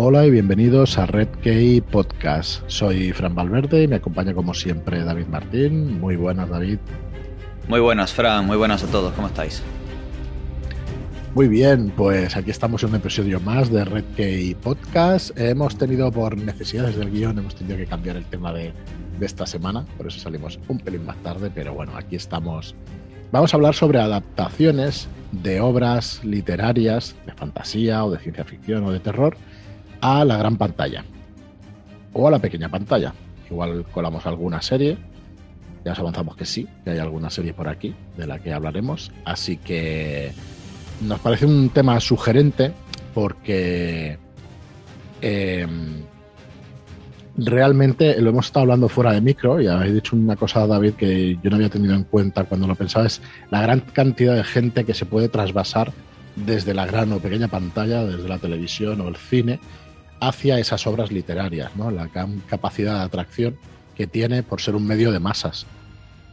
[0.00, 2.62] Hola y bienvenidos a Red Key Podcast.
[2.68, 5.98] Soy Fran Valverde y me acompaña como siempre David Martín.
[5.98, 6.78] Muy buenas, David.
[7.66, 8.46] Muy buenas, Fran.
[8.46, 9.12] Muy buenas a todos.
[9.14, 9.60] ¿Cómo estáis?
[11.34, 15.36] Muy bien, pues aquí estamos en un episodio más de Red Key Podcast.
[15.36, 18.72] Hemos tenido, por necesidades del guion, hemos tenido que cambiar el tema de,
[19.18, 22.76] de esta semana, por eso salimos un pelín más tarde, pero bueno, aquí estamos.
[23.32, 28.92] Vamos a hablar sobre adaptaciones de obras literarias, de fantasía o de ciencia ficción o
[28.92, 29.36] de terror,
[30.00, 31.04] a la gran pantalla.
[32.12, 33.12] O a la pequeña pantalla.
[33.50, 34.98] Igual colamos alguna serie,
[35.84, 39.10] ya os avanzamos que sí, que hay alguna serie por aquí de la que hablaremos,
[39.24, 40.32] así que
[41.00, 42.72] nos parece un tema sugerente
[43.14, 44.18] porque
[45.22, 45.66] eh,
[47.36, 51.38] realmente lo hemos estado hablando fuera de micro y habéis dicho una cosa, David, que
[51.42, 54.84] yo no había tenido en cuenta cuando lo pensaba, es la gran cantidad de gente
[54.84, 55.92] que se puede trasvasar
[56.36, 59.60] desde la gran o pequeña pantalla, desde la televisión o el cine,
[60.20, 61.90] hacia esas obras literarias, ¿no?
[61.90, 62.08] la
[62.48, 63.56] capacidad de atracción
[63.96, 65.66] que tiene por ser un medio de masas.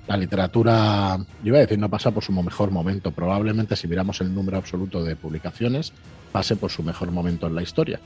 [0.08, 3.12] La literatura, yo iba a decir, no pasa por su mejor momento.
[3.12, 5.94] Probablemente si miramos el número absoluto de publicaciones,
[6.32, 8.00] pase por su mejor momento en la historia.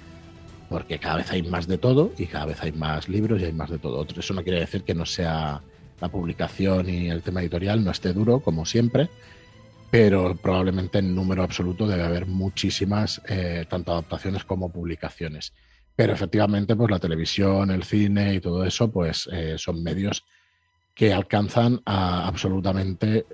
[0.70, 3.52] Porque cada vez hay más de todo y cada vez hay más libros y hay
[3.52, 4.06] más de todo.
[4.18, 5.62] Eso no quiere decir que no sea
[6.00, 9.10] la publicación y el tema editorial no esté duro, como siempre,
[9.92, 15.54] pero probablemente en número absoluto debe haber muchísimas, eh, tanto adaptaciones como publicaciones.
[16.00, 20.24] Pero efectivamente, pues la televisión, el cine y todo eso, pues eh, son medios
[20.94, 23.26] que alcanzan a absolutamente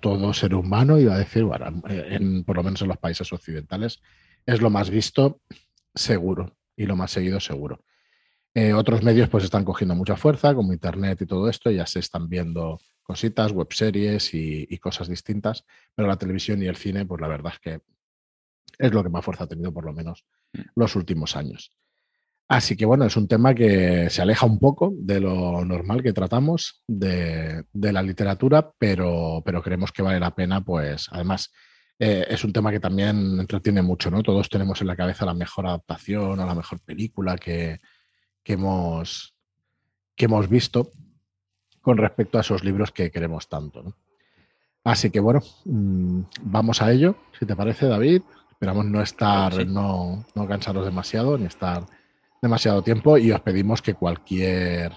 [0.00, 4.02] todo ser humano, iba a decir, bueno, en, por lo menos en los países occidentales,
[4.44, 5.40] es lo más visto
[5.94, 7.82] seguro y lo más seguido seguro.
[8.52, 12.00] Eh, otros medios pues están cogiendo mucha fuerza, como Internet y todo esto, ya se
[12.00, 17.22] están viendo cositas, webseries y, y cosas distintas, pero la televisión y el cine, pues
[17.22, 17.80] la verdad es que
[18.78, 20.60] es lo que más fuerza ha tenido por lo menos mm.
[20.76, 21.74] los últimos años.
[22.48, 26.12] Así que bueno, es un tema que se aleja un poco de lo normal que
[26.12, 31.50] tratamos de, la literatura, pero, pero, creemos que vale la pena, pues además
[31.98, 34.22] eh, es un tema que también entretiene mucho, ¿no?
[34.22, 37.80] Todos tenemos en la cabeza la mejor adaptación o la mejor película que,
[38.44, 39.34] hemos,
[40.14, 40.90] que hemos visto
[41.80, 43.96] con respecto a esos libros que queremos tanto,
[44.86, 48.20] Así que bueno, mm, vamos a ello, si te parece, David.
[48.50, 51.86] Esperamos no estar, no, no cansarnos demasiado, ni estar
[52.44, 54.92] demasiado tiempo y os pedimos que cualquier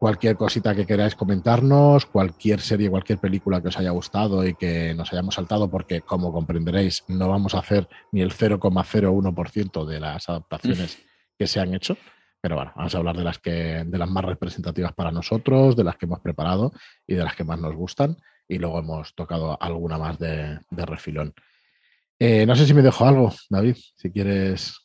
[0.00, 4.94] cualquier cosita que queráis comentarnos, cualquier serie, cualquier película que os haya gustado y que
[4.94, 10.26] nos hayamos saltado, porque como comprenderéis, no vamos a hacer ni el 0,01% de las
[10.30, 10.98] adaptaciones
[11.38, 11.98] que se han hecho.
[12.40, 15.84] Pero bueno, vamos a hablar de las que, de las más representativas para nosotros, de
[15.84, 16.72] las que hemos preparado
[17.06, 18.16] y de las que más nos gustan.
[18.48, 21.34] Y luego hemos tocado alguna más de, refilón.
[22.18, 24.80] Eh, no sé si me dejo algo, David, si quieres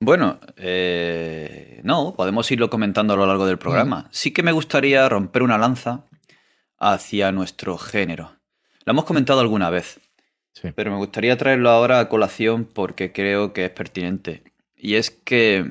[0.00, 4.02] bueno, eh, no, podemos irlo comentando a lo largo del programa.
[4.02, 4.08] Mm.
[4.10, 6.04] Sí que me gustaría romper una lanza
[6.78, 8.36] hacia nuestro género.
[8.84, 10.00] Lo hemos comentado alguna vez,
[10.74, 14.44] pero me gustaría traerlo ahora a colación porque creo que es pertinente.
[14.76, 15.70] Y es que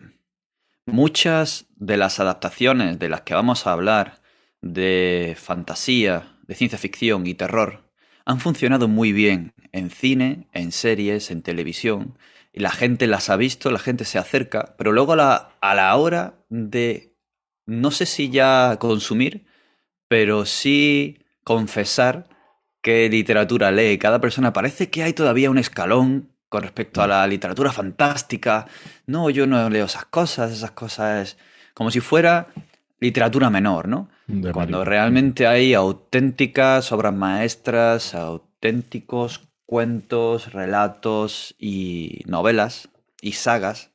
[0.85, 4.21] muchas de las adaptaciones de las que vamos a hablar
[4.61, 7.89] de fantasía, de ciencia ficción y terror
[8.25, 12.17] han funcionado muy bien en cine, en series, en televisión
[12.57, 15.75] y la gente las ha visto, la gente se acerca, pero luego a la, a
[15.75, 17.13] la hora de,
[17.67, 19.45] no sé si ya consumir,
[20.07, 22.27] pero sí confesar
[22.81, 27.27] qué literatura lee cada persona, parece que hay todavía un escalón con respecto a la
[27.27, 28.65] literatura fantástica.
[29.05, 31.37] No, yo no leo esas cosas, esas cosas
[31.75, 32.47] como si fuera
[32.99, 34.09] literatura menor, ¿no?
[34.51, 42.89] Cuando realmente hay auténticas obras maestras, auténticos cuentos, relatos y novelas
[43.21, 43.91] y sagas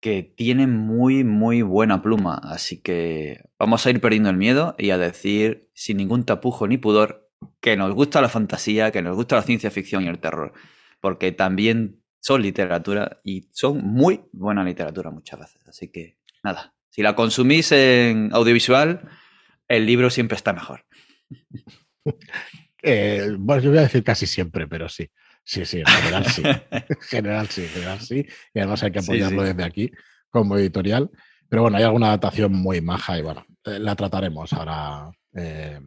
[0.00, 2.40] que tienen muy, muy buena pluma.
[2.44, 6.78] Así que vamos a ir perdiendo el miedo y a decir sin ningún tapujo ni
[6.78, 7.28] pudor
[7.60, 10.52] que nos gusta la fantasía, que nos gusta la ciencia ficción y el terror.
[11.00, 15.66] Porque también son literatura y son muy buena literatura muchas veces.
[15.66, 19.08] Así que nada, si la consumís en audiovisual,
[19.68, 20.84] el libro siempre está mejor.
[22.82, 25.08] Eh, bueno, yo voy a decir casi siempre, pero sí.
[25.44, 26.42] Sí, sí, en general sí.
[26.70, 28.26] en general sí, en general sí.
[28.54, 29.90] Y además hay que apoyarlo desde aquí
[30.30, 31.10] como editorial.
[31.48, 35.10] Pero bueno, hay alguna adaptación muy maja y bueno, eh, la trataremos ahora.
[35.34, 35.80] Eh,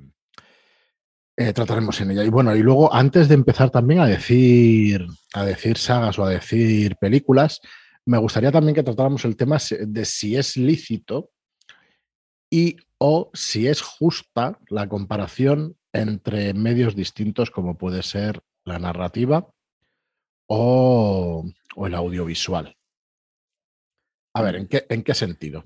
[1.53, 2.23] trataremos en ella.
[2.23, 6.29] Y bueno, y luego antes de empezar también a decir, a decir sagas o a
[6.29, 7.59] decir películas,
[8.05, 11.31] me gustaría también que tratáramos el tema de si es lícito
[12.49, 19.47] y o si es justa la comparación entre medios distintos como puede ser la narrativa
[20.47, 21.45] o,
[21.75, 22.75] o el audiovisual.
[24.33, 25.65] A ver, ¿en qué, en qué sentido?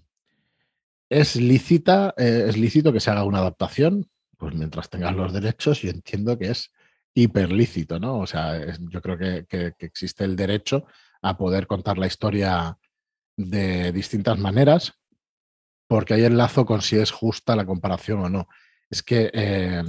[1.09, 4.09] ¿Es lícita, eh, es lícito que se haga una adaptación?
[4.37, 6.71] Pues mientras tengas los derechos, yo entiendo que es
[7.13, 8.19] hiperlícito, ¿no?
[8.19, 10.85] O sea, yo creo que, existe el derecho
[11.21, 12.77] a poder contar la historia
[13.37, 14.93] de distintas maneras,
[15.87, 18.47] porque hay enlazo con si es justa la comparación o no.
[18.89, 19.83] Es que eh,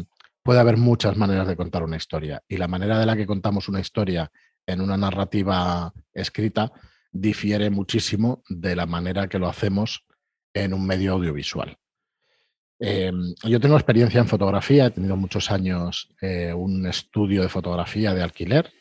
[0.48, 3.68] puede haber muchas maneras de contar una historia y la manera de la que contamos
[3.68, 4.32] una historia
[4.66, 6.72] en una narrativa escrita
[7.12, 10.06] difiere muchísimo de la manera que lo hacemos
[10.54, 11.76] en un medio audiovisual.
[12.80, 18.14] Em, yo tengo experiencia en fotografía, he tenido muchos años eh, un estudio de fotografía
[18.14, 18.72] de alquiler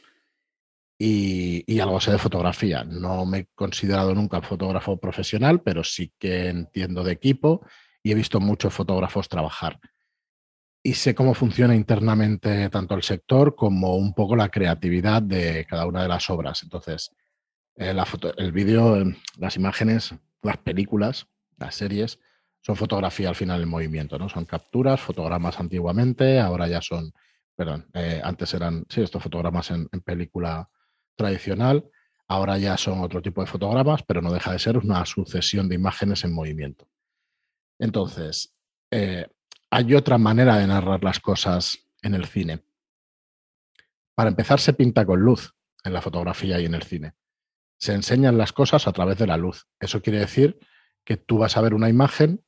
[0.97, 2.85] y, algo sé de fotografía.
[2.85, 7.67] No me he considerado nunca fotógrafo profesional, pero sí que entiendo de equipo
[8.01, 9.81] y he visto muchos fotógrafos trabajar.
[10.87, 15.85] Y sé cómo funciona internamente tanto el sector como un poco la creatividad de cada
[15.85, 16.63] una de las obras.
[16.63, 17.11] Entonces,
[17.75, 17.93] eh,
[18.37, 19.03] el vídeo,
[19.37, 22.19] las imágenes, las películas, las series,
[22.61, 24.29] son fotografía al final en movimiento, ¿no?
[24.29, 27.11] Son capturas, fotogramas antiguamente, ahora ya son,
[27.53, 30.69] perdón, eh, antes eran, sí, estos fotogramas en, película
[31.17, 31.83] tradicional,
[32.29, 35.75] ahora ya son otro tipo de fotogramas, pero no deja de ser una sucesión de
[35.75, 36.87] imágenes en movimiento.
[37.77, 38.55] Entonces,
[38.89, 39.27] eh,
[39.77, 42.63] hay otra manera de narrar las cosas en el cine.
[44.15, 45.53] Para empezar, se pinta con luz
[45.83, 47.13] en la fotografía y en el cine.
[47.77, 49.67] Se enseñan las cosas a través de la luz.
[49.79, 50.57] Eso quiere decir
[51.03, 52.43] que tú vas a ver una imagen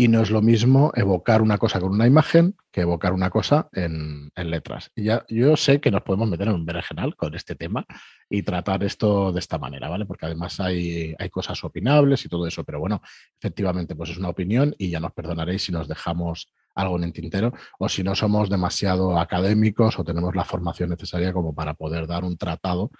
[0.00, 3.68] y no es lo mismo evocar una cosa con una imagen que evocar una cosa
[3.72, 4.92] en, letras.
[4.94, 7.84] Y ya yo sé que nos podemos meter en un berenjenal con este tema
[8.30, 10.06] y tratar esto de esta manera, ¿vale?
[10.06, 13.02] Porque además hay, hay cosas opinables y todo eso, pero bueno,
[13.40, 17.12] efectivamente, pues es una opinión y ya nos perdonaréis si nos dejamos algo en el
[17.12, 22.06] tintero o si no somos demasiado académicos o tenemos la formación necesaria como para poder
[22.06, 22.92] dar un tratado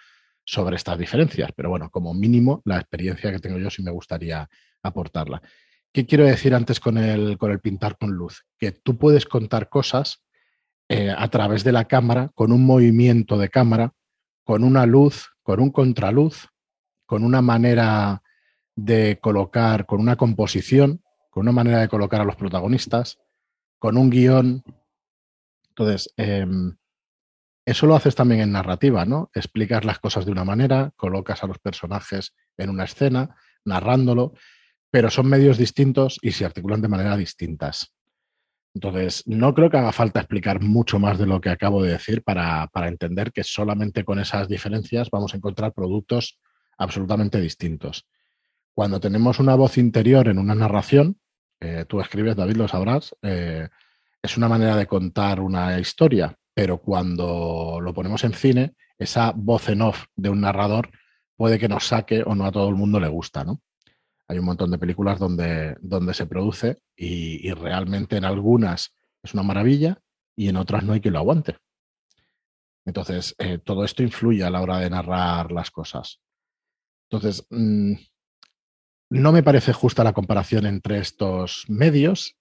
[0.45, 1.53] sobre estas diferencias.
[1.55, 4.49] Pero bueno, como mínimo, la experiencia que tengo yo sí me gustaría
[4.83, 5.41] aportarla.
[5.93, 8.45] ¿Qué quiero decir antes con el, con el pintar con luz?
[8.59, 10.23] Que tú puedes contar cosas
[10.89, 13.93] eh, a través de la cámara, con un movimiento de cámara,
[14.45, 16.49] con una luz, con un contraluz,
[17.07, 18.23] con una manera
[18.77, 23.19] de colocar, con una composición, con una manera de colocar a los protagonistas,
[23.79, 24.63] con un guion.
[25.71, 26.77] Entonces, em,
[27.65, 29.31] eso lo haces también en narrativa, ¿no?
[29.35, 34.33] Explicas las cosas de una manera, colocas a los personajes en una escena, narrándolo,
[34.91, 37.93] pero son medios distintos y se articulan de manera distintas.
[38.75, 42.23] Entonces, no creo que haga falta explicar mucho más de lo que acabo de decir
[42.23, 46.39] para, entender que solamente con esas diferencias vamos a encontrar productos
[46.77, 48.07] absolutamente distintos.
[48.75, 51.19] Cuando tenemos una voz interior en una narración,
[51.61, 53.69] eh, tú escribes, David, lo sabrás, eh,
[54.23, 59.69] es una manera de contar una historia, pero cuando lo ponemos en cine, esa voz
[59.69, 60.91] en off de un narrador
[61.37, 63.61] puede que nos saque o no a todo el mundo le gusta, ¿no?
[64.29, 69.43] Hay un montón de películas donde, donde se produce y, realmente en algunas es una
[69.43, 70.01] maravilla
[70.37, 71.57] y en otras no hay quien lo aguante.
[72.85, 76.21] Entonces, eh, todo esto influye a la hora de narrar las cosas.
[77.11, 77.95] Entonces, mm,
[79.11, 82.39] no me parece justa la comparación entre estos medios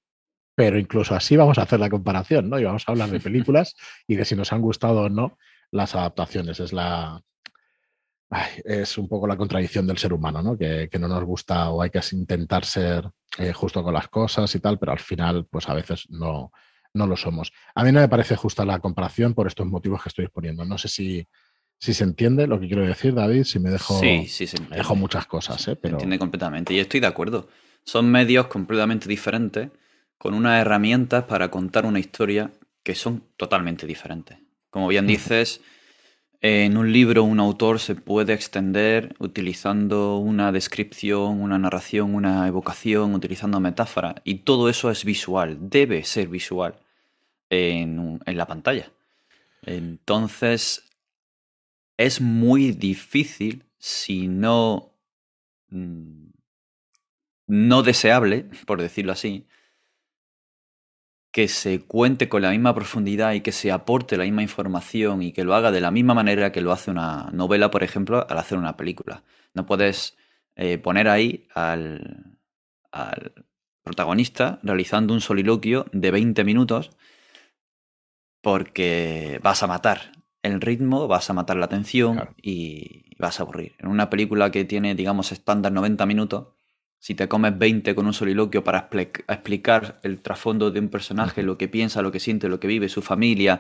[0.57, 2.57] pero incluso así vamos a hacer la comparación, ¿no?
[2.57, 3.75] Y vamos a hablar de películas
[4.07, 5.37] y de si nos han gustado o no
[5.69, 6.59] las adaptaciones.
[6.59, 7.21] Es la.
[8.65, 10.57] Es un poco la contradicción del ser humano, ¿no?
[10.57, 14.59] Que, no nos gusta o hay que intentar ser eh, justo con las cosas y
[14.59, 16.51] tal, pero al final, pues a veces no,
[16.93, 17.51] no lo somos.
[17.75, 20.65] A mí no me parece justa la comparación por estos motivos que estoy exponiendo.
[20.65, 21.27] No sé si,
[21.79, 24.95] si se entiende lo que quiero decir, David, si me dejo, sí, sí se dejo
[24.95, 25.65] muchas cosas.
[25.67, 25.75] ¿eh?
[25.75, 25.91] Pero...
[25.91, 27.47] Se entiende completamente y estoy de acuerdo.
[27.85, 29.69] Son medios completamente diferentes
[30.17, 32.51] con unas herramientas para contar una historia
[32.83, 34.39] que son totalmente diferentes.
[34.69, 35.61] Como bien dices,
[36.41, 43.15] en un libro un autor se puede extender utilizando una descripción, una narración, una evocación,
[43.15, 46.75] utilizando metáfora, y todo eso es visual, debe ser visual
[47.49, 48.91] en, en la pantalla.
[49.63, 50.87] Entonces,
[51.97, 54.93] es muy difícil, si no,
[55.69, 56.27] mm,
[57.47, 59.47] no deseable, por decirlo así,
[61.37, 65.33] que se cuente con la misma profundidad y que se aporte la misma información y
[65.33, 68.39] que lo haga de la misma manera que lo hace una novela, por ejemplo, al
[68.39, 69.21] hacer una película.
[69.53, 70.17] No puedes
[70.55, 72.39] eh, poner ahí al,
[73.83, 76.89] protagonista realizando un soliloquio de 20 minutos
[78.41, 83.75] porque vas a matar el ritmo, vas a matar la atención y vas a aburrir.
[83.77, 86.47] En una película que tiene, digamos, estándar 90 minutos,
[86.99, 88.89] si te comes 20 con un soliloquio para
[89.27, 92.89] explicar el trasfondo de un personaje, lo que piensa, lo que siente, lo que vive,
[92.89, 93.59] su familia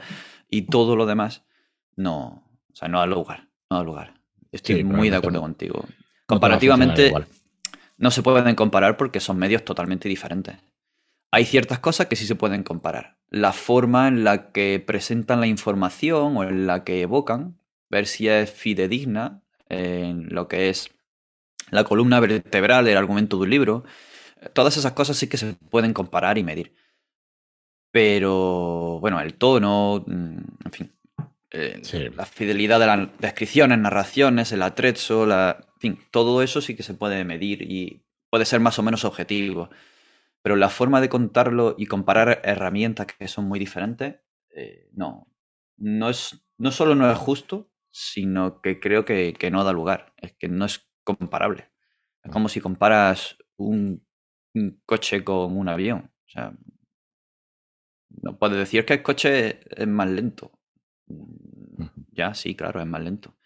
[0.49, 1.43] y todo lo demás,
[1.95, 4.13] no, o sea, no da lugar, no da lugar.
[4.51, 5.85] Estoy muy de acuerdo contigo.
[6.25, 7.13] Comparativamente,
[7.97, 10.57] no se pueden comparar porque son medios totalmente diferentes.
[11.31, 13.17] Hay ciertas cosas que sí se pueden comparar.
[13.29, 17.57] La forma en la que presentan la información o en la que evocan,
[17.89, 20.89] ver si es fidedigna en lo que es
[21.71, 23.83] la columna vertebral del argumento de un libro.
[24.53, 26.73] Todas esas cosas sí que se pueden comparar y medir.
[27.91, 30.93] Pero, bueno, el tono, mm, en fin,
[31.51, 31.81] eh,
[32.15, 36.83] la fidelidad de las descripciones, narraciones, el atrezo, la, en fin, todo eso sí que
[36.83, 39.69] se puede medir y puede ser más o menos objetivo.
[40.41, 44.17] Pero la forma de contarlo y comparar herramientas que son muy diferentes,
[44.55, 45.27] eh, no.
[45.77, 50.13] No, es, no solo no es justo, sino que creo que, no da lugar.
[50.17, 51.69] Es que no es comparable.
[52.23, 54.05] Es como si comparas un,
[54.85, 56.11] coche con un avión.
[56.25, 56.53] O sea,
[58.09, 60.51] no puedes decir que el coche es más lento.
[62.11, 63.37] Ya, sí, claro, es más lento.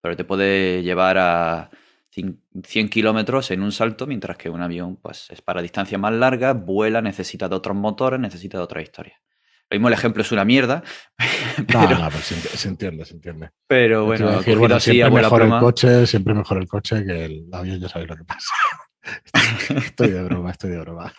[0.00, 1.70] Pero te puede llevar a
[2.10, 6.64] 100 kilómetros en un salto, mientras que un avión pues, es para distancias más largas,
[6.64, 9.20] vuela, necesita de otros motores, necesita de otra historia.
[9.70, 10.82] Lo mismo el ejemplo es una mierda.
[11.66, 11.80] Pero...
[11.80, 13.50] No, no, pues se, entiende, se entiende.
[13.66, 14.42] Pero bueno,
[14.80, 18.24] siempre mejor el coche, siempre mejor el coche que el avión, ya sabéis lo que
[18.24, 18.54] pasa.
[19.76, 21.12] estoy de broma, estoy de broma.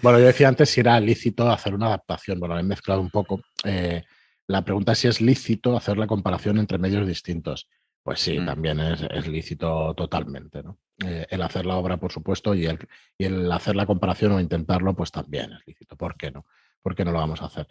[0.00, 2.40] Bueno, yo decía antes si era lícito hacer una adaptación.
[2.40, 3.40] Bueno, he mezclado un poco.
[3.64, 4.02] Eh,
[4.48, 7.68] la pregunta es si es lícito hacer la comparación entre medios distintos.
[8.02, 8.46] Pues sí, mm.
[8.46, 10.62] también es, lícito totalmente.
[10.62, 10.78] ¿no?
[11.06, 12.78] Eh, el hacer la obra, por supuesto, y el,
[13.16, 15.96] y el, hacer la comparación o intentarlo, pues también es lícito.
[15.96, 16.46] ¿Por qué no?
[16.82, 17.66] ¿Por qué no lo vamos a hacer?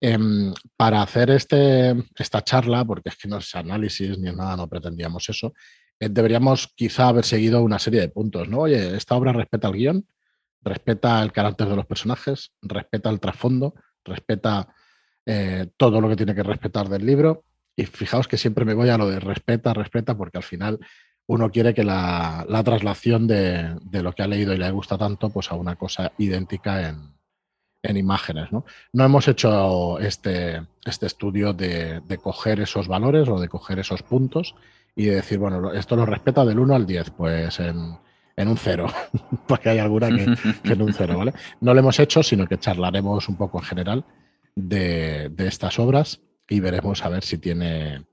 [0.00, 4.68] Em, para hacer este, esta charla, porque es que no es análisis ni nada, no
[4.68, 5.54] pretendíamos eso,
[5.98, 8.60] eh, deberíamos quizá haber seguido una serie de puntos, ¿no?
[8.60, 10.06] Oye, esta obra respeta el guion,
[10.62, 13.74] respeta el carácter de los personajes, respeta el trasfondo,
[14.04, 14.68] respeta
[15.26, 17.44] eh, todo lo que tiene que respetar del libro.
[17.76, 20.78] Y fijaos que siempre me voy a lo de respeta, respeta, porque al final
[21.26, 25.50] uno quiere que la, traslación de, lo que ha leído y le gusta tanto, pues
[25.50, 27.17] a una cosa idéntica en,
[27.82, 28.52] imágenes.
[28.52, 28.64] ¿no?
[28.92, 34.54] no hemos hecho este, este estudio de, coger esos valores o de coger esos puntos
[34.96, 37.98] y de decir, bueno, esto lo respeta del 1 al 10, pues en,
[38.36, 38.86] un 0,
[39.46, 41.32] porque hay alguna que, en un 0, ¿vale?
[41.60, 44.04] No lo hemos hecho, sino que charlaremos un poco en general
[44.56, 48.06] de, estas obras y veremos a ver si tiene,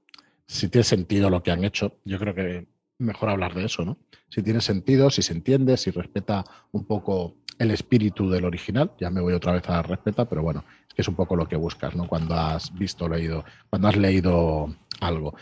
[0.45, 1.97] si tiene sentido lo que han hecho.
[2.05, 2.67] Yo creo que
[2.99, 3.97] mejor hablar de eso, ¿no?
[4.29, 8.91] Si tiene sentido, si se entiende, si respeta un poco el espíritu del original.
[8.99, 11.47] Ya me voy otra vez a respeta, pero bueno, es que es un poco lo
[11.47, 12.07] que buscas, ¿no?
[12.07, 15.35] Cuando has visto, leído, cuando has leído algo.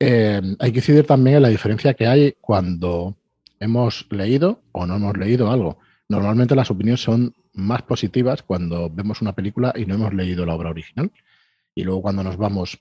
[0.00, 3.16] Eh, hay que decidir también la diferencia que hay cuando
[3.60, 5.78] hemos leído o no hemos leído algo.
[6.08, 10.54] Normalmente las opiniones son más positivas cuando vemos una película y no hemos leído la
[10.54, 11.10] obra original.
[11.74, 12.78] Y luego cuando nos vamos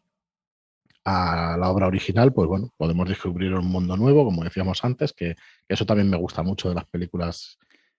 [1.04, 5.36] a la obra original, pues bueno, podemos descubrir un mundo nuevo, como decíamos antes, que,
[5.68, 7.58] eso también me gusta mucho de las películas,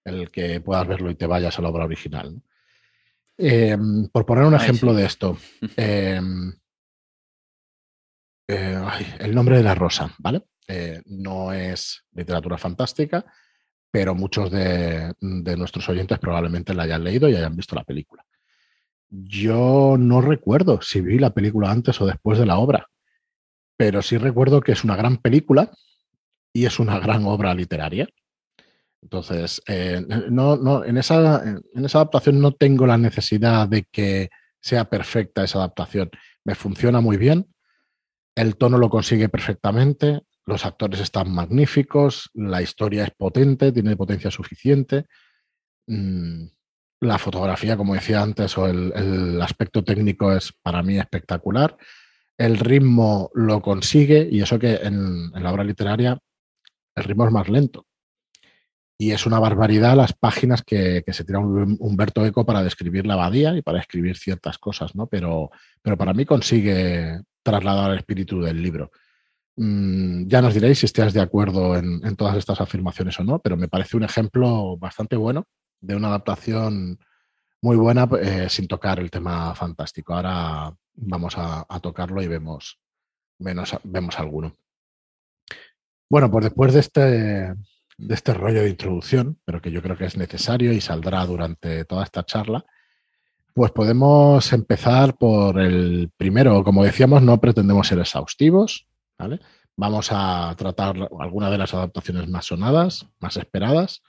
[0.08, 2.40] el que puedas verlo y te vayas a la obra original.
[3.36, 5.38] Em, por poner un ejemplo de esto,
[5.76, 6.52] em,
[8.48, 8.82] eh,
[9.20, 10.42] el nombre de la rosa, ¿vale?
[10.66, 13.24] Eh, no es literatura fantástica,
[13.90, 18.24] pero muchos de, nuestros oyentes probablemente la hayan leído y hayan visto la película.
[19.08, 22.88] Yo no recuerdo si vi la película antes o después de la obra,
[23.76, 25.72] pero sí recuerdo que es una gran película
[26.52, 28.08] y es una gran obra literaria.
[29.02, 34.28] Entonces, eh, no, no, en, esa, en esa adaptación no tengo la necesidad de que
[34.60, 36.10] sea perfecta esa adaptación.
[36.44, 37.46] Me funciona muy bien,
[38.38, 44.30] el tono lo consigue perfectamente, los actores están magníficos, la historia es potente, tiene potencia
[44.30, 45.06] suficiente.
[45.88, 46.44] Mm,
[47.00, 51.76] la fotografía, como decía antes, o el, aspecto técnico es para mí espectacular.
[52.38, 56.16] El ritmo lo consigue, y eso que en, la obra literaria
[56.94, 57.87] el ritmo es más lento.
[59.00, 63.56] Y es una barbaridad las páginas que, se tira Humberto Eco para describir la abadía
[63.56, 65.06] y para escribir ciertas cosas, ¿no?
[65.06, 65.50] Pero,
[65.80, 68.90] pero para mí consigue trasladar el espíritu del libro.
[69.60, 73.56] Mm, ya nos diréis si estáis de acuerdo en, todas estas afirmaciones o no, pero
[73.56, 75.46] me parece un ejemplo bastante bueno
[75.80, 76.98] de una adaptación
[77.62, 80.14] muy buena eh, sin tocar el tema fantástico.
[80.14, 82.78] Ahora vamos a, tocarlo y vemos,
[83.38, 84.52] vemos alguno.
[86.08, 87.54] Bueno, pues después de este,
[87.98, 91.84] de este rollo de introducción, pero que yo creo que es necesario y saldrá durante
[91.84, 92.64] toda esta charla,
[93.52, 96.62] pues podemos empezar por el primero.
[96.62, 98.86] Como decíamos, no pretendemos ser exhaustivos,
[99.80, 104.02] Vamos a tratar algunas de las adaptaciones más sonadas, más esperadas,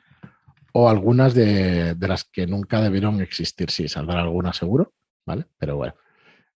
[0.74, 3.70] o algunas de, las que nunca debieron existir.
[3.70, 4.94] Sí, saldrá alguna seguro,
[5.28, 5.46] ¿vale?
[5.60, 5.94] Pero bueno,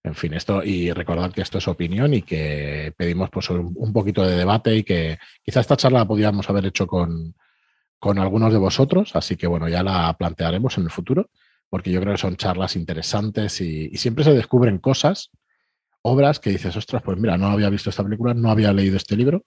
[0.03, 4.21] En fin, esto, y recordad que esto es opinión y que pedimos pues, un, poquito
[4.23, 7.33] de debate y que quizá esta charla la podríamos haber hecho con,
[7.99, 11.29] con algunos de vosotros, así que bueno, ya la plantearemos en el futuro,
[11.69, 15.31] porque yo creo que son charlas interesantes y, siempre se descubren cosas,
[16.01, 19.15] obras que dices, ostras, pues mira, no había visto esta película, no había leído este
[19.15, 19.45] libro,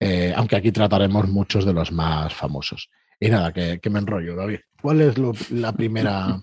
[0.00, 2.88] eh, aunque aquí trataremos muchos de los más famosos.
[3.20, 4.60] Y nada, que, me enrollo, David.
[4.80, 6.40] ¿Cuál es la primera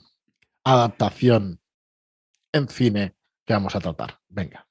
[0.63, 1.59] adaptación
[2.53, 3.15] en cine
[3.51, 4.19] que vamos a tratar?
[4.29, 4.65] Venga.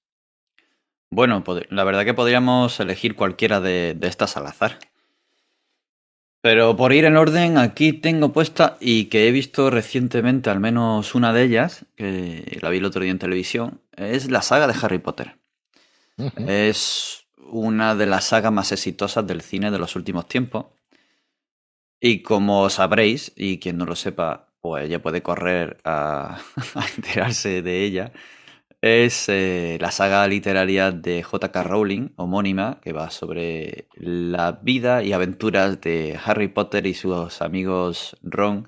[1.10, 4.78] Bueno, la verdad que podríamos elegir cualquiera de, de estas al azar.
[6.40, 11.14] Pero por ir en orden, aquí tengo puesta y que he visto recientemente al menos
[11.14, 14.75] una de ellas, que la vi el otro día en televisión, es la saga de
[14.80, 15.37] Harry Potter.
[16.37, 20.66] Es una de las sagas más exitosas del cine de los últimos tiempos.
[22.00, 26.38] Y como sabréis, y quien no lo sepa, pues ya puede correr a
[26.96, 28.12] enterarse de ella,
[28.82, 31.62] es eh, la saga literaria de J.K.
[31.62, 38.16] Rowling, homónima, que va sobre la vida y aventuras de Harry Potter y sus amigos
[38.22, 38.66] Ron.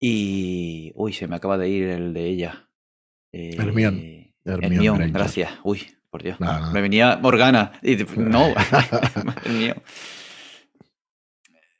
[0.00, 0.92] Y.
[0.94, 2.68] Uy, se me acaba de ir el de ella.
[3.32, 4.34] Eh, Hermione.
[4.44, 5.50] Hermione, gracias.
[5.64, 5.80] Uy,
[6.10, 6.38] por Dios.
[6.72, 7.72] Me venía Morgana.
[7.82, 8.54] Y, no,
[9.50, 9.74] mío.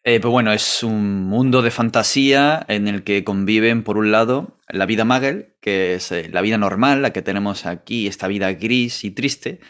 [0.06, 4.58] Eh, pues bueno, es un mundo de fantasía en el que conviven, por un lado,
[4.68, 8.52] la vida Magel, que es eh, la vida normal, la que tenemos aquí, esta vida
[8.52, 9.60] gris y triste,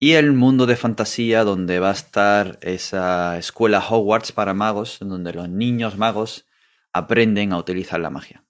[0.00, 5.34] y el mundo de fantasía donde va a estar esa escuela Hogwarts para magos, donde
[5.34, 6.46] los niños magos
[6.94, 8.42] aprenden a utilizar la magia.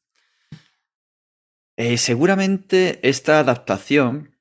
[1.77, 4.37] Eh, seguramente esta adaptación,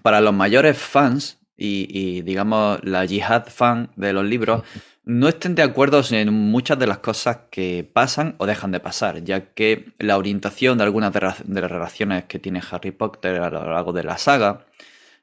[0.00, 4.62] para los mayores fans y, y digamos la yihad fan de los libros,
[5.08, 9.24] no estén de acuerdo en muchas de las cosas que pasan o dejan de pasar,
[9.24, 13.72] ya que la orientación de algunas de, las relaciones que tiene Harry Potter a lo
[13.72, 14.66] largo de la saga,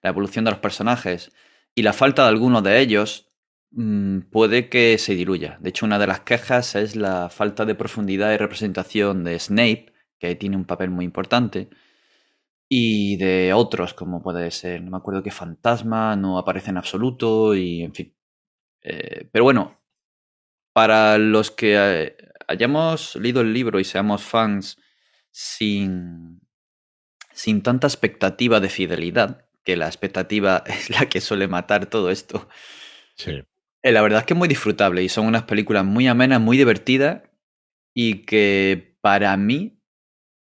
[0.02, 1.32] la evolución de los personajes
[1.76, 3.30] y la falta de algunos de ellos
[3.72, 5.60] mm, puede que se diluya.
[5.62, 9.94] De hecho, una de las quejas es la falta de profundidad y representación de Snape,
[10.20, 11.70] que tiene un papel muy importante,
[12.68, 17.56] y de otros, como puede ser, no me acuerdo qué fantasma, no aparece en absoluto,
[17.56, 18.15] y en fin.
[18.88, 19.82] Eh, pero bueno,
[20.74, 22.18] para los que eh,
[22.48, 24.78] hayamos leído el libro y seamos fans
[25.32, 26.40] sin,
[27.34, 32.48] sin tanta expectativa de fidelidad, que la expectativa es la que suele matar todo esto.
[33.16, 33.42] Sí.
[33.82, 36.56] Eh, la verdad es que es muy disfrutable y son unas películas muy amenas, muy
[36.56, 37.24] divertidas
[37.96, 39.82] y que para mí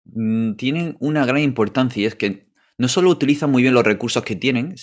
[0.05, 4.23] mm, tienen una gran importancia y es que no solo utilizan muy bien los recursos
[4.23, 4.75] que tienen,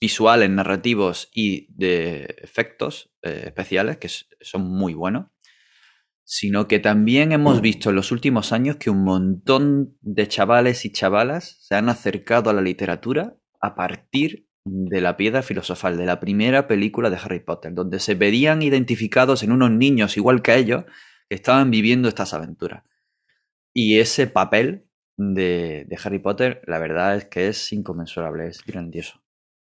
[0.00, 4.08] visuales, narrativos y de efectos eh, especiales, que
[4.40, 5.26] son muy buenos,
[6.24, 10.92] sino que también hemos visto en los últimos años que un montón de chavales y
[10.92, 16.20] chavalas se han acercado a la literatura a partir de la piedra filosofal, de la
[16.20, 20.84] primera película de Harry Potter, donde se veían identificados en unos niños igual que ellos
[21.28, 22.84] que estaban viviendo estas aventuras.
[23.74, 29.19] Y ese papel de, de Harry Potter, la verdad es que es inconmensurable, es grandioso.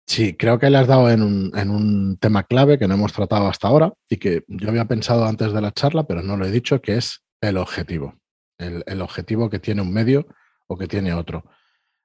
[0.07, 3.67] Sí, creo que le has dado en un, tema clave que no hemos tratado hasta
[3.67, 6.81] ahora y que yo había pensado antes de la charla, pero no lo he dicho,
[6.81, 8.15] que es el objetivo.
[8.57, 10.27] El, objetivo que tiene un medio
[10.67, 11.45] o que tiene otro.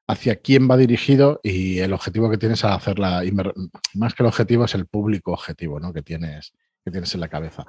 [0.08, 3.22] Hacia quién va dirigido y el objetivo que tienes a hacerla.
[3.94, 5.92] Más que el objetivo es el público objetivo ¿no?
[5.92, 6.52] que, tienes,
[6.84, 7.66] que tienes en la cabeza.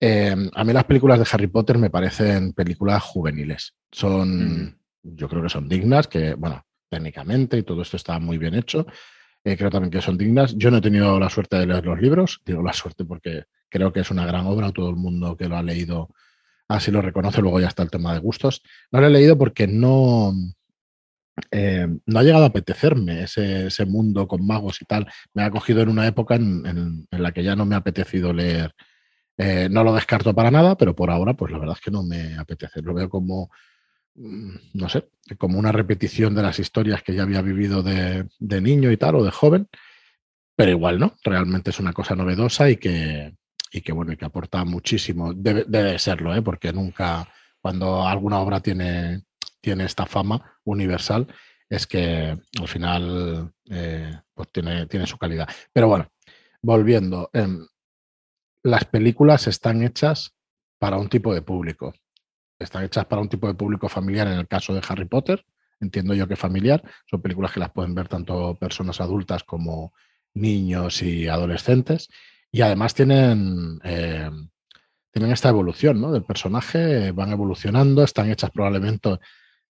[0.00, 3.74] Eh, a mí las películas de Harry Potter me parecen películas juveniles.
[3.90, 4.76] Son, mm.
[5.02, 8.84] yo creo que son dignas, que, bueno, técnicamente y todo esto está muy bien hecho
[9.44, 10.54] eh, creo también que son dignas.
[10.56, 13.92] Yo no he tenido la suerte de leer los libros, digo la suerte porque creo
[13.92, 16.10] que es una gran obra, todo el mundo que lo ha leído
[16.70, 18.62] así lo reconoce, luego ya está el tema de gustos.
[18.92, 20.32] No lo he leído porque no,
[21.50, 25.06] eh, no ha llegado a apetecerme ese, mundo con magos y tal.
[25.34, 28.74] Me ha cogido en una época en, la que ya no me ha apetecido leer.
[29.36, 32.04] Eh, no lo descarto para nada, pero por ahora, pues la verdad es que no
[32.04, 32.82] me apetece.
[32.82, 33.50] Lo veo como
[34.20, 38.96] no sé, como una repetición de las historias que ya había vivido de, niño y
[38.96, 39.68] tal, o de joven,
[40.54, 43.34] pero igual no, realmente es una cosa novedosa y que,
[43.72, 45.32] y que bueno, y que aporta muchísimo.
[45.32, 46.42] Debe, serlo, ¿eh?
[46.42, 47.26] porque nunca,
[47.60, 49.22] cuando alguna obra tiene,
[49.60, 51.26] tiene esta fama universal,
[51.68, 55.48] es que al final eh, pues tiene, tiene su calidad.
[55.72, 56.10] Pero bueno,
[56.60, 57.66] volviendo, em,
[58.62, 60.34] las películas están hechas
[60.78, 61.94] para un tipo de público
[62.60, 65.44] están hechas para un tipo de público familiar en el caso de Harry Potter,
[65.80, 69.92] entiendo yo que familiar, son películas que las pueden ver tanto personas adultas como
[70.34, 72.08] niños y adolescentes,
[72.52, 74.30] y además tienen, eh,
[75.10, 76.12] tienen esta evolución ¿no?
[76.12, 79.18] del personaje, van evolucionando, están hechas probablemente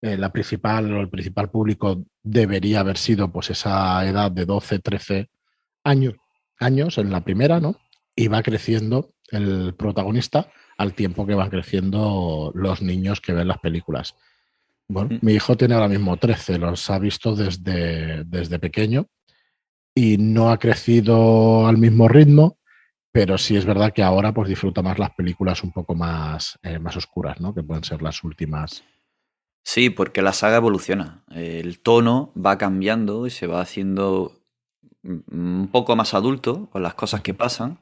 [0.02, 4.78] eh, la principal o el principal público debería haber sido pues esa edad de 12,
[4.80, 5.30] 13
[5.84, 6.14] años,
[6.58, 7.76] años en la primera, ¿no?
[8.16, 13.58] Y va creciendo el protagonista al tiempo que van creciendo los niños que ven las
[13.58, 14.16] películas.
[14.88, 15.18] Bueno, mm.
[15.20, 19.06] mi hijo tiene ahora mismo 13, los ha visto desde, desde pequeño
[19.94, 22.56] y no ha crecido al mismo ritmo,
[23.12, 26.78] pero sí es verdad que ahora pues disfruta más las películas un poco más, eh,
[26.78, 27.52] más oscuras, ¿no?
[27.52, 28.82] Que pueden ser las últimas
[29.62, 31.24] Sí, porque la saga evoluciona.
[31.30, 34.40] El tono va cambiando y se va haciendo
[35.02, 37.78] un poco más adulto con las cosas que pasan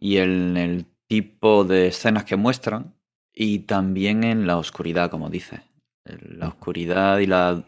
[0.00, 2.94] y en el tipo de escenas que muestran
[3.32, 5.62] y también en la oscuridad, como dice.
[6.04, 7.64] La oscuridad y la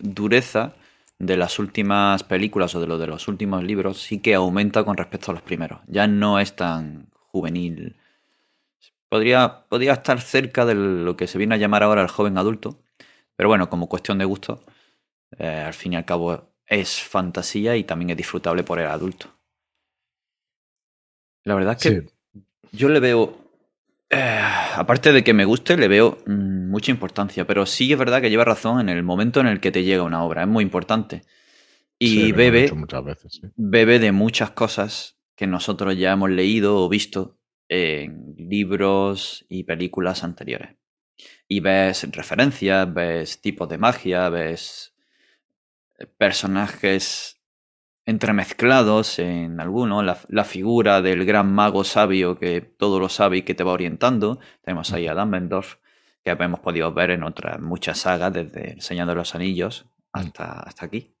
[0.00, 0.74] dureza
[1.18, 4.96] de las últimas películas o de lo de los últimos libros sí que aumenta con
[4.96, 5.80] respecto a los primeros.
[5.86, 7.96] Ya no es tan juvenil
[9.08, 12.82] Podría, podría estar cerca de lo que se viene a llamar ahora el joven adulto,
[13.36, 14.64] pero bueno, como cuestión de gusto,
[15.38, 19.34] eh, al fin y al cabo es fantasía y también es disfrutable por el adulto.
[21.44, 22.17] La verdad es que
[22.72, 23.36] yo le veo,
[24.10, 24.40] eh,
[24.74, 28.30] aparte de que me guste, le veo mm, mucha importancia, pero sí es verdad que
[28.30, 31.22] lleva razón en el momento en el que te llega una obra, es muy importante.
[31.98, 32.70] Y bebe,
[33.56, 40.24] bebe de muchas cosas que nosotros ya hemos leído o visto en libros y películas
[40.24, 40.76] anteriores.
[41.48, 44.94] Y ves referencias, ves tipos de magia, ves
[45.98, 47.37] eh, personajes
[48.08, 53.54] entremezclados en alguno, la, figura del gran mago sabio que todo lo sabe y que
[53.54, 54.40] te va orientando.
[54.62, 55.66] Tenemos ahí a Dumbledore,
[56.24, 60.60] que hemos podido ver en otras muchas sagas, desde El Señor de los Anillos hasta,
[60.60, 61.14] hasta aquí.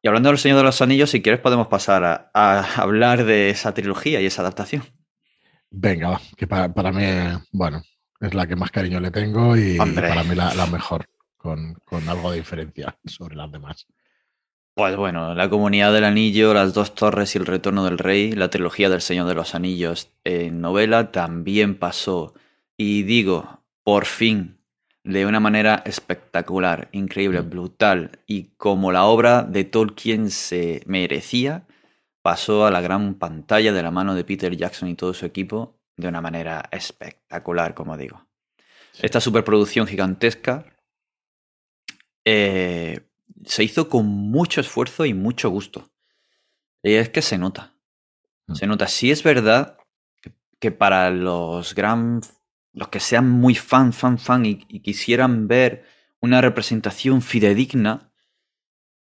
[0.00, 3.74] Y hablando del Señor de los Anillos, si quieres podemos pasar a, hablar de esa
[3.74, 4.82] trilogía y esa adaptación.
[5.70, 7.04] Venga, va, que para, mí,
[7.52, 7.82] bueno,
[8.18, 11.04] es la que más cariño le tengo y, para mí la, mejor,
[11.36, 11.76] con,
[12.08, 13.86] algo de diferencia sobre las demás.
[14.74, 18.50] Pues bueno, La Comunidad del Anillo, Las Dos Torres y El Retorno del Rey, la
[18.50, 22.34] trilogía del Señor de los Anillos en novela también pasó.
[22.76, 24.58] Y digo, por fin,
[25.04, 27.50] de una manera espectacular, increíble, mm.
[27.50, 31.68] brutal y como la obra de Tolkien se merecía,
[32.20, 35.78] pasó a la gran pantalla de la mano de Peter Jackson y todo su equipo
[35.96, 38.26] de una manera espectacular, como digo.
[39.00, 40.64] Esta superproducción gigantesca
[42.24, 43.02] eh,
[43.44, 45.90] se hizo con mucho esfuerzo y mucho gusto.
[46.82, 47.74] Y es que se nota.
[48.46, 48.54] Mm.
[48.54, 48.88] Se nota.
[48.88, 49.78] Sí es verdad
[50.60, 52.20] que para los gran
[52.74, 55.84] los que sean muy fan, fan, fan y, quisieran ver
[56.20, 58.12] una representación fidedigna,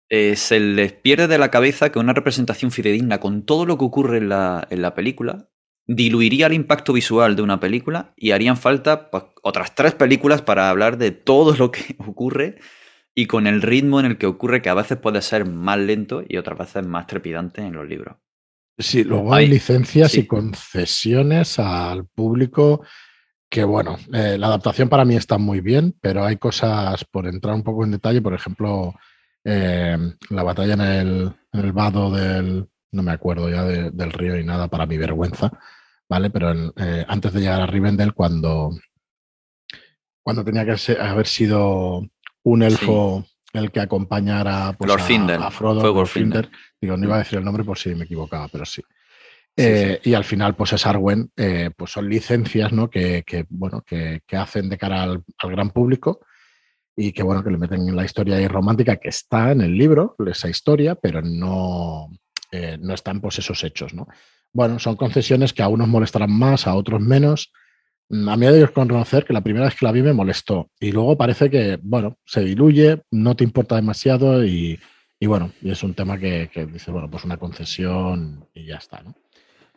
[0.10, 3.86] eh, se les pierde de la cabeza que una representación fidedigna con todo lo que
[3.86, 5.50] ocurre en la, en la película
[5.86, 10.70] diluiría el impacto visual de una película y harían falta pues, otras tres películas para
[10.70, 12.60] hablar de todo lo que ocurre
[13.16, 16.24] y con el ritmo en el que ocurre que a veces puede ser más lento
[16.28, 18.18] y otras veces más trepidante en los libros.
[18.78, 22.82] Sí, luego hay, licencias y concesiones al público
[23.50, 27.56] que bueno, eh, la adaptación para mí está muy bien, pero hay cosas por entrar
[27.56, 28.94] un poco en detalle, por ejemplo,
[29.44, 29.98] eh,
[30.30, 34.86] la batalla en el, vado del, no me acuerdo ya del río y nada, para
[34.86, 35.52] mi vergüenza,
[36.08, 36.30] ¿vale?
[36.30, 38.70] Pero eh, antes de llegar a Rivendell, cuando,
[40.22, 42.08] cuando tenía que haber sido
[42.52, 45.82] un elfo el que acompañara pues, a, Frodo,
[46.80, 48.82] digo, no iba a decir el nombre por si me equivocaba, pero sí.
[49.56, 52.90] Eh, y al final, pues es Arwen, eh, pues son licencias ¿no?
[52.90, 56.22] que, bueno, que, hacen de cara al, gran público
[56.96, 59.78] y que bueno, que le meten en la historia ahí romántica que está en el
[59.78, 62.10] libro, esa historia, pero no,
[62.52, 64.08] eh, no están pues esos hechos, ¿no?
[64.54, 67.52] Bueno, son concesiones que a unos molestarán más, a otros menos.
[68.12, 70.92] A mí hay que conocer que la primera vez que la vi me molestó y
[70.92, 74.80] luego parece que, bueno, se diluye, no te importa demasiado y,
[75.22, 79.02] bueno, y es un tema que, que dice, bueno, pues una concesión y ya está,
[79.02, 79.14] ¿no?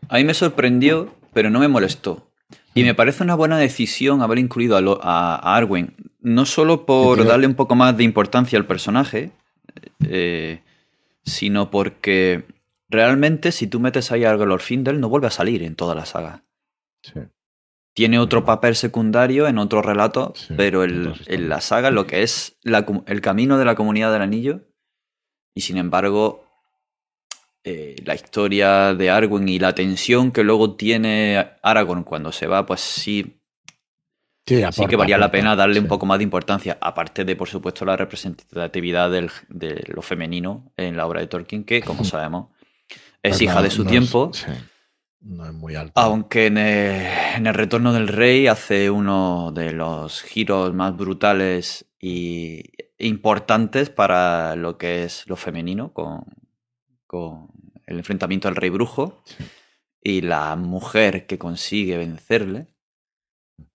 [0.08, 2.32] A mí me sorprendió, pero no me molestó.
[2.74, 7.54] Y me parece una buena decisión haber incluido a, Arwen, no solo por darle un
[7.54, 9.30] poco más de importancia al personaje,
[10.08, 10.60] eh,
[11.24, 12.44] sino porque
[12.88, 16.44] realmente si tú metes ahí a Glorfindel no vuelve a salir en toda la saga.
[17.94, 23.20] Tiene otro papel secundario en otro relato, pero en la saga lo que es el
[23.20, 24.60] camino de la comunidad del anillo,
[25.54, 26.46] y sin embargo
[27.64, 32.66] eh, la historia de Arwen y la tensión que luego tiene Aragorn cuando se va,
[32.66, 33.38] pues sí.
[34.44, 37.84] Sí, que valía la pena darle un poco más de importancia, aparte de, por supuesto,
[37.84, 42.48] la representatividad de lo femenino en la obra de Tolkien, que, como sabemos,
[43.22, 44.32] es hija de su tiempo.
[45.22, 45.92] No es muy alto.
[46.00, 52.62] Aunque en el, Retorno del Rey hace uno de los giros más brutales y
[52.98, 56.24] importantes para lo que es lo femenino con,
[57.06, 57.48] con
[57.86, 59.22] el enfrentamiento al rey brujo
[60.02, 62.68] y la mujer que consigue vencerle,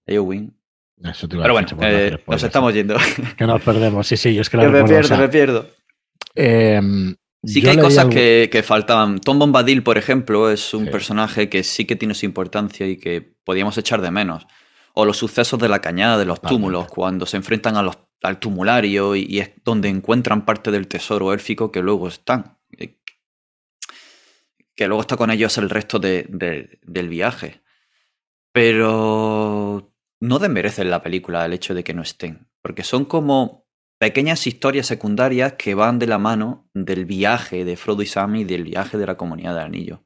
[0.05, 0.57] Eowyn.
[1.29, 2.97] Pero bueno, eh, nos estamos yendo.
[3.38, 5.69] Que nos perdemos, sí, sí, yo es que, la me pierdo, me pierdo.
[6.33, 9.19] Em, sí que hay cosas que, que, faltaban.
[9.19, 13.36] Tom Bombadil, por ejemplo, es un personaje que sí que tiene su importancia y que
[13.43, 14.47] podíamos echar de menos.
[14.93, 18.39] O los sucesos de la cañada, de los túmulos, cuando se enfrentan a los, al
[18.39, 22.58] tumulario y, y, es donde encuentran parte del tesoro élfico que luego están
[24.78, 27.62] que luego está con ellos el resto del viaje.
[28.54, 33.66] Pero no desmerecen la película el hecho de que no estén, porque son como
[33.97, 38.43] pequeñas historias secundarias que van de la mano del viaje de Frodo y Sam y
[38.43, 40.03] del viaje de la comunidad del anillo.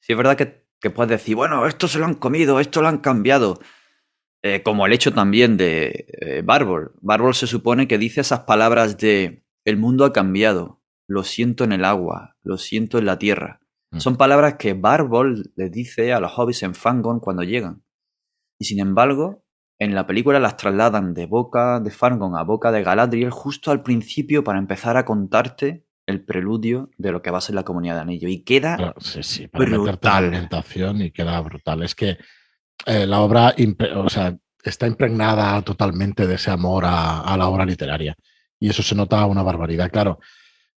[0.00, 2.98] Si es verdad que, puedes decir, bueno, esto se lo han comido, esto lo han
[2.98, 3.58] cambiado.
[4.42, 6.92] Eh, como el hecho también de eh, Barbol.
[7.00, 11.72] Barbol se supone que dice esas palabras de el mundo ha cambiado, lo siento en
[11.72, 13.60] el agua, lo siento en la tierra.
[13.90, 14.00] Mm.
[14.00, 17.82] Son palabras que Barbol le dice a los hobbits en Fangon cuando llegan.
[18.58, 19.43] Y sin embargo,
[19.78, 23.82] en la película las trasladan de boca de Fangon a boca de Galadriel justo al
[23.82, 27.96] principio para empezar a contarte el preludio de lo que va a ser la comunidad
[27.96, 28.28] de anillo.
[28.28, 30.48] Y queda sí, sí, para brutal.
[30.50, 31.82] La y queda brutal.
[31.82, 32.18] Es que
[32.86, 33.54] eh, la obra
[33.96, 38.14] o sea, está impregnada totalmente de ese amor a, a, la obra literaria.
[38.60, 39.90] Y eso se nota una barbaridad.
[39.90, 40.20] Claro,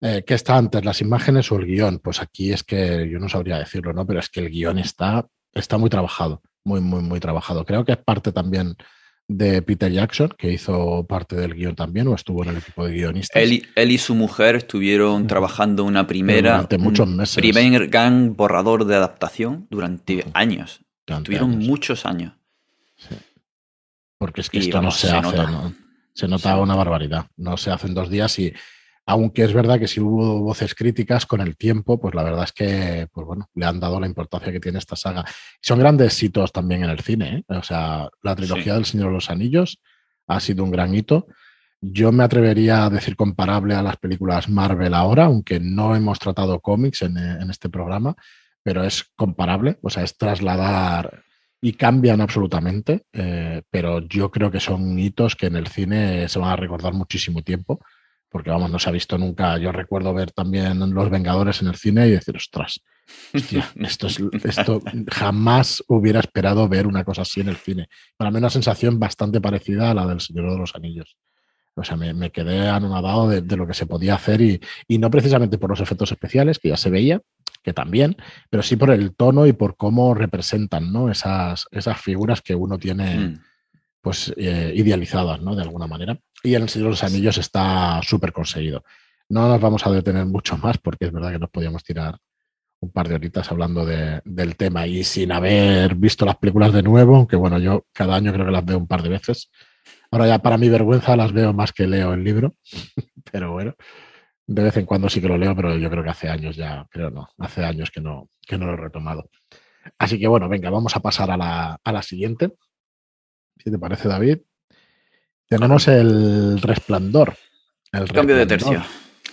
[0.02, 2.00] eh, ¿Qué está antes, las imágenes o el guion?
[2.00, 4.06] Pues aquí es que yo no sabría decirlo, ¿no?
[4.06, 7.66] Pero es que el guion está, está muy trabajado, muy, muy, muy trabajado.
[7.66, 8.76] Creo que es parte también
[9.28, 12.94] de Peter Jackson, que hizo parte del guion también, o estuvo en el equipo de
[12.94, 13.42] guionistas.
[13.42, 16.52] Él, y su mujer estuvieron trabajando una primera.
[16.52, 17.36] Durante muchos meses.
[17.38, 20.82] Primer gran borrador de adaptación durante años.
[21.06, 22.34] Estuvieron muchos años.
[24.18, 25.38] Porque es que esto no se, hace,
[26.14, 27.28] Se nota una barbaridad.
[27.38, 28.54] No se hace en dos días y
[29.10, 32.52] aunque es verdad que si hubo voces críticas con el tiempo, pues la verdad es
[32.52, 35.24] que pues bueno, le han dado la importancia que tiene esta saga.
[35.62, 37.38] Son grandes hitos también en el cine.
[37.38, 37.56] ¿eh?
[37.56, 39.80] O sea, la trilogía del Señor de los Anillos
[40.28, 41.28] ha sido un gran hito.
[41.80, 46.60] Yo me atrevería a decir comparable a las películas Marvel ahora, aunque no hemos tratado
[46.60, 47.18] cómics en,
[47.50, 48.14] este programa,
[48.62, 51.24] pero es comparable, o sea, es trasladar
[51.62, 56.40] y cambian absolutamente, eh, pero yo creo que son hitos que en el cine se
[56.40, 57.80] van a recordar muchísimo tiempo
[58.38, 59.58] porque vamos, no se ha visto nunca.
[59.58, 62.84] Yo recuerdo ver también Los Vengadores en el cine y decir, ostras,
[63.34, 67.90] esto, es, esto jamás hubiera esperado ver una cosa así en el cine.
[68.16, 71.18] Para mí una sensación bastante parecida a la del Señor de los Anillos.
[71.74, 74.60] O sea, me, quedé anonadado de, lo que se podía hacer y,
[75.00, 77.22] no precisamente por los efectos especiales, que ya se veía,
[77.64, 78.18] que también,
[78.52, 81.10] pero sí por el tono y por cómo representan ¿no?
[81.10, 83.40] esas, esas figuras que uno tiene mm.
[84.00, 85.56] pues eh, idealizadas, ¿no?
[85.56, 86.20] De alguna manera.
[86.44, 88.84] Y en el Señor de los Anillos está súper conseguido.
[89.30, 92.18] No nos vamos a detener mucho más porque es verdad que nos podíamos tirar
[92.80, 97.16] un par de horitas hablando del tema y sin haber visto las películas de nuevo,
[97.16, 99.50] aunque bueno, yo cada año creo que las veo un par de veces.
[100.12, 102.56] Ahora ya para mi vergüenza las veo más que leo el libro,
[103.32, 103.74] pero bueno,
[104.46, 106.88] de vez en cuando sí que lo leo, pero yo creo que hace años ya,
[106.92, 109.30] creo no, hace años que no, que no lo he retomado.
[109.98, 112.54] Así que bueno, venga, vamos a pasar a la, a la siguiente.
[113.58, 114.40] Si te parece, David.
[115.48, 117.36] Tenemos el resplandor.
[117.92, 118.84] El cambio de tercio.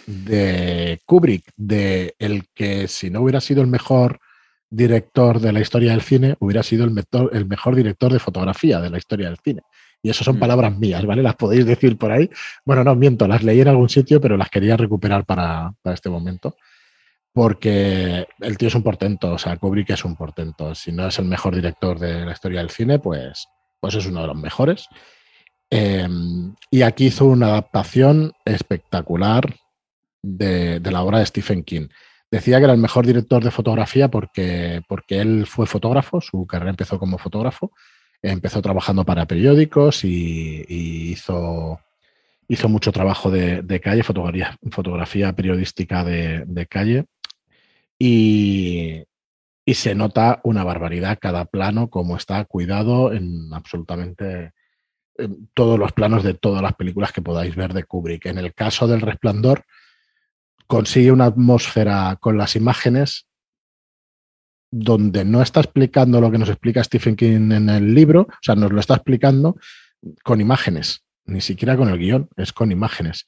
[0.07, 4.20] De Kubrick, de el que si no hubiera sido el mejor
[4.70, 6.92] director de la historia del cine, hubiera sido el,
[7.33, 9.62] el mejor director de fotografía de la historia del cine.
[10.03, 10.40] Y eso son mm.
[10.40, 11.22] palabras mías, ¿vale?
[11.22, 12.29] Las podéis decir por ahí.
[12.64, 16.11] Bueno, no, miento, las leí en algún sitio, pero las quería recuperar para, para este
[16.11, 16.57] momento.
[17.33, 20.74] Porque el tío es un portento, o sea, Kubrick es un portento.
[20.74, 23.48] Si no es el mejor director de la historia del cine, pues,
[23.81, 24.87] pues es uno de los mejores.
[25.70, 29.57] Em, y aquí hizo una adaptación espectacular
[30.22, 31.88] de, la obra de Stephen King.
[32.31, 36.70] Decía que era el mejor director de fotografía porque, porque él fue fotógrafo, su carrera
[36.70, 37.72] empezó como fotógrafo,
[38.22, 41.81] empezó trabajando para periódicos y, hizo,
[42.48, 47.05] hizo mucho trabajo de, calle, fotografía, fotografía periodística de, calle.
[47.98, 49.05] Y,
[49.64, 54.53] y, se nota una barbaridad cada plano, como está cuidado en absolutamente
[55.55, 58.27] todos los planos de todas las películas que podáis ver de Kubrick.
[58.27, 59.64] En el caso del Resplandor,
[60.66, 63.27] consigue una atmósfera con las imágenes
[64.70, 68.57] donde no está explicando lo que nos explica Stephen King en el libro, o sea,
[68.57, 69.57] nos lo está explicando
[70.24, 73.27] con imágenes, ni siquiera con el guion, es con imágenes.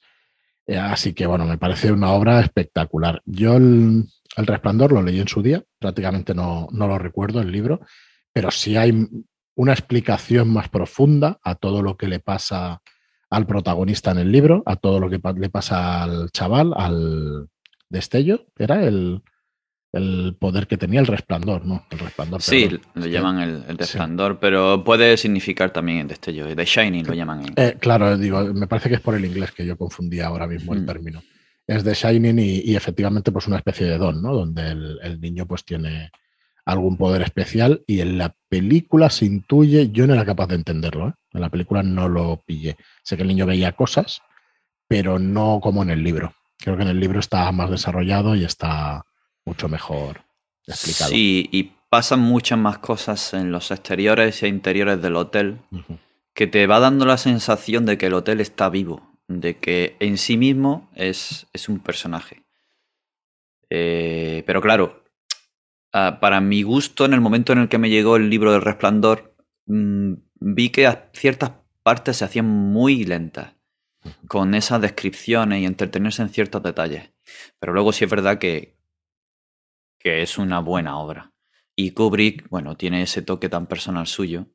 [0.65, 3.21] Eh, así que bueno, me parece una obra espectacular.
[3.25, 7.79] Yo El Resplandor lo leí en su día, prácticamente no, no lo recuerdo el libro,
[8.33, 9.07] pero sí hay
[9.57, 12.81] una explicación más profunda a todo lo que le pasa
[13.29, 17.49] al protagonista en el libro, a todo lo que le pasa al chaval, al
[17.89, 19.23] destello, era el,
[20.39, 21.83] poder que tenía el resplandor, ¿no?
[21.89, 22.39] El resplandor.
[22.43, 26.55] Sí, lo llaman el, resplandor, pero puede significar también el destello.
[26.55, 27.45] The Shining lo llaman.
[27.55, 30.75] Eh, claro, digo, me parece que es por el inglés que yo confundía ahora mismo
[30.75, 31.23] el término.
[31.65, 34.35] Es The Shining y, efectivamente pues una especie de don, ¿no?
[34.35, 36.11] Donde el, el niño pues tiene
[36.67, 41.07] algún poder especial y en la película se intuye, yo no era capaz de entenderlo,
[41.07, 41.13] ¿eh?
[41.31, 42.75] en la película no lo pillé.
[43.03, 44.21] Sé que el niño veía cosas,
[44.85, 46.33] pero no como en el libro.
[46.57, 49.05] Creo que en el libro está más desarrollado y está
[49.45, 50.23] mucho mejor
[50.65, 51.09] explicado.
[51.09, 55.59] Sí, y pasan muchas más cosas en los exteriores e interiores del hotel
[56.33, 60.17] que te va dando la sensación de que el hotel está vivo, de que en
[60.17, 62.43] sí mismo es, es un personaje.
[63.69, 65.06] Eh, pero claro,
[65.93, 68.61] Ah, para mi gusto, en el momento en el que me llegó el libro del
[68.61, 69.35] resplandor,
[69.67, 71.51] mm, vi que ciertas
[71.83, 73.55] partes se hacían muy lentas
[74.27, 77.11] con esas descripciones y entretenerse en ciertos detalles.
[77.59, 78.77] Pero luego sí es verdad que,
[79.99, 81.33] que es una buena obra.
[81.75, 84.47] Y Kubrick, bueno, tiene ese toque tan personal suyo,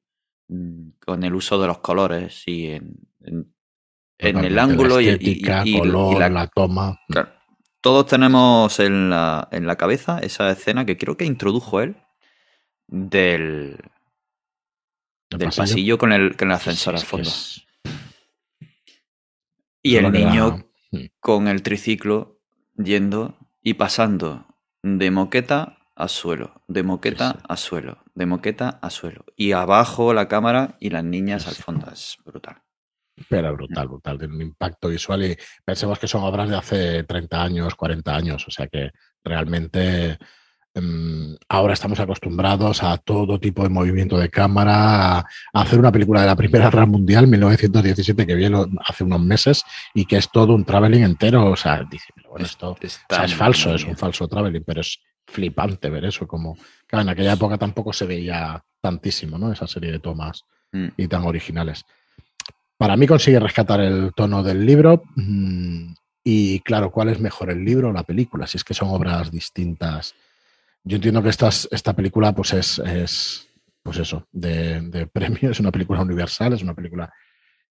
[0.49, 2.99] mm, con el uso de los colores y en,
[4.19, 6.99] el ángulo y, la, toma
[7.83, 11.97] todos tenemos en la, en la cabeza esa escena que creo que introdujo él
[12.87, 13.77] del,
[15.31, 15.99] del pasillo?
[15.99, 17.31] con, el, con el ascensor al fondo.
[19.83, 20.99] Y el niño hmm.
[21.19, 22.41] con el triciclo
[22.77, 24.47] yendo y pasando
[24.83, 29.25] de moqueta a suelo, de moqueta a suelo, de moqueta a suelo.
[29.37, 31.91] Y abajo la cámara y las niñas al fondo.
[31.91, 32.63] Es brutal.
[33.29, 37.43] Pero brutal, brutal, tiene un impacto visual y pensemos que son obras de hace 30
[37.43, 38.91] años, 40 años, o sea que
[39.25, 40.19] realmente
[40.75, 46.23] em, ahora estamos acostumbrados a todo tipo de movimiento de cámara, a, hacer una película
[46.23, 48.51] de la Primera Guerra Mundial, 1917, que vi
[48.85, 52.77] hace unos meses y que es todo un traveling entero, o sea, dice, bueno, esto
[52.81, 56.57] es falso, es un falso traveling, pero es flipante ver eso, como
[56.87, 59.53] claro, en aquella época tampoco se veía tantísimo, ¿no?
[59.53, 60.89] Esa serie de tomas mm.
[60.97, 61.85] y tan originales.
[62.83, 65.93] Para mí consigue rescatar el tono del libro mm,
[66.25, 68.45] y claro, ¿cuál es mejor el libro o la película?
[68.49, 70.17] Si es que son obras distintas.
[70.83, 73.49] Yo entiendo que esta, esta película pues es, es
[73.85, 77.13] pues eso, de, premio, es una película universal, es una película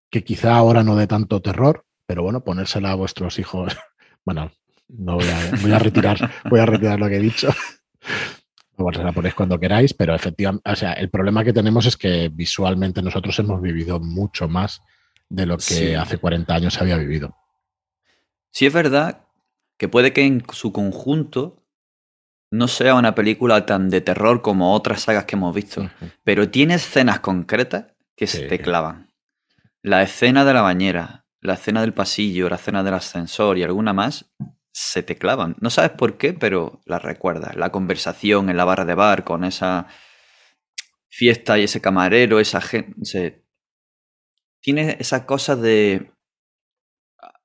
[0.10, 3.76] que quizá ahora no dé tanto terror, pero bueno, ponérsela a vuestros hijos,
[4.26, 4.50] bueno,
[4.88, 7.50] no voy a, voy a retirar, voy a retirar lo que he dicho.
[8.80, 11.98] Igual se la ponéis cuando queráis, pero efectivamente, o sea, el problema que tenemos es
[11.98, 14.82] que visualmente nosotros hemos vivido mucho más
[15.32, 17.38] de lo que hace 40 años se había vivido.
[18.52, 19.26] Sí es verdad
[19.78, 21.64] que puede que en su conjunto
[22.52, 25.90] no sea una película tan de terror como otras sagas que hemos visto,
[26.26, 29.14] pero tiene escenas concretas que se te clavan.
[29.82, 33.94] La escena de la bañera, la escena del pasillo, la escena del ascensor y alguna
[33.94, 34.30] más
[34.74, 35.56] se te clavan.
[35.62, 37.56] No sabes por qué, pero la recuerdas.
[37.56, 39.88] La conversación en la barra de bar con esa
[41.08, 43.46] fiesta y ese camarero, esa gente
[44.62, 46.12] tiene esa cosa de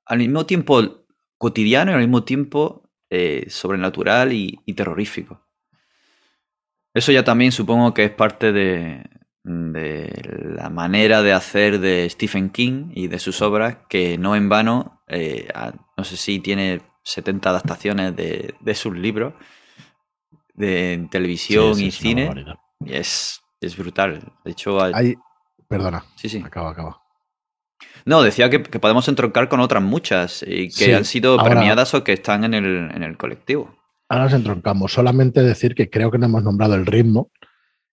[0.05, 1.05] al mismo tiempo
[1.37, 5.45] cotidiano y al mismo tiempo eh, sobrenatural y, terrorífico.
[6.93, 9.03] Eso ya también supongo que es parte de,
[9.43, 15.03] la manera de hacer de Stephen King y de sus obras, que no en vano,
[15.07, 15.47] eh,
[15.95, 19.33] no sé si tiene 70 adaptaciones de, sus libros
[20.53, 22.45] de televisión y cine.
[22.81, 24.33] Y es, es brutal.
[24.43, 25.15] De hecho, hay...
[25.67, 26.03] Perdona.
[26.15, 26.41] Sí, sí.
[26.45, 27.06] Acaba, acaba.
[28.07, 32.13] No, decía que, podemos entroncar con otras muchas y que han sido premiadas o que
[32.13, 32.53] están en
[33.03, 33.75] el, colectivo.
[34.07, 34.93] Ahora nos entroncamos.
[34.93, 37.31] Solamente decir que creo que no hemos nombrado el ritmo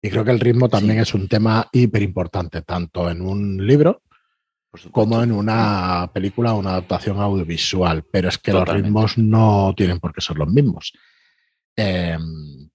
[0.03, 4.03] y creo que el ritmo también es un tema hiper importante, tanto en un libro
[4.91, 8.03] como en una película o una adaptación audiovisual.
[8.11, 10.93] Pero es que los ritmos no tienen por qué ser los mismos.
[11.77, 12.69] Em,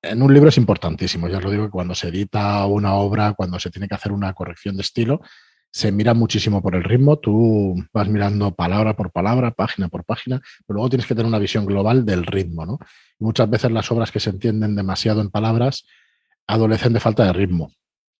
[0.00, 1.26] en un libro es importantísimo.
[1.26, 4.12] Yo os lo digo que cuando se edita una obra, cuando se tiene que hacer
[4.12, 5.22] una corrección de estilo,
[5.72, 10.40] se mira muchísimo por el ritmo, tú vas mirando palabra por palabra, página por página,
[10.66, 12.78] pero luego tienes que tener una visión global del ritmo, ¿no?
[13.18, 15.84] muchas veces las obras que se entienden demasiado en palabras
[16.46, 17.72] adolecen de falta de ritmo.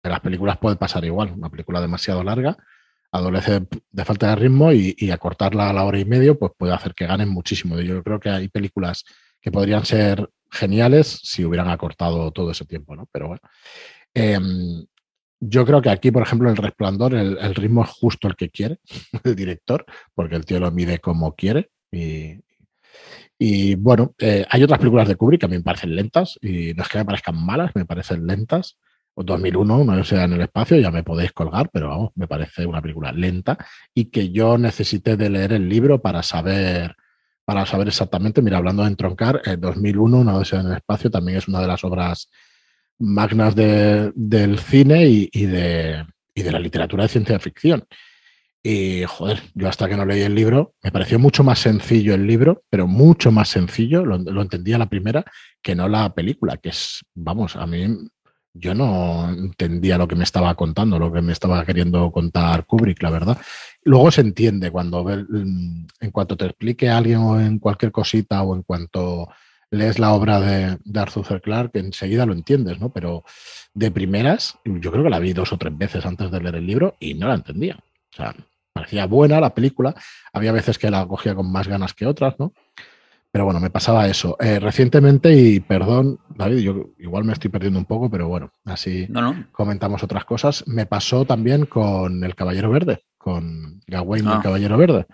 [0.02, 2.56] En las películas puede pasar igual, una película demasiado larga
[3.12, 6.94] adolece de falta de ritmo y, acortarla a la hora y medio pues puede hacer
[6.94, 7.78] que ganen muchísimo.
[7.80, 9.04] Yo creo que hay películas
[9.40, 13.06] que podrían ser geniales si hubieran acortado todo ese tiempo, ¿no?
[13.12, 13.42] Pero bueno.
[14.14, 14.84] Em,
[15.44, 18.78] yo creo que aquí, por ejemplo, el resplandor, el, ritmo es justo el que quiere
[19.24, 19.84] el director,
[20.14, 21.70] porque el tío lo mide como quiere.
[21.90, 22.38] Y,
[23.38, 26.74] Y bueno, eh, hay otras películas de Kubrick que a mí me parecen lentas y
[26.74, 28.78] no es que me parezcan malas, me parecen lentas.
[29.14, 32.64] O 2001, una sea en el espacio, ya me podéis colgar, pero vamos, me parece
[32.64, 33.58] una película lenta
[33.92, 36.96] y que yo necesité de leer el libro para saber
[37.44, 38.42] para saber exactamente.
[38.42, 41.66] Mira, hablando de entroncar, en 2001, Una odisea en el espacio, también es una de
[41.66, 42.30] las obras
[43.02, 47.84] magnas del cine y, de, y de la literatura de ciencia ficción.
[48.62, 52.26] Y joder, yo hasta que no leí el libro, me pareció mucho más sencillo el
[52.26, 55.24] libro, pero mucho más sencillo, lo, lo entendía la primera,
[55.60, 57.88] que no la película, que es, vamos, a mí
[58.54, 63.02] yo no entendía lo que me estaba contando, lo que me estaba queriendo contar Kubrick,
[63.02, 63.38] la verdad.
[63.82, 68.62] Luego se entiende cuando en cuanto te explique alguien o en cualquier cosita o en
[68.62, 69.28] cuanto
[69.72, 71.40] lees la obra de, Arthur C.
[71.40, 72.90] Clarke, enseguida lo entiendes, ¿no?
[72.90, 73.24] Pero
[73.72, 76.66] de primeras, yo creo que la vi dos o tres veces antes de leer el
[76.66, 77.78] libro y no la entendía.
[78.12, 78.34] O sea,
[78.72, 79.94] parecía buena la película,
[80.32, 82.52] había veces que la cogía con más ganas que otras, ¿no?
[83.30, 84.36] Pero bueno, me pasaba eso.
[84.38, 89.08] Eh, recientemente, y perdón, David, yo igual me estoy perdiendo un poco, pero bueno, así
[89.52, 90.64] comentamos otras cosas.
[90.68, 94.40] Me pasó también con El Caballero Verde, con Gawain el ah.
[94.42, 95.06] Caballero Verde.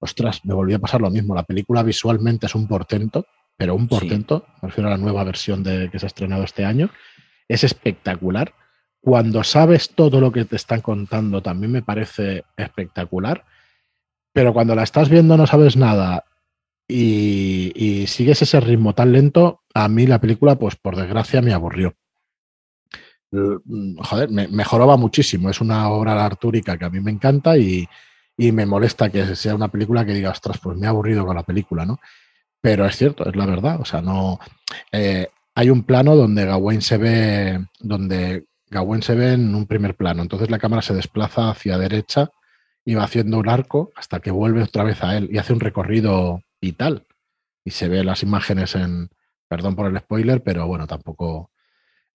[0.00, 1.36] Ostras, me volvió a pasar lo mismo.
[1.36, 3.24] La película visualmente es un portento,
[3.56, 6.64] pero un portento, me refiero a la nueva versión de, que se ha estrenado este
[6.64, 6.90] año,
[7.48, 8.54] es espectacular.
[9.00, 13.44] Cuando sabes todo lo que te están contando, también me parece espectacular.
[14.32, 16.24] Pero cuando la estás viendo no sabes nada
[16.86, 21.94] y, sigues ese ritmo tan lento, a mí la película, pues por desgracia, me aburrió.
[23.30, 25.48] Mm, joder, me, mejoraba muchísimo.
[25.48, 27.88] Es una obra artúrica que a mí me encanta y,
[28.36, 31.36] y me molesta que sea una película que diga, ostras, pues me he aburrido con
[31.36, 31.98] la película, ¿no?
[32.66, 33.80] Pero es cierto, es la verdad.
[33.80, 34.40] O sea, no.
[34.90, 37.64] Eh, hay un plano donde Gawain se ve.
[37.78, 40.22] donde Gawain se ve en un primer plano.
[40.22, 42.32] Entonces la cámara se desplaza hacia derecha
[42.84, 45.60] y va haciendo un arco hasta que vuelve otra vez a él y hace un
[45.60, 47.06] recorrido y tal.
[47.64, 49.10] Y se ve las imágenes en.
[49.46, 51.52] Perdón por el spoiler, pero bueno, tampoco.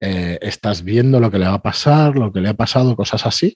[0.02, 3.26] Eh, estás viendo lo que le va a pasar, lo que le ha pasado, cosas
[3.26, 3.56] así.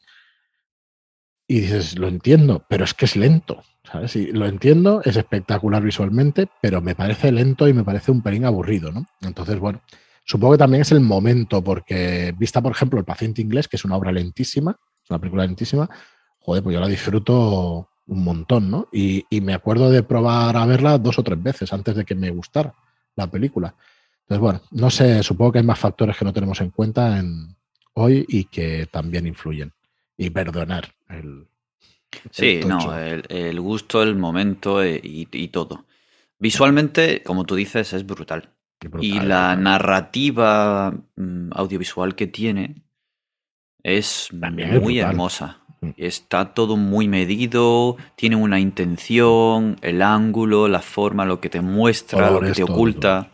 [1.47, 3.61] Y dices, lo entiendo, pero es que es lento.
[3.91, 4.15] ¿sabes?
[4.15, 8.91] lo entiendo, es espectacular visualmente, pero me parece lento y me parece un pelín aburrido,
[8.91, 9.05] ¿no?
[9.21, 9.81] Entonces, bueno,
[10.23, 13.85] supongo que también es el momento, porque vista, por ejemplo, El paciente inglés, que es
[13.85, 15.89] una obra lentísima, es una película lentísima,
[16.39, 18.87] joder, pues yo la disfruto un montón, ¿no?
[18.91, 22.15] Y, y me acuerdo de probar a verla dos o tres veces antes de que
[22.15, 22.73] me gustara
[23.15, 23.75] la película.
[24.21, 27.55] Entonces, bueno, no sé, supongo que hay más factores que no tenemos en cuenta en
[27.93, 29.71] hoy y que también influyen.
[30.17, 31.47] Y perdonar el,
[32.31, 35.85] Sí, no, el, gusto, el momento eh, y, todo.
[36.39, 38.49] Visualmente, como tú dices, es brutal.
[38.99, 42.83] y la narrativa mm, audiovisual que tiene
[43.83, 45.59] es muy hermosa.
[45.81, 45.89] Mm.
[45.97, 52.31] Está todo muy medido, tiene una intención, el ángulo, la forma, lo que te muestra,
[52.31, 53.31] lo que te oculta.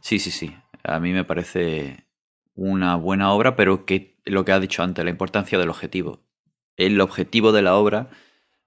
[0.00, 0.54] Sí, sí, sí.
[0.84, 2.04] A mí me parece
[2.54, 6.28] una buena obra, pero que lo que ha dicho antes, la importancia del objetivo
[6.78, 8.08] el objetivo de la obra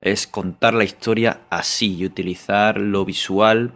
[0.01, 3.73] es contar la historia así y utilizar lo visual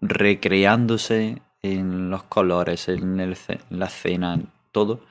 [0.00, 3.16] recreándose en los colores, en,
[3.70, 4.40] la escena,
[4.72, 5.04] todo,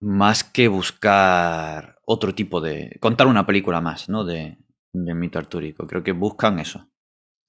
[0.00, 2.96] más que buscar otro tipo de...
[3.00, 4.24] contar una película más, ¿no?
[4.24, 4.56] De,
[4.92, 5.86] de mito artúrico.
[5.86, 6.88] Creo que buscan eso.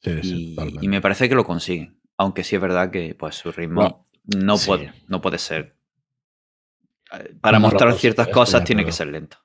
[0.04, 2.02] y, me parece que lo consiguen.
[2.18, 5.78] Aunque sí es verdad que pues, su ritmo no, puede, no puede ser...
[7.14, 9.38] Eh, para mostrar ciertas cosas tiene que ser lento.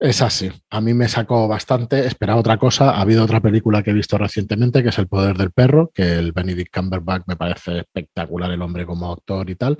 [0.00, 0.50] Es así.
[0.70, 2.06] A mí me sacó bastante.
[2.06, 2.92] Esperaba otra cosa.
[2.92, 6.18] Ha habido otra película que he visto recientemente, que es El poder del perro, que
[6.18, 9.76] el Benedict Cumberbatch me parece espectacular el hombre como actor y tal.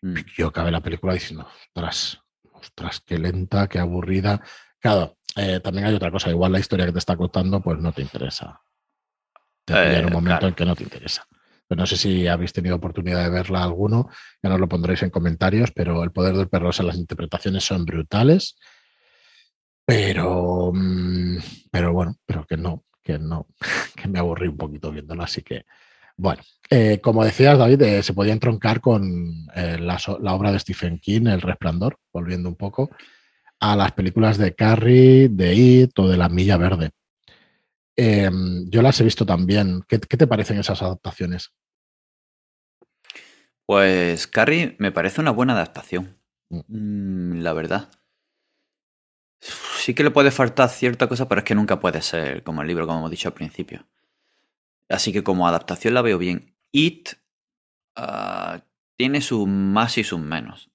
[0.00, 0.14] Mm.
[0.38, 2.18] Yo acabé la película diciendo, ostras,
[2.54, 4.40] ostras, qué lenta, qué aburrida.
[4.80, 6.30] Claro, eh, también hay otra cosa.
[6.30, 8.58] Igual la historia que te está contando, pues no te interesa.
[9.66, 11.26] Te eh, un momento en que no te interesa.
[11.68, 14.08] Pero no sé si habéis tenido oportunidad de verla alguno,
[14.42, 17.84] ya nos lo pondréis en comentarios, pero El poder del perro, o las interpretaciones son
[17.84, 18.56] brutales
[19.84, 21.38] pero, mm,
[21.70, 23.46] pero bueno, pero que no, que no,
[23.96, 25.64] que me aburrí un poquito viéndolo, así que,
[26.16, 29.98] bueno, eh, como decías, David, eh, se podía entroncar con eh, la,
[30.34, 32.90] obra de Stephen King, El Resplandor, volviendo un poco
[33.60, 36.90] a las películas de Carrie, de It o de La Milla Verde.
[38.02, 39.82] Em, yo las he visto también.
[39.88, 41.52] ¿Qué, ¿Qué, te parecen esas adaptaciones?
[43.66, 46.18] Pues Carrie me parece una buena adaptación,
[46.50, 46.60] mm.
[46.68, 47.90] Mm, la verdad
[49.82, 52.68] sí que le puede faltar cierta cosa, pero es que nunca puede ser como el
[52.68, 53.84] libro, como hemos dicho al principio.
[54.88, 56.54] Así que como adaptación la veo bien.
[56.70, 57.10] It
[57.96, 58.62] ah,
[58.96, 60.70] tiene sus más y sus menos.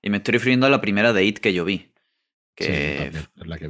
[0.00, 1.92] Y me estoy refiriendo a la primera de It que yo vi.
[2.54, 3.12] Que,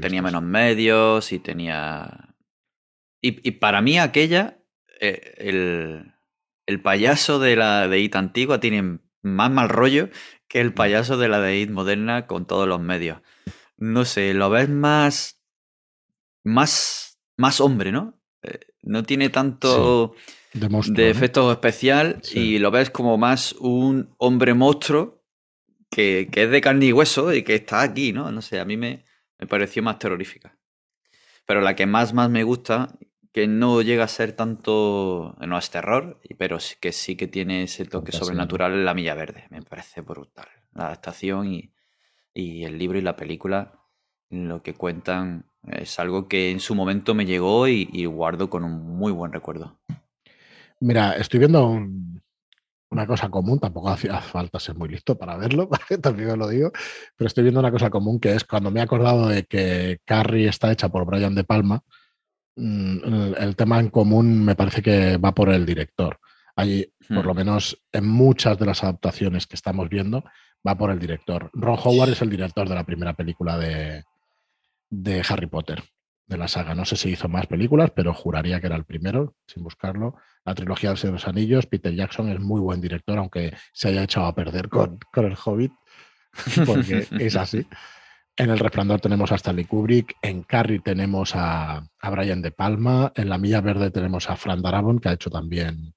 [0.00, 2.27] tenía menos medios y tenía.
[3.20, 4.58] Y, para mí aquella,
[5.00, 6.14] eh, el,
[6.66, 10.08] el, payaso de la de IT antigua tiene más mal rollo
[10.46, 13.20] que el payaso de la de IT moderna con todos los medios.
[13.76, 15.40] No sé, lo ves más.
[16.44, 17.18] más.
[17.36, 18.20] más hombre, ¿no?
[18.42, 20.14] Eh, no tiene tanto
[20.52, 25.22] de, efecto especial y lo ves como más un hombre monstruo
[25.90, 28.30] que, que, es de carne y hueso y que está aquí, ¿no?
[28.30, 29.04] No sé, a mí me,
[29.38, 30.56] me pareció más terrorífica.
[31.46, 32.94] Pero la que más, más me gusta,
[33.32, 37.84] que no llega a ser tanto, no es terror, pero que sí que tiene ese
[37.84, 39.46] toque sobrenatural en La Milla Verde.
[39.50, 40.48] Me parece brutal.
[40.72, 41.72] La adaptación y,
[42.34, 43.80] el libro y la película,
[44.30, 48.96] lo que cuentan, es algo que en su momento me llegó y, guardo con un
[48.96, 49.78] muy buen recuerdo.
[50.80, 51.80] Mira, estoy viendo
[52.90, 55.68] una cosa común, tampoco hacía falta ser muy listo para verlo,
[56.02, 56.70] también lo digo,
[57.16, 60.48] pero estoy viendo una cosa común que es cuando me he acordado de que Carrie
[60.48, 61.82] está hecha por Brian De Palma,
[62.60, 66.18] Mm, el, tema en común me parece que va por el director.
[66.56, 67.36] Hay, por lo hmm.
[67.36, 70.24] menos en muchas de las adaptaciones que estamos viendo,
[70.66, 71.50] va por el director.
[71.52, 74.02] Ron Howard es el director de la primera película de,
[74.90, 75.84] de Harry Potter,
[76.26, 76.74] de la saga.
[76.74, 80.16] No sé si hizo más películas, pero juraría que era el primero, sin buscarlo.
[80.44, 84.26] La trilogía de los Anillos, Peter Jackson es muy buen director, aunque se haya echado
[84.26, 85.72] a perder con, con el Hobbit,
[86.66, 87.64] porque es así.
[88.38, 93.28] En El Resplandor tenemos a Stanley Kubrick, en Carrie tenemos a, Brian De Palma, en
[93.28, 95.92] La Milla Verde tenemos a Fran Darabont, que ha hecho también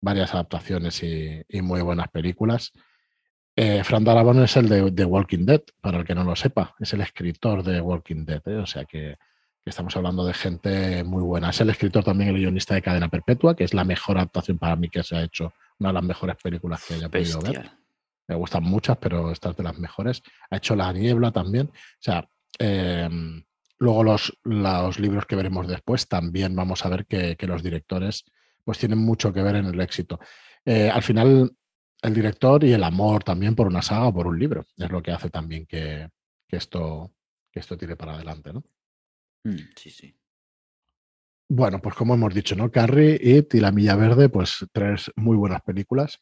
[0.00, 2.72] varias adaptaciones y, muy buenas películas.
[3.54, 6.92] Eh, Fran Darabont es el de, Walking Dead, para el que no lo sepa, es
[6.92, 8.56] el escritor de Walking Dead, ¿eh?
[8.56, 9.14] o sea que,
[9.64, 11.50] estamos hablando de gente muy buena.
[11.50, 14.74] Es el escritor también, el guionista de Cadena Perpetua, que es la mejor adaptación para
[14.74, 17.85] mí que se ha hecho, una de las mejores películas que haya podido ver
[18.28, 20.22] me gustan muchas, pero esta es de las mejores.
[20.50, 21.68] Ha hecho La Niebla también.
[21.68, 23.44] O sea, em,
[23.78, 28.24] luego los, los, libros que veremos después también vamos a ver que, los directores
[28.64, 30.18] pues tienen mucho que ver en el éxito.
[30.64, 31.56] Eh, al final,
[32.02, 35.02] el director y el amor también por una saga o por un libro es lo
[35.02, 36.08] que hace también que,
[36.48, 37.12] esto,
[37.52, 38.64] que esto tire para adelante, ¿no?
[39.44, 40.18] Mm, sí, sí.
[41.48, 42.72] Bueno, pues como hemos dicho, ¿no?
[42.72, 46.20] Carrie, It y La Milla Verde, pues tres muy buenas películas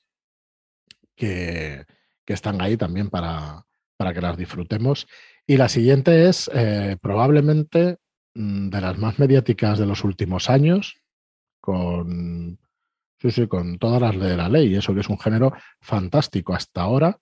[1.16, 1.84] que,
[2.26, 3.64] están ahí también para,
[3.96, 5.06] para, que las disfrutemos.
[5.46, 7.98] Y la siguiente es eh, probablemente
[8.34, 10.96] mm, de las más mediáticas de los últimos años,
[11.60, 12.58] con,
[13.20, 16.82] sí, sí, con todas las de la ley, eso que es un género fantástico hasta
[16.82, 17.18] ahora.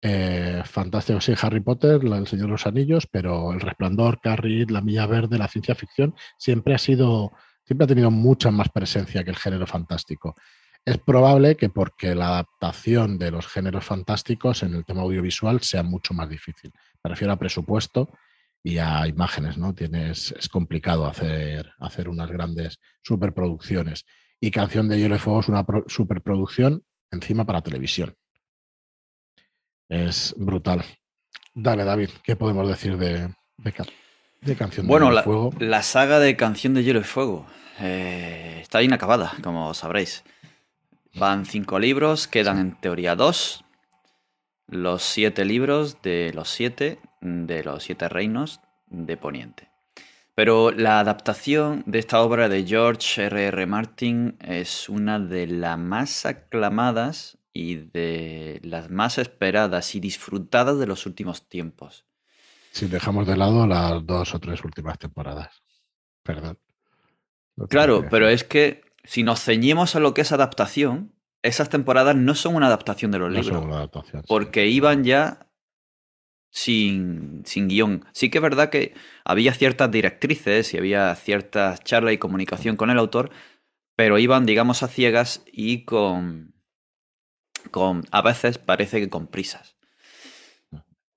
[0.00, 4.80] Eh, fantástico, sí, Harry Potter, El Señor de los Anillos, pero El Resplandor, Carrie, La
[4.80, 7.32] Milla Verde, la ciencia ficción, siempre ha sido,
[7.64, 10.36] siempre ha tenido mucha más presencia que el género fantástico.
[10.84, 15.82] Es probable que porque la adaptación de los géneros fantásticos en el tema audiovisual sea
[15.82, 16.72] mucho más difícil.
[17.04, 18.10] Me refiero a presupuesto
[18.62, 19.74] y a imágenes, ¿no?
[19.74, 24.04] Tienes, es complicado hacer, hacer unas grandes superproducciones.
[24.40, 28.14] Y Canción de Hielo y Fuego es una superproducción encima para televisión.
[29.88, 30.84] Es brutal.
[31.54, 33.72] Dale, David, ¿qué podemos decir de, de,
[34.56, 35.50] Canción de Hielo y Fuego?
[35.50, 37.46] Bueno, la saga de Canción de Hielo y Fuego
[37.80, 40.24] eh, está inacabada, como sabréis.
[41.14, 43.64] Van cinco libros, quedan en teoría dos.
[44.66, 49.70] Los siete libros de los siete, de los siete reinos de Poniente.
[50.34, 53.46] Pero la adaptación de esta obra de George R.
[53.46, 53.66] R.
[53.66, 60.86] Martin es una de las más aclamadas y de las más esperadas y disfrutadas de
[60.86, 62.04] los últimos tiempos.
[62.70, 65.60] Si dejamos de lado las dos o tres últimas temporadas.
[66.22, 66.58] Perdón.
[67.68, 72.34] claro, pero es que si nos ceñimos a lo que es adaptación, esas temporadas no
[72.34, 73.46] son una adaptación de los libros.
[73.46, 75.48] Son una adaptación, porque iban ya
[76.50, 78.04] sin, sin guion.
[78.12, 78.92] Sí que es verdad que
[79.24, 83.30] había ciertas directrices y había ciertas charlas y comunicación con el autor,
[83.96, 86.52] pero iban, digamos, a ciegas y con.
[87.70, 89.78] con a veces parece que con prisas.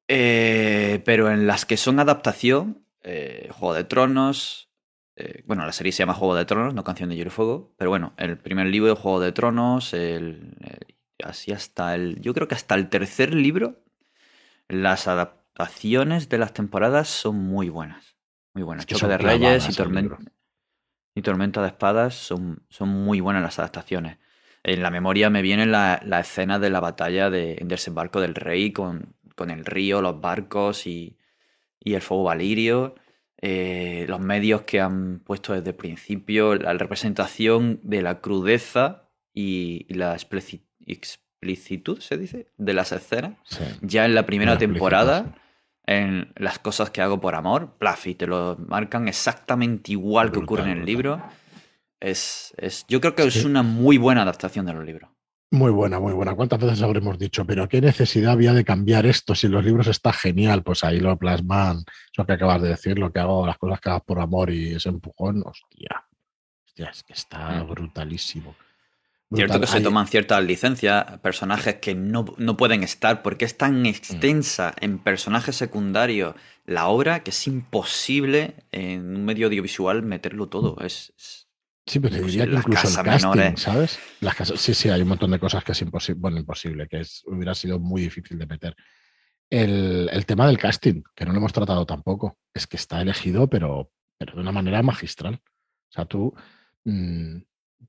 [0.08, 4.71] Eh, pero en las que son adaptación, eh, Juego de Tronos,
[5.22, 7.74] eh, bueno, la serie se llama Juego de Tronos, no Canción de Hielo y Fuego,
[7.78, 10.56] pero bueno, el primer libro de Juego de Tronos, el,
[11.24, 13.84] así hasta el, yo creo que hasta el tercer libro,
[14.68, 18.18] las adaptaciones de las temporadas son muy buenas,
[18.54, 18.88] muy buenas.
[18.88, 20.18] Choque de Reyes y Tormenta,
[21.14, 24.18] y Tormenta de Espadas son, son muy buenas las adaptaciones.
[24.64, 28.36] En la memoria me viene la, la escena de la batalla de, en desembarco del
[28.36, 31.18] rey con, con el río, los barcos y,
[31.80, 32.96] y el fuego valirio.
[33.42, 39.92] Eh, los medios que han puesto desde el principio, la representación de la crudeza y,
[39.94, 43.38] la explicitud, se dice, de las escenas.
[43.82, 45.36] Ya en la primera temporada
[45.88, 50.40] en las cosas que hago por amor, plaf, y te lo marcan exactamente igual que
[50.40, 51.22] ocurre en el libro.
[52.00, 55.10] Es, es, yo creo que es una muy buena adaptación de los libros.
[55.54, 56.34] Muy buena, muy buena.
[56.34, 57.46] ¿Cuántas veces habremos dicho?
[57.46, 59.36] Pero ¿qué necesidad había de cambiar esto?
[59.36, 61.84] Si los libros está genial, pues ahí lo plasman.
[62.14, 64.76] Eso que acabas de decir, lo que hago, las cosas que hago por amor y
[64.76, 66.06] ese empujón, hostia.
[66.66, 67.68] Hostia, es que está mm.
[67.68, 68.56] brutalísimo.
[69.34, 74.74] Cierto que se toman ciertas licencias, personajes que no, pueden estar porque es tan extensa
[74.80, 76.36] en personajes secundarios
[76.66, 80.78] la obra que es imposible en un medio audiovisual meterlo todo.
[80.82, 81.41] Es,
[81.92, 84.00] sí, pero te diría que incluso el casting, ¿sabes?
[84.22, 87.02] Las casas, sí, sí, hay un montón de cosas que es imposible, bueno, imposible, que
[87.02, 88.76] es, hubiera sido muy difícil de meter.
[89.50, 93.92] El, tema del casting, que no lo hemos tratado tampoco, es que está elegido, pero,
[94.18, 95.36] pero de una manera magistral.
[95.36, 96.34] O sea, tú...
[96.86, 97.40] Mm,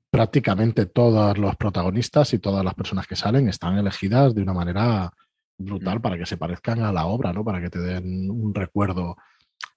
[0.09, 5.11] prácticamente todos los protagonistas y todas las personas que salen están elegidas de una manera
[5.57, 6.01] brutal mm.
[6.01, 7.43] para que se parezcan a la obra, ¿no?
[7.43, 9.15] Para que te den un recuerdo.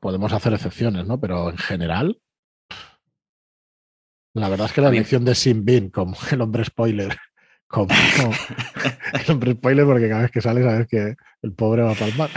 [0.00, 1.20] Podemos hacer excepciones, ¿no?
[1.20, 2.18] Pero en general,
[4.40, 7.16] la verdad es que la elección de Sin Bin como el hombre spoiler
[7.66, 7.92] como
[9.12, 12.30] el hombre spoiler porque cada vez que sale sabes que el pobre va a palmar.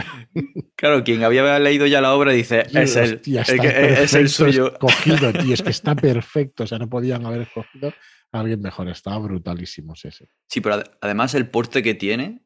[0.76, 4.72] Claro, quien había leído ya la obra dice, es, el, es el suyo.
[4.72, 7.92] Escogido, y es que está perfecto, o sea, no podían haber escogido
[8.32, 10.28] a alguien mejor, estaba brutalísimo ese.
[10.48, 12.42] Sí, pero además el porte que tiene,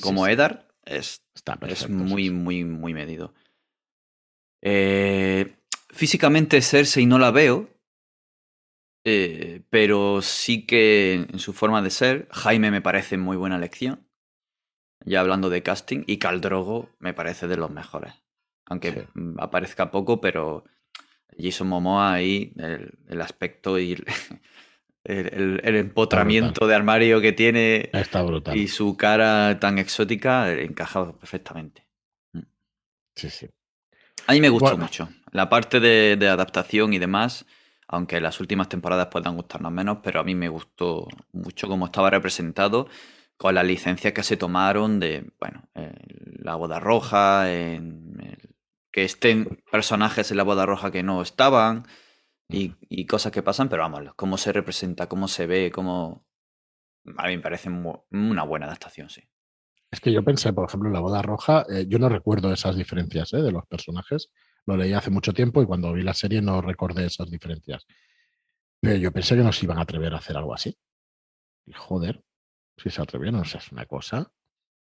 [0.00, 1.22] como Edar, es,
[1.68, 3.34] es muy, muy, muy medido.
[4.62, 5.56] Eh,
[5.90, 7.68] físicamente Cersei no la veo,
[9.08, 14.04] eh, pero sí que en su forma de ser, Jaime me parece muy buena elección.
[15.04, 18.14] Ya hablando de casting, y Caldrogo me parece de los mejores.
[18.64, 19.06] Aunque
[19.38, 20.64] aparezca poco, pero
[21.38, 23.92] Jason Momoa ahí, el, aspecto y
[25.04, 28.56] el, empotramiento de armario que tiene Está brutal.
[28.56, 31.86] y su cara tan exótica encaja perfectamente.
[32.32, 32.40] Mm.
[33.14, 33.46] Sí, sí.
[34.26, 35.08] A mí me gustó mucho.
[35.30, 37.46] La parte de adaptación y demás
[37.88, 42.10] aunque las últimas temporadas puedan gustarnos menos, pero a mí me gustó mucho cómo estaba
[42.10, 42.88] representado
[43.36, 45.68] con las licencias que se tomaron de, bueno,
[46.38, 48.06] la boda roja, en
[48.96, 51.86] que estén personajes en la boda roja que no estaban
[52.48, 56.24] y, cosas que pasan, pero vamos, cómo se representa, cómo se ve, cómo...
[57.18, 59.22] A mí me parece una buena adaptación, sí.
[59.90, 62.76] Es que yo pensé, por ejemplo, en la boda roja, eh, yo no recuerdo esas
[62.76, 63.42] diferencias ¿eh?
[63.42, 64.30] de los personajes.
[64.66, 67.86] Lo leí hace mucho tiempo y cuando vi la serie no recordé esas diferencias.
[68.80, 70.76] Pero yo pensé que nos iban a atrever a hacer algo así.
[71.64, 72.22] Y joder,
[72.76, 74.30] si se atrevieron, o sea, es una cosa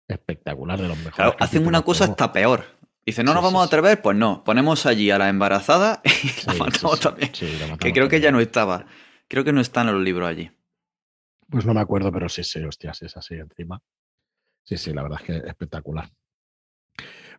[0.07, 1.15] espectacular de los mejores.
[1.15, 2.65] Claro, hacen una cosa hasta peor.
[3.05, 6.53] Dice, no nos vamos a atrever, pues no, ponemos allí a la embarazada y la
[6.53, 7.31] matamos también.
[7.79, 8.85] que creo que ya no estaba.
[9.27, 10.51] Creo que no están en los libros allí.
[11.49, 13.81] Pues no me acuerdo, pero sí, sí, hostias, es así encima.
[14.63, 16.09] Sí, sí, la verdad es que espectacular.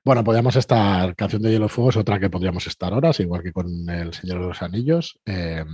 [0.07, 3.55] Bueno, podríamos estar, Canción de Hielo Fuego es otra que podríamos estar horas, igual que
[3.55, 5.19] con El Señor de los Anillos.
[5.25, 5.67] Em,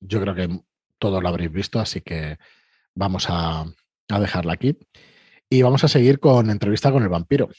[0.00, 0.48] yo creo que
[0.98, 2.38] todos lo habréis visto, así que
[2.94, 3.66] vamos a,
[4.08, 4.78] dejarla aquí.
[5.50, 7.50] Y vamos a seguir con Entrevista con el Vampiro.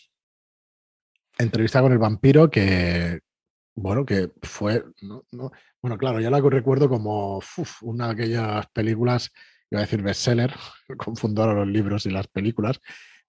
[1.38, 3.20] Entrevista con el Vampiro que,
[3.76, 4.84] bueno, que fue,
[5.84, 7.40] bueno, claro, ya la recuerdo como
[7.82, 9.32] una de aquellas películas,
[9.70, 10.56] iba a decir bestseller,
[10.98, 12.82] confundo ahora los libros y las películas,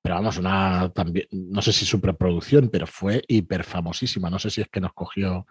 [0.02, 4.30] pero vamos, una también, no sé si superproducción, pero fue hiper famosísima.
[4.30, 5.46] No sé si es que nos cogió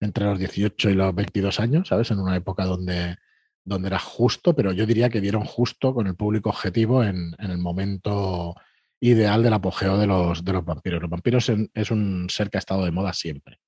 [0.00, 2.10] entre los 18 y los 22 años, ¿sabes?
[2.10, 3.16] En una época donde,
[3.64, 7.58] donde era justo, pero yo diría que dieron justo con el público objetivo en, el
[7.58, 8.54] momento
[9.00, 11.02] ideal del apogeo de los, de los vampiros.
[11.02, 13.58] Los vampiros es un ser que ha estado de moda siempre.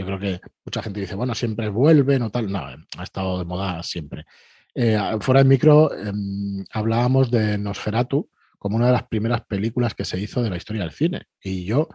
[0.00, 2.50] Yo creo que mucha gente dice, bueno, siempre vuelven o tal.
[2.50, 4.24] No, ha estado de moda siempre.
[4.74, 8.30] Eh, fuera del micro em, hablábamos de Nosferatu,
[8.60, 11.22] como una de las primeras películas que se hizo de la historia del cine.
[11.42, 11.88] Y yo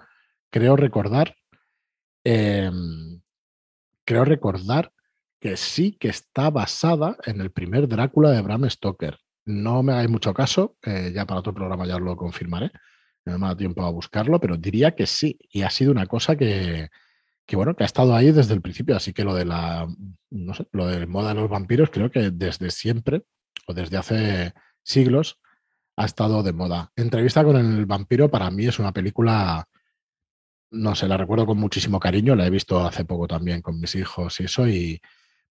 [0.50, 1.36] creo recordar,
[2.24, 3.22] em,
[4.04, 4.92] creo recordar
[5.40, 9.20] que sí que está basada en el primer Drácula de Bram Stoker.
[9.46, 12.72] No me hagáis mucho caso, eh, ya para otro programa ya os lo confirmaré,
[13.26, 16.36] no me da tiempo a buscarlo, pero diría que sí, y ha sido una cosa
[16.36, 16.90] que,
[17.46, 19.88] que, bueno, que ha estado ahí desde el principio, así que lo de la,
[20.32, 23.24] no sé, lo de moda de los vampiros, creo que desde siempre,
[23.68, 25.40] o desde hace siglos,
[25.98, 26.92] ha estado de moda.
[26.96, 29.68] Entrevista con el vampiro para mí es una película,
[30.72, 33.96] no sé, la recuerdo con muchísimo cariño, la he visto hace poco también con mis
[33.96, 35.02] hijos y eso, y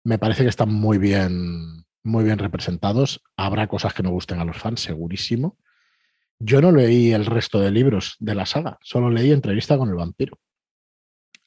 [0.03, 3.21] me parece que están muy bien, muy bien representados.
[3.37, 5.57] Habrá cosas que no gusten a los fans, segurísimo.
[6.39, 9.95] Yo no leí el resto de libros de la saga, solo leí Entrevista con el
[9.95, 10.39] vampiro.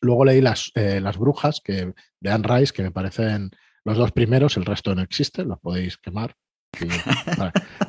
[0.00, 3.50] Luego leí Las, eh, las Brujas que, de Anne Rice, que me parecen
[3.84, 6.34] los dos primeros, el resto no existe, los podéis quemar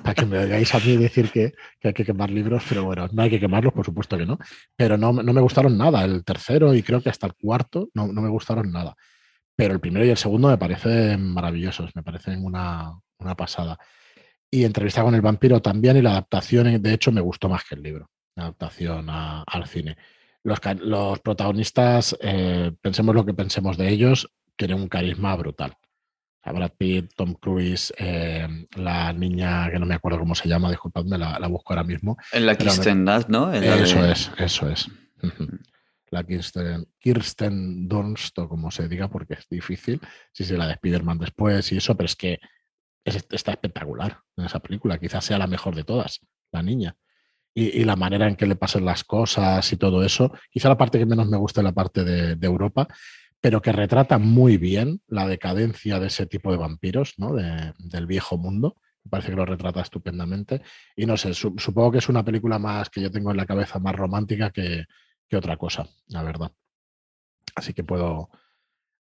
[0.03, 3.21] para, que me oigáis a mí decir que, hay que quemar libros, pero bueno, no
[3.21, 4.37] hay que quemarlos, por supuesto que no.
[4.75, 6.03] Pero no, me gustaron nada.
[6.03, 8.95] El tercero y creo que hasta el cuarto no, me gustaron nada.
[9.55, 12.99] Pero el primero y el segundo me parecen maravillosos, me parecen una,
[13.37, 13.77] pasada.
[14.49, 17.75] Y entrevista con el vampiro también y la adaptación, de hecho, me gustó más que
[17.75, 19.97] el libro, la adaptación al cine.
[20.43, 25.75] Los, los protagonistas, eh, pensemos lo que pensemos de ellos, tienen un carisma brutal.
[26.51, 31.17] Brad Pitt, Tom Cruise, eh, la niña que no me acuerdo cómo se llama, disculpadme,
[31.17, 32.17] la, busco ahora mismo.
[32.31, 33.51] En la Kirsten Dunst, ¿no?
[33.53, 34.87] eso es, eso es.
[36.09, 39.99] La Kirsten, Kirsten Dunst, o como se diga, porque es difícil,
[40.31, 42.39] si se la de Spider-Man después y eso, pero es que
[43.03, 44.97] está espectacular en esa película.
[44.99, 46.21] Quizás sea la mejor de todas,
[46.51, 46.95] la niña.
[47.53, 50.31] Y, la manera en que le pasan las cosas y todo eso.
[50.51, 52.87] Quizá la parte que menos me gusta es la parte de Europa,
[53.41, 57.33] pero que retrata muy bien la decadencia de ese tipo de vampiros, ¿no?
[57.33, 58.75] del viejo mundo.
[59.03, 60.61] Me parece que lo retrata estupendamente.
[60.95, 63.79] Y no sé, supongo que es una película más que yo tengo en la cabeza
[63.79, 64.85] más romántica que,
[65.31, 66.51] otra cosa, la verdad.
[67.55, 68.29] Así que puedo,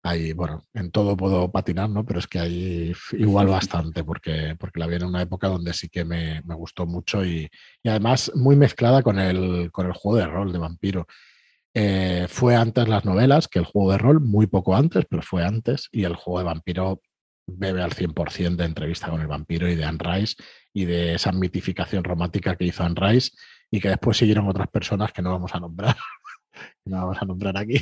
[0.03, 2.05] ahí, bueno, en todo puedo patinar, ¿no?
[2.05, 5.87] Pero es que ahí igual bastante, porque, porque la vi en una época donde sí
[5.89, 7.49] que me, gustó mucho y,
[7.81, 11.07] y, además muy mezclada con el, con el juego de rol de vampiro.
[11.77, 15.43] Eh, fue antes las novelas que el juego de rol, muy poco antes, pero fue
[15.43, 15.89] antes.
[15.91, 17.01] Y el juego de vampiro
[17.45, 20.35] bebe al 100% de entrevista con el vampiro y de Anne Rice
[20.73, 23.31] y de esa mitificación romántica que hizo Anne Rice
[23.69, 25.97] y que después siguieron otras personas que no vamos a nombrar.
[26.85, 27.81] no vamos a nombrar aquí.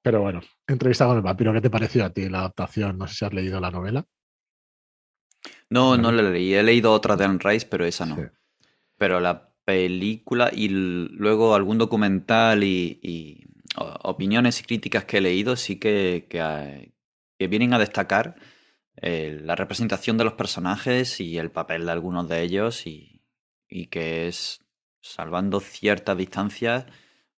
[0.00, 2.96] Pero bueno, entrevista con el vampiro, ¿qué te pareció a ti la adaptación?
[2.96, 4.06] No sé si has leído la novela.
[5.68, 6.54] No, no la leí.
[6.54, 8.16] He leído otra de Anne Rice, pero esa no.
[8.96, 13.46] Pero la película y luego algún documental y,
[13.76, 16.92] opiniones y críticas que he leído sí que, que,
[17.48, 18.36] vienen a destacar
[18.96, 23.22] eh, la representación de los personajes y el papel de algunos de ellos y,
[23.68, 24.60] y que es,
[25.00, 26.86] salvando ciertas distancias,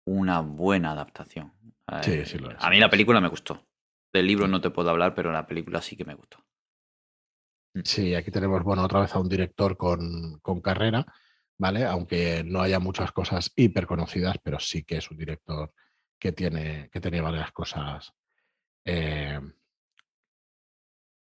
[0.05, 1.53] una buena adaptación.
[2.01, 3.65] Sí, sí lo A mí la película me gustó.
[4.11, 6.37] Del libro no te puedo hablar, pero la película sí que me gustó.
[7.83, 11.05] Sí, aquí tenemos, bueno, otra vez a un director con, con carrera
[11.57, 11.85] ¿vale?
[11.85, 15.73] Aunque no haya muchas cosas hiper conocidas, pero sí que es un director
[16.19, 18.13] que tiene, que varias cosas.
[18.85, 19.39] Eh,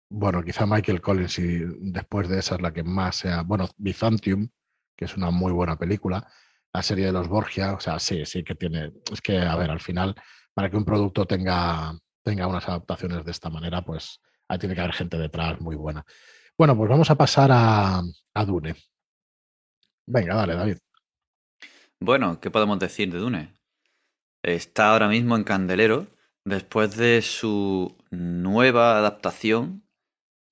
[0.09, 1.59] bueno, quizá Michael Collins y
[1.91, 3.41] después de esa es la que más sea.
[3.41, 4.47] Bueno, Byzantium,
[4.95, 6.27] que es una muy buena película.
[6.71, 8.91] La serie de los Borgia, o sea, sí, sí que tiene.
[9.11, 10.15] Es que, a ver, al final,
[10.53, 14.81] para que un producto tenga, tenga unas adaptaciones de esta manera, pues ahí tiene que
[14.81, 16.05] haber gente detrás muy buena.
[16.57, 18.01] Bueno, pues vamos a pasar a,
[18.33, 18.75] a Dune.
[20.05, 20.77] Venga, dale, David.
[21.99, 23.53] Bueno, ¿qué podemos decir de Dune?
[24.43, 26.07] Está ahora mismo en Candelero
[26.43, 29.83] después de su nueva adaptación.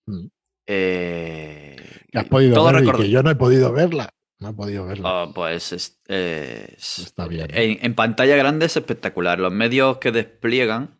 [0.07, 0.27] Mm.
[0.67, 1.75] Eh,
[2.13, 4.09] has podido ver que yo no he podido verla.
[4.39, 5.23] No he podido verla.
[5.23, 7.47] Oh, pues está bien.
[7.51, 9.39] En, pantalla grande es espectacular.
[9.39, 10.97] Los medios que despliegan,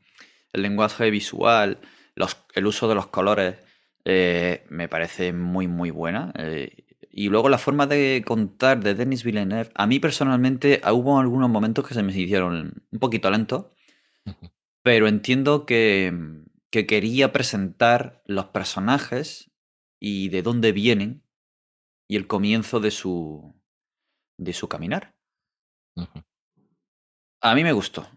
[0.54, 1.80] el lenguaje visual,
[2.14, 3.56] los, el uso de los colores,
[4.06, 6.34] eh, me parece muy, muy buena.
[6.38, 11.50] Eh, y luego la forma de contar de Denis Villeneuve, a mí personalmente hubo algunos
[11.50, 13.68] momentos que se me hicieron un poquito lentos,
[14.82, 19.52] pero entiendo que, que quería presentar los personajes
[20.00, 21.24] y de dónde vienen
[22.08, 23.56] y el comienzo de su,
[24.38, 25.16] de su caminar.
[27.42, 28.08] A mí me gustó,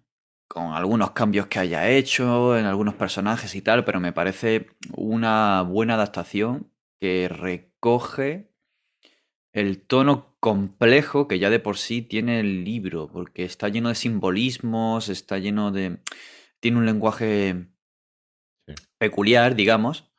[0.47, 5.63] con algunos cambios que haya hecho en algunos personajes y tal, pero me parece una
[5.63, 6.71] buena adaptación
[7.01, 8.54] que recoge
[9.55, 13.95] el tono complejo que ya de por sí tiene el libro, porque está lleno de
[13.95, 15.99] simbolismos, está lleno de...
[16.61, 17.69] tiene un lenguaje
[18.99, 20.11] peculiar, digamos.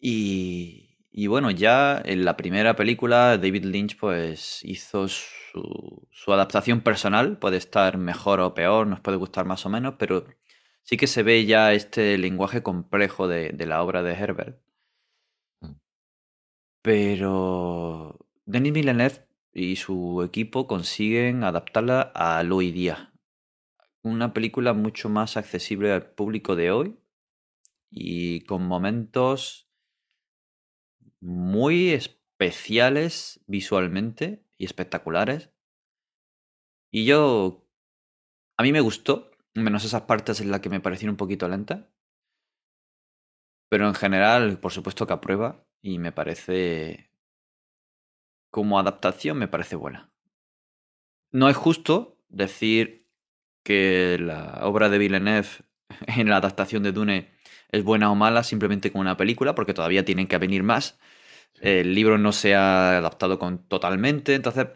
[0.00, 6.82] Y, y, bueno, ya en la primera película David Lynch pues hizo su, su, adaptación
[6.82, 10.26] personal, puede estar mejor o peor, nos puede gustar más o menos, pero
[10.82, 14.60] sí que se ve ya este lenguaje complejo de, de la obra de Herbert.
[16.84, 23.14] Pero Denis Villeneuve y su equipo consiguen adaptarla al hoy día.
[24.02, 26.98] Una película mucho más accesible al público de hoy
[27.90, 29.66] y con momentos
[31.20, 35.48] muy especiales visualmente y espectaculares.
[36.90, 37.66] Y yo,
[38.58, 41.88] a mí me gustó, menos esas partes en las que me parecieron un poquito lenta.
[43.70, 47.10] Pero en general, por supuesto que aprueba y me parece,
[48.50, 50.10] como adaptación, me parece buena.
[51.30, 53.06] No es justo decir
[53.62, 55.48] que la obra de Villeneuve
[56.06, 57.32] en la adaptación de Dune
[57.68, 60.98] es buena o mala simplemente como una película, porque todavía tienen que venir más.
[61.60, 64.68] El libro no se ha adaptado con, totalmente, entonces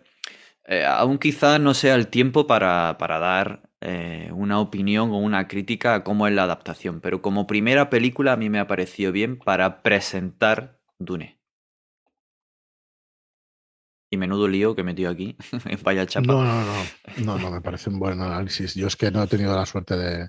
[0.65, 5.95] eh, aún quizá no sea el tiempo para, dar eh, una opinión o una crítica
[5.95, 9.39] a cómo es la adaptación, pero como primera película a mí me ha parecido bien
[9.39, 11.39] para presentar Dune.
[14.11, 15.37] Y menudo lío que he metido aquí.
[15.83, 16.27] Vaya chapa.
[16.27, 16.85] No, no, no.
[17.25, 18.75] No, no, me parece un buen análisis.
[18.75, 20.29] Yo es que no he tenido la suerte de,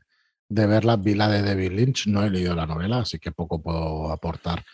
[0.50, 0.98] de.
[0.98, 4.66] Vi la de David Lynch, no he leído la novela, así que poco puedo aportar.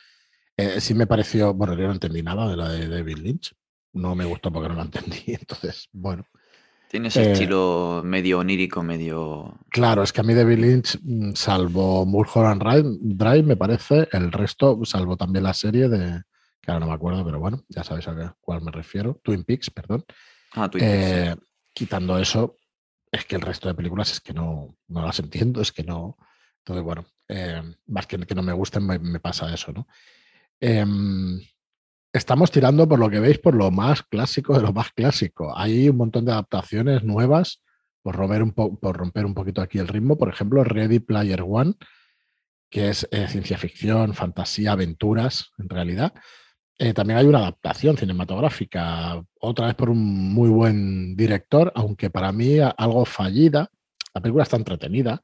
[0.58, 3.54] Eh, sí me pareció, bueno, yo no entendí nada de la de David Lynch.
[3.94, 5.24] No me gustó porque no la entendí.
[5.28, 6.26] Entonces, bueno.
[6.90, 9.58] Tiene ese eh, estilo medio onírico, medio.
[9.70, 12.62] Claro, es que a mí David Lynch, mm, salvo Mulholland
[13.02, 16.22] Drive, me parece, el resto, salvo también la serie de,
[16.62, 19.20] que ahora no me acuerdo, pero bueno, ya sabéis a cuál me refiero.
[19.24, 20.06] Twin Peaks, perdón.
[20.54, 21.12] Ah, Twin Peaks.
[21.12, 21.36] Eh,
[21.74, 22.58] quitando eso,
[23.12, 26.18] es que el resto de películas es que no, no las entiendo, es que no.
[26.60, 29.88] Entonces, bueno, eh, más que que no me gusten, me, pasa eso, ¿no?
[32.16, 35.52] Estamos tirando, por lo que veis, por lo más clásico de lo más clásico.
[35.54, 37.62] Hay un montón de adaptaciones nuevas,
[38.02, 40.18] por romper un, por romper un poquito aquí el ritmo.
[40.18, 41.74] Por ejemplo, Ready Player One,
[42.70, 46.14] que es eh, ciencia ficción, fantasía, aventuras, en realidad.
[46.80, 52.32] Eh, también hay una adaptación cinematográfica, otra vez por un muy buen director, aunque para
[52.32, 53.70] mí algo fallida.
[54.14, 55.20] La película está entretenida,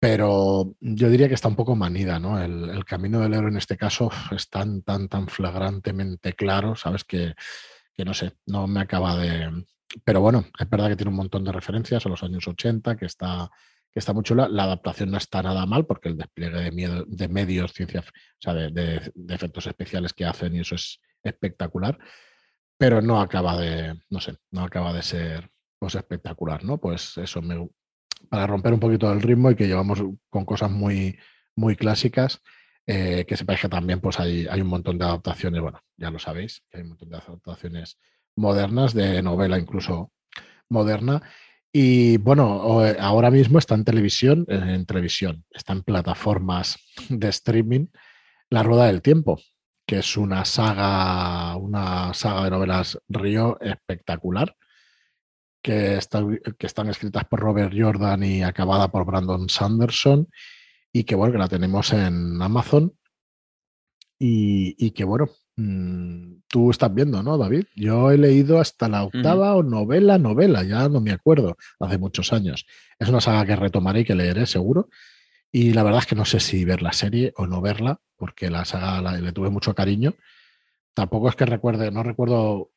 [0.00, 2.42] pero yo diría que está un poco manida, ¿no?
[2.42, 7.04] El, camino del héroe en este caso es tan, tan, tan flagrantemente claro, ¿sabes?
[7.04, 7.34] Que,
[7.94, 9.66] que no sé, no me acaba de...
[10.04, 13.06] Pero bueno, es verdad que tiene un montón de referencias a los años 80, que
[13.06, 13.50] está
[13.92, 14.48] que está muy chula.
[14.48, 18.04] La adaptación no está nada mal porque el despliegue de, de medios, ciencia, o
[18.38, 21.98] sea, de, efectos especiales que hacen y eso es espectacular,
[22.78, 26.78] pero no acaba de, no sé, no acaba de ser pues, espectacular, ¿no?
[26.78, 27.68] Pues eso, me,
[28.28, 31.18] para romper un poquito el ritmo y que llevamos con cosas muy,
[31.56, 32.42] muy clásicas,
[32.86, 36.18] eh, que sepáis que también pues hay, hay un montón de adaptaciones, bueno, ya lo
[36.18, 37.98] sabéis, que hay un montón de adaptaciones
[38.36, 40.12] modernas, de novela incluso
[40.68, 41.22] moderna,
[41.72, 47.86] y bueno, eh, ahora mismo está en televisión, en televisión, está en plataformas de streaming,
[48.48, 49.40] La Rueda del Tiempo,
[49.86, 54.56] que es una saga, una saga de novelas Río espectacular,
[55.62, 55.98] que,
[56.58, 60.28] que están escritas por Robert Jordan y acabada por Brandon Sanderson,
[60.92, 62.92] y que bueno, que la tenemos en Amazon.
[64.18, 65.30] Y, y que bueno,
[65.60, 67.66] Mm, tú estás viendo, ¿no, David?
[67.76, 72.32] Yo he leído hasta la octava o novela, novela, ya no me acuerdo, hace muchos
[72.32, 72.66] años.
[72.98, 74.88] Es una saga que retomaré y que leeré seguro.
[75.52, 78.48] Y la verdad es que no sé si ver la serie o no verla, porque
[78.48, 80.14] la saga le tuve mucho cariño.
[80.94, 82.70] Tampoco es que recuerde, no recuerdo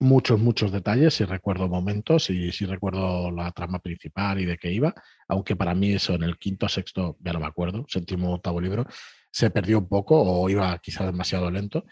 [0.00, 4.72] muchos, muchos detalles, si recuerdo momentos y si recuerdo la trama principal y de qué
[4.72, 4.94] iba,
[5.28, 8.86] aunque para mí eso en el quinto, sexto, ya no me acuerdo, séptimo, octavo libro,
[9.30, 11.84] se perdió un poco o iba quizá demasiado lento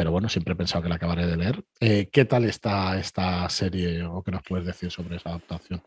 [0.00, 1.62] pero bueno, siempre he pensado que la acabaré de leer.
[1.80, 5.82] Eh, ¿Qué tal está esta serie o qué nos puedes decir sobre esa adaptación?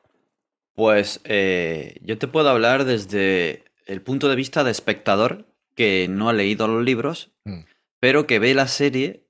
[0.76, 6.30] Pues eh, yo te puedo hablar desde el punto de vista de espectador que no
[6.30, 7.62] ha leído los libros, mm.
[8.00, 9.23] pero que ve la serie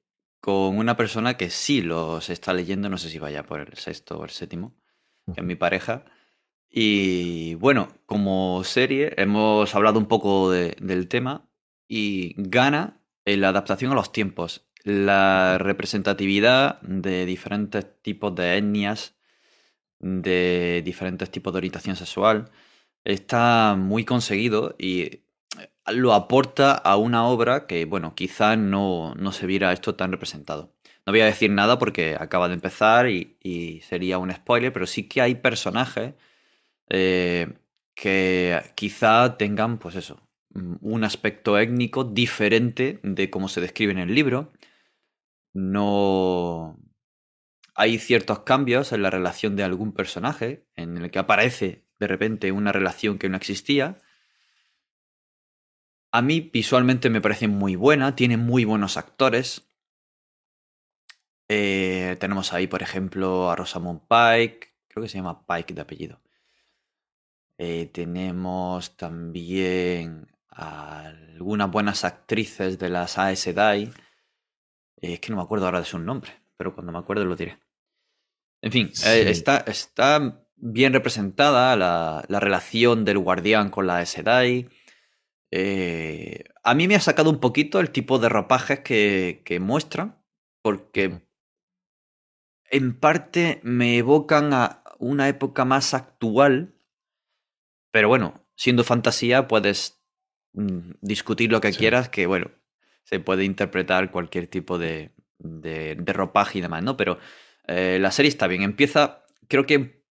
[0.43, 4.19] con una persona que sí los está leyendo, no sé si vaya por el sexto
[4.19, 4.75] o el séptimo,
[5.33, 6.03] que es mi pareja.
[6.69, 11.49] Y bueno, como serie hemos hablado un poco del tema
[11.87, 14.67] y gana en la adaptación a los tiempos.
[14.83, 19.15] La representatividad de diferentes tipos de etnias,
[19.99, 22.51] de diferentes tipos de orientación sexual,
[23.05, 25.22] está muy conseguido y
[25.88, 30.73] lo aporta a una obra que, bueno, quizás no, se viera esto tan representado.
[31.05, 35.07] No voy a decir nada porque acaba de empezar y, sería un spoiler, pero sí
[35.07, 36.13] que hay personajes
[36.89, 37.53] eh,
[37.95, 40.21] que quizá tengan, pues eso,
[40.53, 44.51] un aspecto étnico diferente de cómo se describe en el libro
[45.53, 46.79] no
[47.75, 52.51] hay ciertos cambios en la relación de algún personaje, en el que aparece de repente
[52.51, 53.97] una relación que no existía.
[56.14, 59.68] A mí visualmente me parece muy buena, tiene muy buenos actores.
[61.49, 66.22] Eh, tenemos ahí, por ejemplo, a Rosamund Pike, creo que se llama Pike de apellido.
[67.57, 73.91] Eh, tenemos también a algunas buenas actrices de las ASDI
[75.03, 77.59] es que no me acuerdo ahora de su nombre, pero cuando me acuerdo lo diré.
[78.61, 84.70] En fin, eh, está, está, bien representada la, relación del guardián con la Sedai.
[85.56, 90.20] Eh, a mí me ha sacado un poquito el tipo de ropajes que, que muestran,
[90.64, 91.22] porque
[92.72, 96.74] en parte me evocan a una época más actual,
[97.91, 100.04] pero bueno, siendo fantasía puedes
[100.54, 102.49] mm, discutir lo que quieras, que bueno,
[103.04, 106.97] se puede interpretar cualquier tipo de, de, ropaje y demás, ¿no?
[106.97, 107.20] Pero
[107.68, 108.64] eh, la serie está bien.
[108.64, 110.04] Empieza, creo que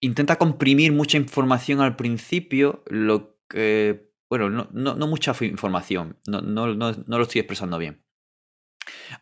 [0.00, 6.74] intenta comprimir mucha información al principio, lo que, bueno, no, no, mucha información, no, no,
[6.74, 8.04] no, lo estoy expresando bien.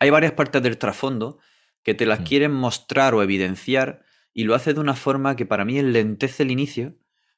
[0.01, 1.39] Hay varias partes del trasfondo
[1.83, 2.25] que te las mm.
[2.25, 4.05] quieren mostrar o evidenciar
[4.35, 6.97] y lo hace de una forma que para mí lentece el inicio,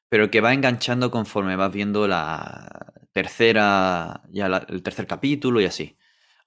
[0.09, 5.97] pero que va enganchando conforme vas viendo la tercera, ya el tercer capítulo y así.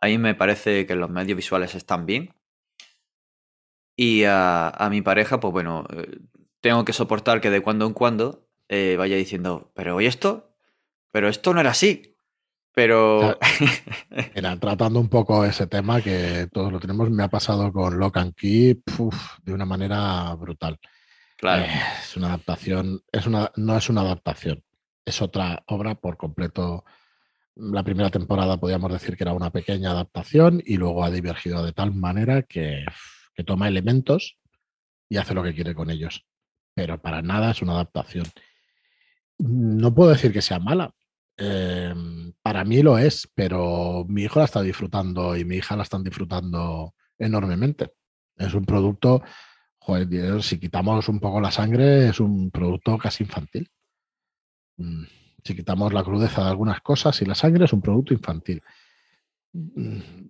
[0.01, 2.35] Ahí me parece que los medios visuales están bien.
[3.97, 6.18] Y a, mi pareja, pues bueno, eh,
[6.61, 10.51] tengo que soportar que de cuando en cuando eh, vaya diciendo, pero ¿y esto?
[11.12, 12.12] Pero esto no era así.
[12.74, 13.38] Pero.
[14.34, 17.10] Era tratando un poco ese tema que todos lo tenemos.
[17.10, 18.82] Me ha pasado con Lock and Key
[19.42, 20.78] de una manera brutal.
[21.36, 21.64] Claro.
[21.64, 24.62] Eh, es una adaptación, es una, no es una adaptación,
[25.04, 26.84] es otra obra por completo.
[27.56, 31.72] La primera temporada podríamos decir que era una pequeña adaptación y luego ha divergido de
[31.72, 32.86] tal manera que,
[33.34, 34.38] que toma elementos
[35.10, 36.24] y hace lo que quiere con ellos.
[36.74, 38.24] Pero para nada es una adaptación.
[39.38, 40.94] No puedo decir que sea mala,
[41.37, 45.83] Em, para mí lo es, pero mi hijo la está disfrutando y mi hija la
[45.83, 47.93] están disfrutando enormemente.
[48.37, 49.22] Es un producto,
[49.78, 53.70] joder, si quitamos un poco la sangre, es un producto casi infantil.
[54.76, 55.05] Mm,
[55.45, 58.62] si quitamos la crudeza de algunas cosas y la sangre, es un producto infantil.
[59.55, 60.28] Mm,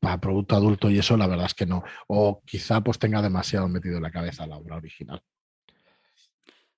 [0.00, 1.82] para producto adulto y eso, la verdad es que no.
[2.08, 5.22] O quizá pues tenga demasiado metido en la cabeza la obra original.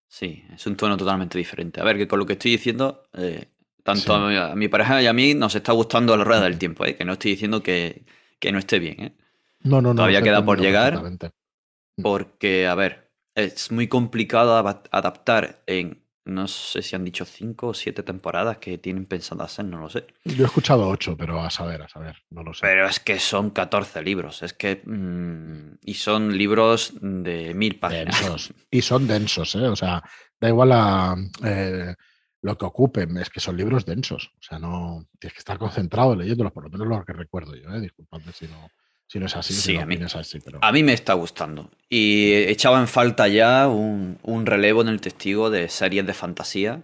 [0.09, 1.81] Sí, es un tono totalmente diferente.
[1.81, 3.47] A ver, que con lo que estoy diciendo, eh,
[3.83, 6.97] tanto a, mi, pareja y a mí nos está gustando la rueda del tiempo, ¿eh?
[6.97, 8.05] que no estoy diciendo que,
[8.51, 9.01] no esté bien.
[9.01, 9.13] ¿eh?
[9.61, 9.97] No, no, no.
[9.97, 11.03] Todavía queda por llegar.
[11.03, 12.03] Mm.
[12.03, 14.57] Porque, a ver, es muy complicado
[14.91, 19.65] adaptar en no sé si han dicho cinco o siete temporadas que tienen pensado hacer,
[19.65, 20.07] no lo sé.
[20.25, 22.61] Yo he escuchado ocho, pero a saber, a saber, no lo sé.
[22.63, 24.83] Pero es que son 14 libros, es que...
[24.85, 28.53] Mm, y son libros de mil páginas.
[28.71, 29.69] Y son densos, ¿eh?
[29.69, 30.03] O sea,
[30.41, 31.95] da igual a, eh,
[32.43, 34.33] lo que ocupen, es que son libros densos.
[34.39, 35.07] O sea, no...
[35.21, 37.81] Tienes que estar concentrado leyéndolos, por lo menos lo que recuerdo yo, ¿eh?
[37.81, 38.69] Disculpadme si no...
[39.09, 39.99] Si no es así, sí, a, mí,
[40.61, 41.71] a mí me está gustando.
[41.89, 46.83] Y echaba en falta ya un, relevo en el testigo de series de fantasía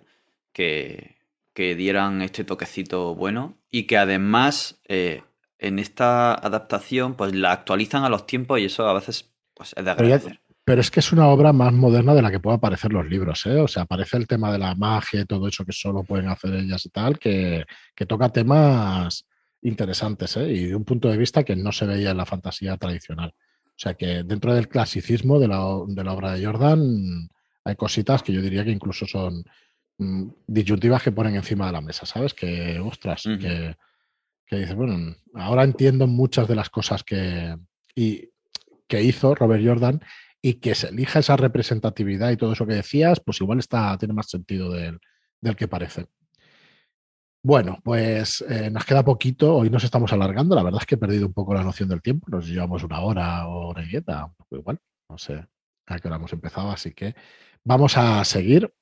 [0.52, 1.16] que,
[1.54, 5.22] dieran este toquecito bueno y que además eh,
[5.58, 9.84] en esta adaptación pues la actualizan a los tiempos y eso a veces pues, es
[9.84, 10.40] de agradecer.
[10.64, 13.44] Pero, es que es una obra más moderna de la que pueden aparecer los libros,
[13.46, 13.60] ¿eh?
[13.60, 16.54] O sea, aparece el tema de la magia y todo eso que solo pueden hacer
[16.54, 17.64] ellas y tal, que,
[17.96, 19.26] que toca temas
[19.62, 20.52] interesantes ¿eh?
[20.52, 23.34] y de un punto de vista que no se veía en la fantasía tradicional.
[23.68, 27.28] O sea que dentro del clasicismo de la, de la obra de Jordan
[27.64, 29.44] hay cositas que yo diría que incluso son
[29.98, 32.34] mm, disyuntivas que ponen encima de la mesa, ¿sabes?
[32.34, 33.76] Que, ostras, que,
[34.46, 37.56] que dices, bueno, ahora entiendo muchas de las cosas que,
[37.94, 38.28] y,
[38.88, 40.00] que hizo Robert Jordan
[40.42, 44.12] y que se elija esa representatividad y todo eso que decías, pues igual está, tiene
[44.12, 44.98] más sentido del,
[45.40, 46.06] del que parece.
[47.44, 50.98] Bueno, pues eh, nos queda poquito, hoy nos estamos alargando, la verdad es que he
[50.98, 54.32] perdido un poco la noción del tiempo, nos llevamos una hora o hora y dieta,
[54.52, 54.78] igual,
[55.08, 55.44] no sé
[55.86, 57.16] a qué hora hemos empezado, así que
[57.64, 58.72] vamos a seguir.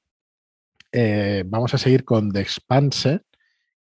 [0.93, 3.23] Eh, vamos a seguir con The Expanse,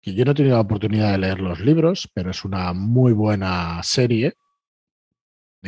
[0.00, 3.12] que yo no he tenido la oportunidad de leer los libros, pero es una muy
[3.12, 4.34] buena serie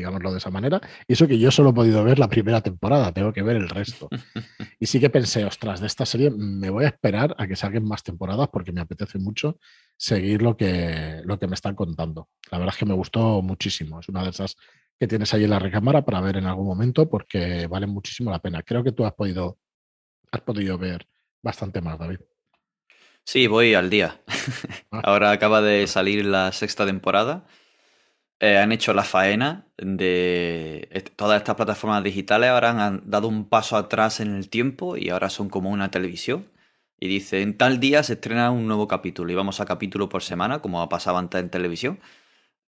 [0.01, 0.81] digámoslo de esa manera.
[1.07, 3.69] Y eso que yo solo he podido ver la primera temporada, tengo que ver el
[3.69, 4.09] resto.
[4.83, 7.85] Y sí que pensé, ostras, de esta serie me voy a esperar a que salgan
[7.85, 9.59] más temporadas porque me apetece mucho
[9.97, 12.29] seguir lo que, lo que me están contando.
[12.51, 14.01] La verdad es que me gustó muchísimo.
[14.01, 14.57] Es una de esas
[14.99, 18.39] que tienes ahí en la recámara para ver en algún momento porque vale muchísimo la
[18.39, 18.63] pena.
[18.63, 19.59] Creo que tú has podido,
[20.33, 21.07] has podido ver
[21.43, 22.21] bastante más, David.
[23.25, 24.23] Sí, voy al día.
[24.91, 25.01] Ah.
[25.05, 27.47] Ahora acaba de salir la sexta temporada
[28.41, 33.77] eh, han hecho la faena de todas estas plataformas digitales, ahora han dado un paso
[33.77, 36.51] atrás en el tiempo y ahora son como una televisión.
[36.99, 40.61] Y dicen, tal día se estrena un nuevo capítulo y vamos a capítulo por semana,
[40.61, 42.01] como ha pasado antes en televisión.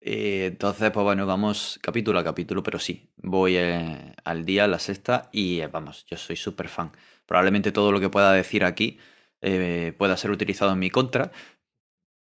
[0.00, 4.78] Eh, entonces, pues bueno, vamos capítulo a capítulo, pero sí, voy eh, al día, la
[4.78, 6.92] sexta, y vamos, yo soy súper fan.
[7.26, 8.98] Probablemente todo lo que pueda decir aquí
[9.98, 11.30] pueda ser utilizado en mi contra,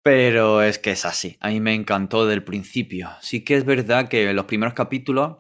[0.06, 1.38] pero es que es así.
[1.40, 3.10] A mí me encantó del principio.
[3.22, 5.38] Sí que es verdad que en los primeros capítulos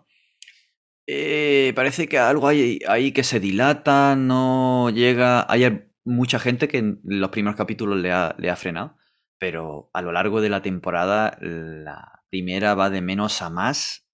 [1.07, 5.45] eh, parece que algo hay ahí que se dilata, no llega.
[5.51, 8.97] Hay mucha gente que en los primeros capítulos le le ha frenado,
[9.39, 14.07] pero a lo largo de la temporada la primera va de menos a más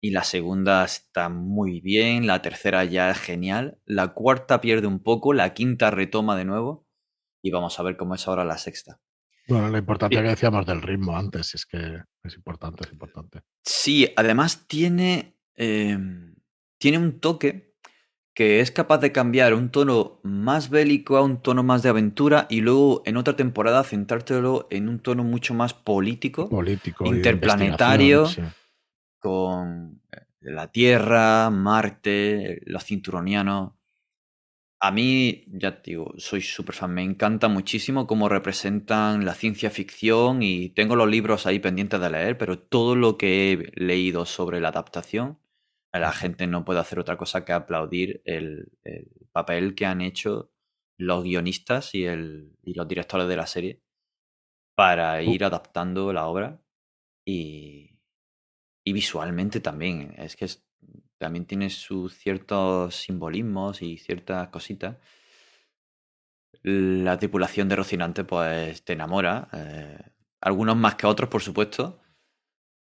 [0.00, 5.02] y la segunda está muy bien, la tercera ya es genial, la cuarta pierde un
[5.02, 6.86] poco, la quinta retoma de nuevo
[7.42, 9.00] y vamos a ver cómo es ahora la sexta.
[9.50, 13.40] Bueno, la importancia que decíamos del ritmo antes es que es importante, es importante.
[13.64, 16.34] Sí, además tiene, em,
[16.78, 17.74] tiene un toque
[18.32, 22.46] que es capaz de cambiar un tono más bélico a un tono más de aventura
[22.48, 28.26] y luego en otra temporada centrártelo en un tono mucho más político, político interplanetario,
[29.18, 33.72] con eh, la Tierra, Marte, los cinturonianos.
[34.82, 39.68] A mí, ya te digo, soy súper fan, me encanta muchísimo cómo representan la ciencia
[39.70, 44.24] ficción y tengo los libros ahí pendientes de leer, pero todo lo que he leído
[44.24, 45.38] sobre la adaptación,
[45.92, 48.72] la gente no puede hacer otra cosa que aplaudir el,
[49.32, 50.50] papel que han hecho
[50.96, 53.82] los guionistas y, el, y los directores de la serie
[54.74, 56.62] para ir adaptando la obra
[57.26, 57.98] y,
[58.84, 60.14] y visualmente también.
[60.18, 60.64] Es que es,
[61.20, 64.96] también tiene sus ciertos simbolismos y ciertas cositas.
[66.62, 69.48] La tripulación de Rocinante, pues te enamora.
[69.52, 69.98] Eh,
[70.40, 72.00] algunos más que otros, por supuesto.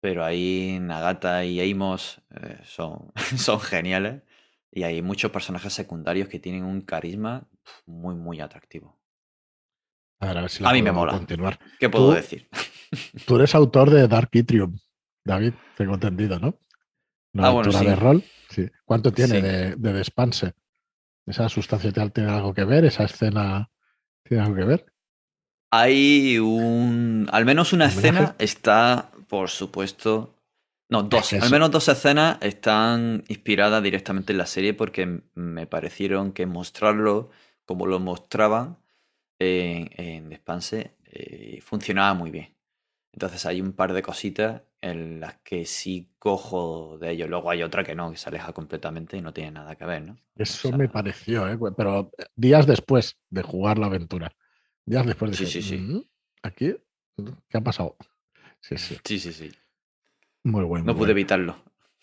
[0.01, 4.22] Pero ahí Nagata y Amos eh, son, son geniales.
[4.70, 7.49] Y hay muchos personajes secundarios que tienen un carisma
[7.86, 9.01] muy, muy atractivo.
[10.20, 11.12] A, mí me mola.
[11.12, 11.59] Continuar.
[11.80, 12.49] ¿Qué puedo decir?
[13.26, 14.78] Tú eres autor de Dark Itrium,
[15.24, 16.61] David, tengo entendido, ¿no?
[17.35, 18.24] Una ah, de rol.
[18.49, 18.68] Sí.
[18.85, 20.55] ¿Cuánto tiene de, de despanse?
[21.26, 22.85] ¿Esa sustancia tal tiene algo que ver?
[22.87, 23.70] ¿Esa escena
[24.22, 24.87] tiene algo que ver?
[25.70, 27.29] Hay un.
[27.31, 30.35] Al menos una escena está, por supuesto.
[30.89, 31.35] No, dos.
[31.35, 37.29] al menos dos escenas están inspiradas directamente en la serie porque me parecieron que mostrarlo
[37.66, 38.79] como lo mostraban
[39.39, 42.57] en, en Despanse eh, funcionaba muy bien.
[43.12, 47.26] Entonces hay un par de cositas en las que sí cojo de ello.
[47.26, 50.03] Luego hay otra que no, que se aleja completamente y no tiene nada que ver,
[50.03, 50.18] ¿no?
[50.37, 51.59] Eso me pareció, ¿eh?
[51.76, 54.33] pero días después de jugar la aventura.
[54.85, 55.76] Días después de Sí, sí, sí.
[55.79, 56.03] Mm,
[56.43, 56.76] aquí,
[57.49, 57.97] ¿qué ha pasado?
[58.61, 58.97] Sí, sí.
[59.05, 59.51] Sí, sí, sí.
[60.45, 60.87] Muy bueno.
[60.87, 61.57] No pude evitarlo.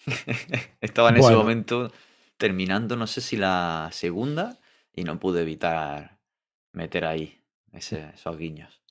[0.81, 1.91] Estaba en ese momento
[2.37, 4.59] terminando, no sé si la segunda,
[4.93, 6.19] y no pude evitar
[6.73, 8.81] meter ahí ese, esos guiños.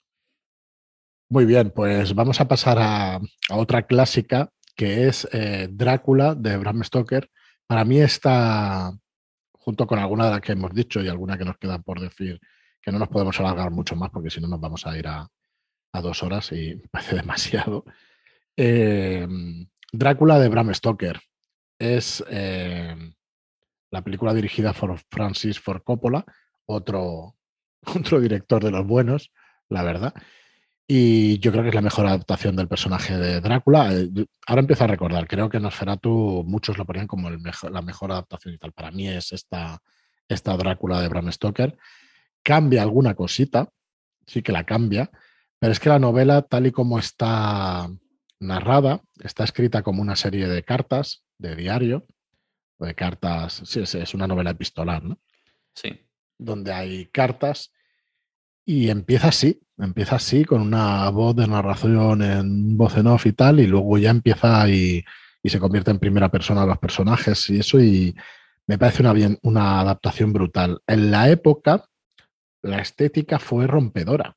[1.34, 3.20] Muy bien, pues vamos a pasar a,
[3.50, 7.28] otra clásica que es eh, Drácula de Bram Stoker.
[7.66, 8.92] Para mí está,
[9.50, 12.38] junto con alguna de las que hemos dicho y alguna que nos queda por decir,
[12.80, 15.28] que no nos podemos alargar mucho más porque si no nos vamos a ir a,
[16.00, 17.84] dos horas y parece demasiado.
[18.56, 19.26] Eh,
[19.92, 21.18] Drácula de Bram Stoker
[21.80, 22.94] es eh,
[23.90, 26.24] la película dirigida por Francis Ford Coppola,
[26.66, 27.34] otro,
[27.98, 29.32] otro director de los buenos,
[29.68, 30.14] la verdad.
[30.86, 33.92] Y yo creo que es la mejor adaptación del personaje de Drácula.
[33.94, 34.10] Eh,
[34.46, 37.38] ahora empiezo a recordar, creo que Nosferatu muchos lo ponían como el
[37.70, 38.72] la mejor adaptación y tal.
[38.72, 39.80] Para mí es esta,
[40.28, 41.76] esta Drácula de Bram Stoker.
[42.42, 43.70] Cambia alguna cosita,
[44.26, 45.10] sí que la cambia,
[45.58, 47.88] pero es que la novela, tal y como está
[48.38, 52.06] narrada, está escrita como una serie de cartas, de diario,
[52.78, 55.18] de cartas, sí, es una novela epistolar, ¿no?
[55.74, 56.06] Sí.
[56.36, 57.72] Donde hay cartas
[58.64, 63.32] y empieza así, empieza así, con una voz de narración en voz en off y
[63.32, 65.04] tal, y luego ya empieza y,
[65.44, 68.14] se convierte en primera persona los personajes y eso, y
[68.66, 70.80] me parece una, bien, una adaptación brutal.
[70.86, 71.84] En la época,
[72.62, 74.36] la estética fue rompedora,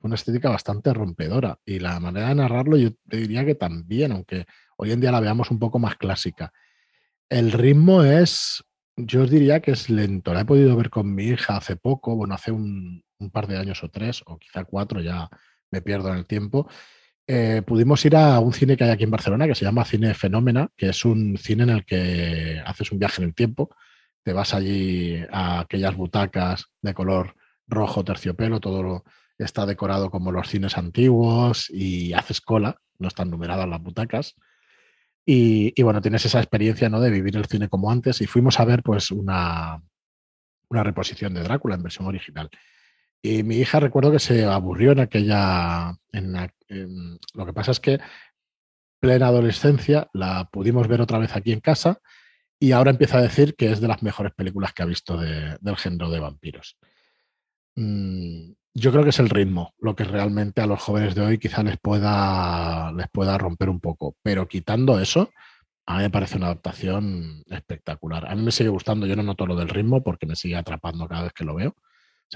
[0.00, 4.90] una estética bastante rompedora, y la manera de narrarlo yo diría que también, aunque hoy
[4.90, 6.52] en día la veamos un poco más clásica.
[7.28, 8.64] El ritmo es,
[8.96, 10.34] yo os diría que es lento.
[10.34, 13.56] La he podido ver con mi hija hace poco, bueno, hace un, un par de
[13.56, 15.28] años o tres, o quizá cuatro, ya
[15.70, 16.68] me pierdo en el tiempo,
[17.26, 20.14] eh, pudimos ir a un cine que hay aquí en Barcelona que se llama Cine
[20.14, 23.74] Fenómena, que es un cine en el que haces un viaje en el tiempo,
[24.22, 27.34] te vas allí a aquellas butacas de color
[27.66, 29.04] rojo terciopelo, todo lo,
[29.38, 34.34] está decorado como los cines antiguos y haces cola, no están numeradas las butacas.
[35.30, 37.00] Y, bueno, tienes esa experiencia ¿no?
[37.00, 39.82] de vivir el cine como antes y fuimos a ver pues una,
[40.70, 42.48] una reposición de Drácula en versión original.
[43.22, 45.96] Y mi hija recuerdo que se aburrió en aquella...
[46.12, 46.32] En,
[47.34, 47.98] lo que pasa es que
[49.00, 52.00] plena adolescencia la pudimos ver otra vez aquí en casa
[52.60, 55.76] y ahora empieza a decir que es de las mejores películas que ha visto del
[55.76, 56.76] género de vampiros.
[57.76, 61.38] Mm, yo creo que es el ritmo, lo que realmente a los jóvenes de hoy
[61.38, 65.30] quizá les pueda, les pueda romper un poco, pero quitando eso,
[65.86, 68.26] a mí me parece una adaptación espectacular.
[68.30, 71.08] A mí me sigue gustando, yo no noto lo del ritmo porque me sigue atrapando
[71.08, 71.74] cada vez que lo veo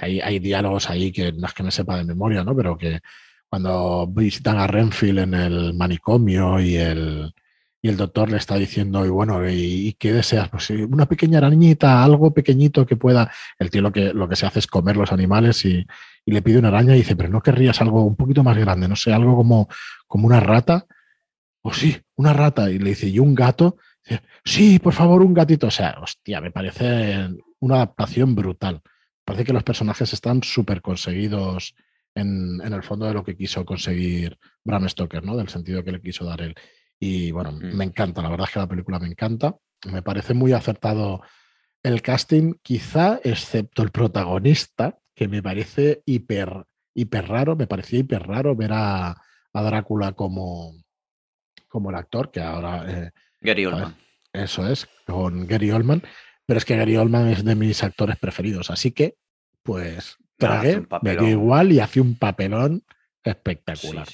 [0.00, 2.56] hay, diálogos ahí que no es que me sepa de memoria, ¿no?
[2.56, 3.00] Pero que
[3.48, 7.34] cuando visitan a Renfield en el manicomio y el,
[7.82, 10.48] y el doctor le está diciendo, y bueno, ¿y, qué deseas?
[10.48, 13.30] Pues una pequeña arañita, algo pequeñito que pueda.
[13.58, 15.84] El tío lo que, lo que se hace es comer los animales y,
[16.24, 18.86] le pide una araña y dice, pero ¿no querrías algo un poquito más grande?
[18.86, 19.68] No sé, algo como,
[20.06, 20.86] como una rata.
[21.62, 22.70] O oh, sí, una rata.
[22.70, 23.76] Y le dice, ¿y un gato?
[24.44, 25.66] sí, por favor, un gatito.
[25.66, 27.28] O sea, hostia, me parece
[27.58, 28.80] una adaptación brutal.
[29.24, 31.74] Parece que los personajes están súper conseguidos
[32.14, 35.36] en, en, el fondo de lo que quiso conseguir Bram Stoker, ¿no?
[35.36, 36.54] Del sentido que le quiso dar él.
[36.98, 39.56] Y bueno, me encanta, la verdad es que la película me encanta.
[39.90, 41.20] Me parece muy acertado
[41.82, 48.22] el casting, quizá excepto el protagonista, que me parece hiper, hiper raro, me parecía hiper
[48.22, 49.20] raro ver a,
[49.52, 50.74] Drácula como,
[51.68, 52.84] como el actor, que ahora...
[52.88, 53.96] Eh, Gary Oldman.
[54.32, 56.02] eso es, con Gary Oldman.
[56.46, 59.16] Pero es que Gary Oldman es de mis actores preferidos, así que,
[59.62, 62.84] pues, tragué, me dio igual y hacía un papelón
[63.22, 64.06] espectacular.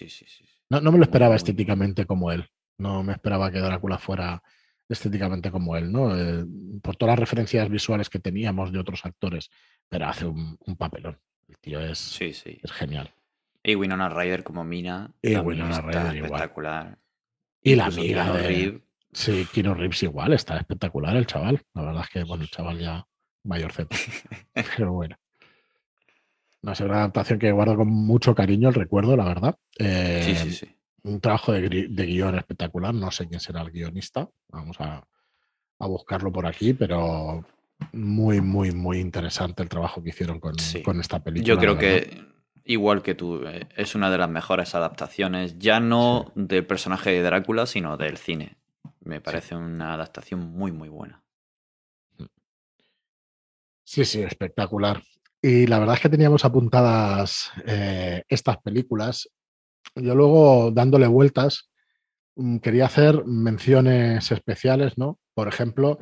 [0.71, 2.49] no, no, me lo esperaba estéticamente como él.
[2.79, 4.43] No me esperaba que Drácula fuera
[4.89, 6.17] estéticamente como él, ¿no?
[6.17, 6.45] Eh,
[6.83, 9.51] por todas las referencias visuales que teníamos de otros actores,
[9.89, 11.19] pero hace un, papelón.
[11.49, 12.59] El tío es, sí, sí.
[12.63, 13.13] es genial.
[13.63, 15.13] Y Winona Ryder como Mina.
[15.21, 16.99] Y Winona Ryder espectacular.
[17.63, 18.81] Y la amiga de...
[19.13, 21.63] Sí, Kino Reeves igual, está espectacular el chaval.
[21.75, 23.07] La verdad es que, bueno, el chaval ya
[23.45, 23.89] mayor Z.
[24.77, 25.17] pero bueno.
[26.61, 29.57] No sé, una adaptación que guardo con mucho cariño el recuerdo, la verdad.
[29.79, 30.79] sí, sí, eh, sí
[31.09, 32.95] un trabajo de, guion espectacular.
[32.95, 34.29] No sé quién será el guionista.
[34.49, 35.05] Vamos a,
[35.79, 37.45] buscarlo por aquí, pero
[37.93, 40.55] muy, muy, muy interesante el trabajo que hicieron con,
[41.01, 41.55] esta película.
[41.55, 42.25] Yo creo que,
[42.65, 47.23] igual que tú, eh, es una de las mejores adaptaciones, ya no del personaje de
[47.23, 48.58] Drácula, sino del cine.
[49.09, 51.23] Me parece una adaptación muy, muy buena.
[53.85, 55.03] Sí, sí, espectacular.
[55.41, 59.29] Y la verdad es que teníamos apuntadas eh, estas películas
[59.95, 61.71] yo luego, dándole vueltas,
[62.37, 65.19] mm, quería hacer menciones especiales, ¿no?
[65.35, 65.99] Por ejemplo,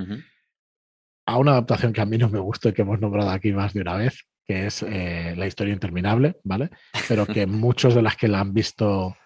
[1.26, 3.74] a una adaptación que a mí no me gusta y que hemos nombrado aquí más
[3.74, 6.70] de una vez, que es eh, La historia interminable, ¿vale?
[7.08, 9.16] Pero que muchos de las que la han visto,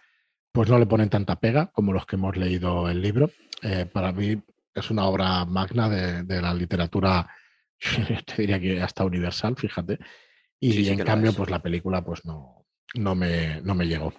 [0.52, 3.30] pues no le ponen tanta pega como los que hemos leído el libro.
[3.62, 4.40] Eh, para mí
[4.74, 7.28] es una obra magna de, la literatura,
[8.26, 9.98] te diría que hasta universal, fíjate.
[10.58, 14.12] Y en cambio, pues la película, pues no, no, me, no me llegó.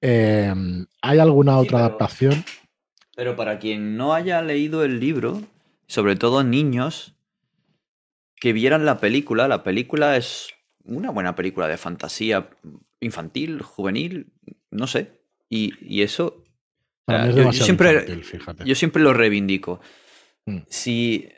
[0.00, 2.44] Em, ¿Hay alguna otra adaptación?
[3.14, 5.42] Pero para quien no haya leído el libro,
[5.86, 7.14] sobre todo niños,
[8.36, 10.48] que vieran la película, la película es
[10.84, 12.48] una buena película de fantasía
[13.00, 14.32] infantil, juvenil,
[14.70, 15.20] no sé.
[15.48, 16.44] Y, eso...
[17.08, 18.22] yo, siempre,
[18.64, 19.80] yo siempre lo reivindico.
[20.46, 20.58] Mm.
[20.68, 21.28] Si,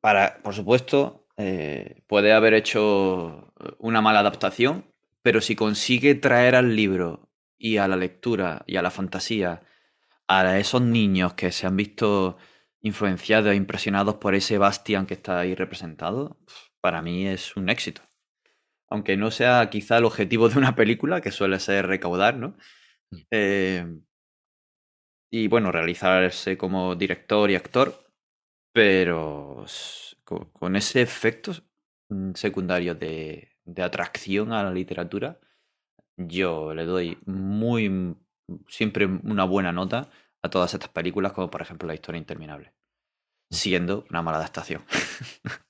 [0.00, 4.86] para, por supuesto, eh, puede haber hecho una mala adaptación,
[5.22, 9.62] pero si consigue traer al libro y a la lectura y a la fantasía
[10.26, 12.36] a esos niños que se han visto
[12.80, 16.38] influenciados e impresionados por ese Bastian que está ahí representado,
[16.80, 18.02] para mí es un éxito.
[18.90, 22.56] Aunque no sea quizá el objetivo de una película, que suele ser recaudar, ¿no?
[23.10, 23.16] Mm.
[23.30, 23.86] Eh,
[25.30, 27.94] y bueno, realizarse como director y actor,
[28.72, 29.66] pero
[30.24, 31.52] con, ese efecto
[32.08, 35.38] mm, secundario de, de atracción a la literatura,
[36.16, 38.16] yo le doy muy
[38.68, 40.10] siempre una buena nota
[40.42, 42.72] a todas estas películas, como por ejemplo La historia interminable,
[43.50, 44.84] siendo una mala adaptación.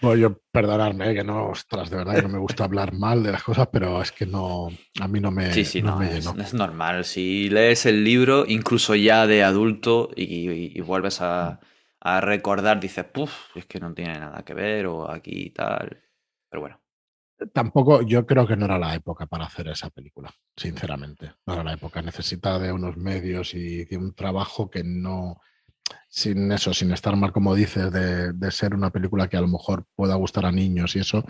[0.00, 1.14] Bueno, yo perdonarme, ¿eh?
[1.14, 4.00] que no, ostras, de verdad que no me gusta hablar mal de las cosas, pero
[4.00, 4.68] es que no,
[5.00, 7.04] a mí no me, sí, sí, no, es, normal.
[7.04, 11.60] Si lees el libro, incluso ya de adulto, y, vuelves a,
[12.00, 16.02] a, recordar, dices, puff, es que no tiene nada que ver, o aquí y tal.
[16.48, 16.80] Pero bueno
[17.46, 21.32] tampoco, yo creo que no era la época para hacer esa película, sinceramente.
[21.46, 22.02] No era la época.
[22.02, 25.40] Necesita de unos medios y de un trabajo que no,
[26.08, 29.86] sin eso, sin estar mal, como dices, de, ser una película que a lo mejor
[29.94, 31.24] pueda gustar a niños y eso,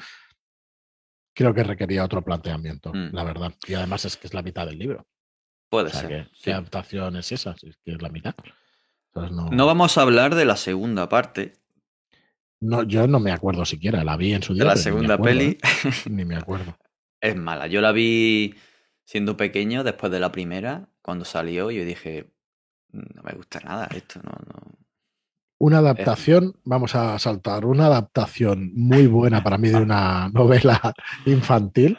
[1.34, 3.10] creo que requería otro planteamiento, mm.
[3.12, 3.54] la verdad.
[3.66, 5.06] Y además es que es la mitad del libro.
[5.68, 6.28] Puede ser.
[6.42, 7.56] ¿Qué adaptación es esa?
[7.56, 8.34] Si es que es la mitad.
[9.14, 11.60] no vamos a hablar de la segunda parte,
[12.60, 14.64] no, yo no me acuerdo siquiera, la vi en su día.
[14.64, 15.58] la segunda peli.
[15.62, 15.90] ¿eh?
[16.10, 16.76] ni me acuerdo.
[17.20, 17.66] Es mala.
[17.66, 18.54] Yo la vi
[19.04, 22.30] siendo pequeño, después de la primera, cuando salió, yo dije,
[22.92, 24.32] no me gusta nada esto, no.
[25.58, 30.80] Una adaptación, vamos a saltar, una adaptación muy buena para mí de una novela
[31.26, 31.98] infantil.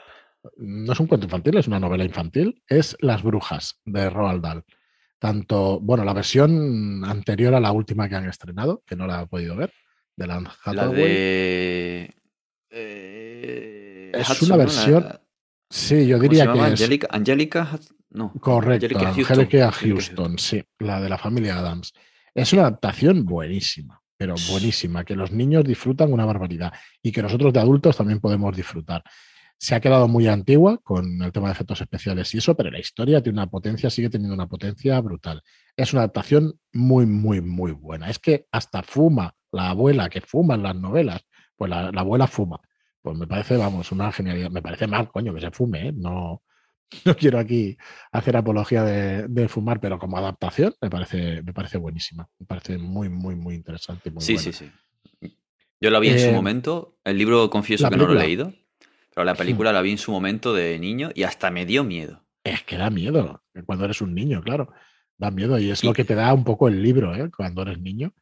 [0.57, 2.63] No es un cuento infantil, es una novela infantil.
[2.67, 4.65] Es Las Brujas de Roald Dahl.
[5.19, 9.27] Tanto, bueno, la versión anterior a la última que han estrenado, que no la he
[9.27, 9.71] podido ver,
[10.15, 10.39] de la
[10.89, 12.15] de...
[12.71, 15.07] Eh, es una versión...
[15.69, 17.79] Sí, yo diría que Angélica, Angélica
[18.11, 18.33] ¿no?
[18.39, 21.93] Correcto, Angelica Houston, sí, la de la familia Adams.
[22.33, 27.51] Es una adaptación buenísima, pero buenísima, que los niños disfrutan una barbaridad y que nosotros
[27.53, 29.03] de adultos también podemos disfrutar.
[29.57, 32.79] Se ha quedado muy antigua con el tema de efectos especiales y eso, pero la
[32.79, 35.43] historia tiene una potencia, sigue teniendo una potencia brutal.
[35.75, 38.09] Es una adaptación muy, muy, muy buena.
[38.09, 41.21] Es que hasta fuma la abuela que fuma en las novelas,
[41.55, 42.59] pues la, abuela fuma.
[43.01, 44.49] Pues me parece, vamos, una genialidad.
[44.49, 45.93] Me parece mal, coño, que se fume, ¿eh?
[45.95, 46.41] No,
[47.05, 47.77] no quiero aquí
[48.11, 52.27] hacer apología de, fumar, pero como adaptación me parece, me parece buenísima.
[52.39, 54.11] Me parece muy, muy, muy interesante.
[54.19, 54.71] sí, sí, sí.
[55.79, 56.99] Yo la vi en su eh, momento.
[57.03, 58.53] El libro confieso que no lo he leído.
[59.13, 62.23] Pero la película la vi en su momento de niño y hasta me dio miedo.
[62.43, 63.43] Es que da miedo.
[63.65, 64.71] Cuando eres un niño, claro.
[65.17, 65.59] Da miedo.
[65.59, 67.29] Y es lo que te da un poco el libro, ¿eh?
[67.35, 68.13] Cuando eres niño.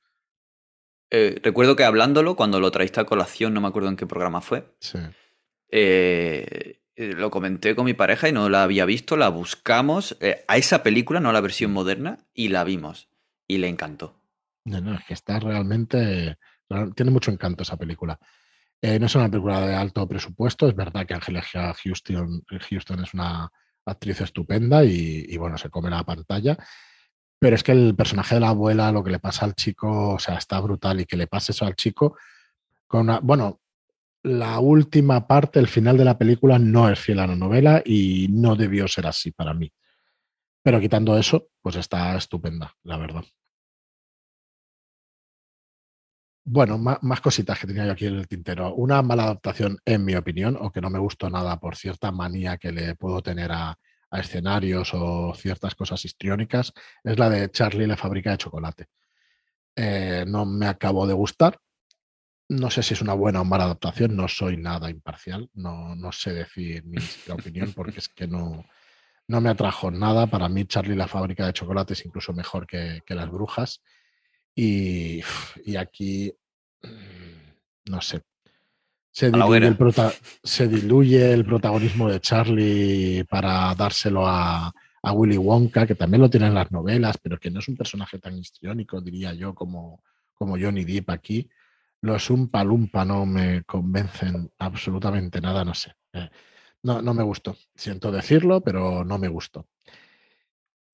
[1.11, 4.41] Eh, recuerdo que hablándolo, cuando lo traíste a colación, no me acuerdo en qué programa
[4.41, 4.73] fue.
[4.79, 4.99] Sí.
[5.71, 10.17] Eh, eh, lo comenté con mi pareja y no la había visto, la buscamos
[10.47, 13.09] a esa película, no a la versión moderna, y la vimos.
[13.47, 14.21] Y le encantó.
[14.65, 16.37] No, no, es que está realmente.
[16.95, 18.19] Tiene mucho encanto esa película.
[18.81, 21.17] no es una película de alto presupuesto, es verdad que
[21.83, 23.49] Houston, Houston es una
[23.85, 26.57] actriz estupenda y, y, bueno, se come la pantalla.
[27.39, 30.19] Pero es que el personaje de la abuela, lo que le pasa al chico, o
[30.19, 32.17] sea, está brutal y que le pase eso al chico
[32.89, 33.61] con una, bueno,
[34.23, 38.27] la última parte, el final de la película no es fiel a la novela y
[38.29, 39.71] no debió ser así para mí.
[40.61, 43.23] Pero quitando eso, pues está estupenda, la verdad.
[46.51, 48.73] Bueno, más, cositas que tenía yo aquí en el tintero.
[48.73, 52.57] Una mala adaptación, en mi opinión, o que no me gustó nada por cierta manía
[52.57, 53.77] que le puedo tener a,
[54.11, 56.73] escenarios o ciertas cosas histriónicas,
[57.03, 58.87] es la de Charlie la fábrica de chocolate.
[59.75, 61.59] Eh, no me acabó de gustar.
[62.49, 66.11] No sé si es una buena o mala adaptación, no soy nada imparcial, no, no
[66.11, 66.97] sé decir mi
[67.31, 68.65] opinión porque es que no,
[69.27, 70.27] no me atrajo nada.
[70.27, 73.81] Para mí, Charlie la fábrica de chocolate es incluso mejor que, las brujas.
[74.55, 75.21] Y,
[75.63, 76.33] y, aquí,
[76.81, 78.23] mm, no sé,
[79.11, 84.73] se diluye, el protagonismo de Charlie para dárselo a,
[85.11, 88.19] Willy Wonka, que también lo tiene en las novelas, pero que no es un personaje
[88.19, 90.03] tan histriónico, diría yo, como,
[90.33, 91.49] como Johnny Depp aquí.
[92.01, 95.93] Los Umpa Lumpa no me convencen absolutamente nada, no sé.
[96.13, 96.29] Eh,
[96.83, 97.55] no, no me gustó.
[97.75, 99.67] Siento decirlo, pero no me gustó.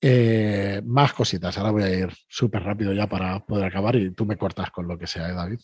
[0.00, 1.56] Eh, más cositas.
[1.56, 4.88] Ahora voy a ir súper rápido ya para poder acabar y tú me cortas con
[4.88, 5.60] lo que sea, ¿eh, David?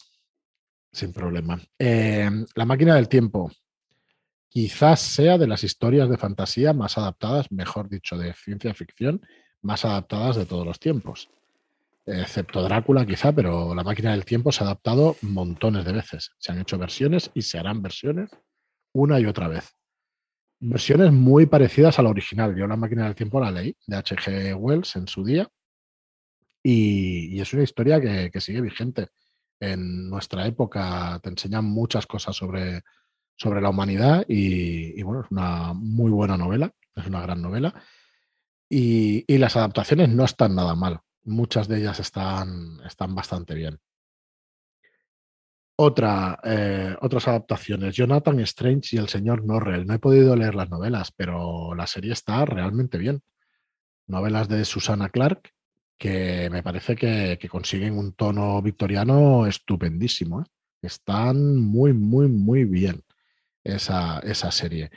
[0.92, 1.60] Sin problema.
[1.78, 3.50] La máquina del tiempo
[4.52, 9.22] quizás sea de las historias de fantasía más adaptadas, mejor dicho, de ciencia ficción,
[9.62, 11.30] más adaptadas de todos los tiempos.
[12.04, 16.30] Excepto Drácula quizá, pero la máquina del tiempo se ha adaptado montones de veces.
[16.38, 18.30] Se han hecho versiones y se harán versiones
[18.92, 19.76] una y otra vez.
[20.60, 22.56] Versiones muy parecidas a la original.
[22.56, 24.54] Yo la máquina del tiempo la leí de H.G.
[24.56, 25.48] Wells en su día
[26.62, 29.08] y, es una historia que sigue vigente
[29.62, 32.82] en nuestra época te enseñan muchas cosas sobre,
[33.36, 37.72] sobre la humanidad y, bueno, es una muy buena novela, es una gran novela.
[38.68, 43.78] Y, las adaptaciones no están nada mal, muchas de ellas están, están bastante bien.
[45.76, 49.86] Otra, eh, otras adaptaciones, Jonathan Strange y el señor Norrell.
[49.86, 53.22] No he podido leer las novelas, pero la serie está realmente bien.
[54.06, 55.52] Novelas de Susana Clark
[56.02, 60.40] que me parece que, consiguen un tono victoriano estupendísimo.
[60.40, 60.44] ¿eh?
[60.82, 63.04] Están muy, muy, muy bien
[63.62, 64.90] esa, esa serie.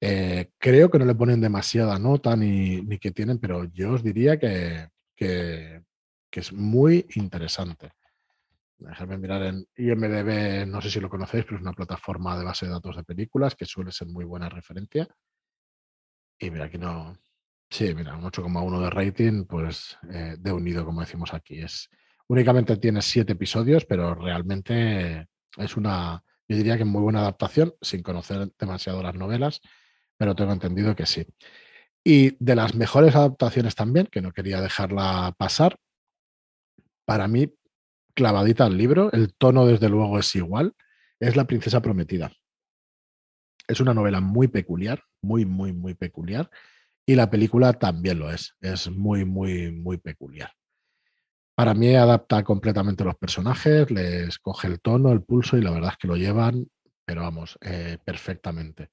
[0.00, 4.04] Eh, creo que no le ponen demasiada nota ni, ni que tienen, pero yo os
[4.04, 4.86] diría que,
[5.16, 5.82] que,
[6.30, 7.92] es muy interesante.
[8.76, 12.66] Déjame mirar en IMDB, no sé si lo conocéis, pero es una plataforma de base
[12.66, 15.08] de datos de películas que suele ser muy buena referencia.
[16.38, 17.16] Y mira, aquí no,
[17.70, 21.60] Sí, mira, un 8,1 de rating, pues eh, de unido, como decimos aquí.
[21.60, 21.90] Es,
[22.28, 25.26] únicamente tiene siete episodios, pero realmente
[25.56, 29.60] es una, yo diría que muy buena adaptación, sin conocer demasiado las novelas,
[30.16, 31.26] pero tengo entendido que sí.
[32.06, 35.76] Y de las mejores adaptaciones también, que no quería dejarla pasar,
[37.04, 37.52] para mí,
[38.14, 40.74] clavadita al libro, el tono desde luego es igual,
[41.18, 42.30] es La Princesa Prometida.
[43.66, 46.48] Es una novela muy peculiar, muy, muy, muy peculiar
[47.04, 48.54] y la película también lo es.
[48.60, 50.52] Es muy, muy, muy peculiar.
[51.56, 55.90] Para mí adapta completamente los personajes, les coge el tono, el pulso y la verdad
[55.90, 56.68] es que lo llevan,
[57.04, 58.90] pero vamos, eh, perfectamente.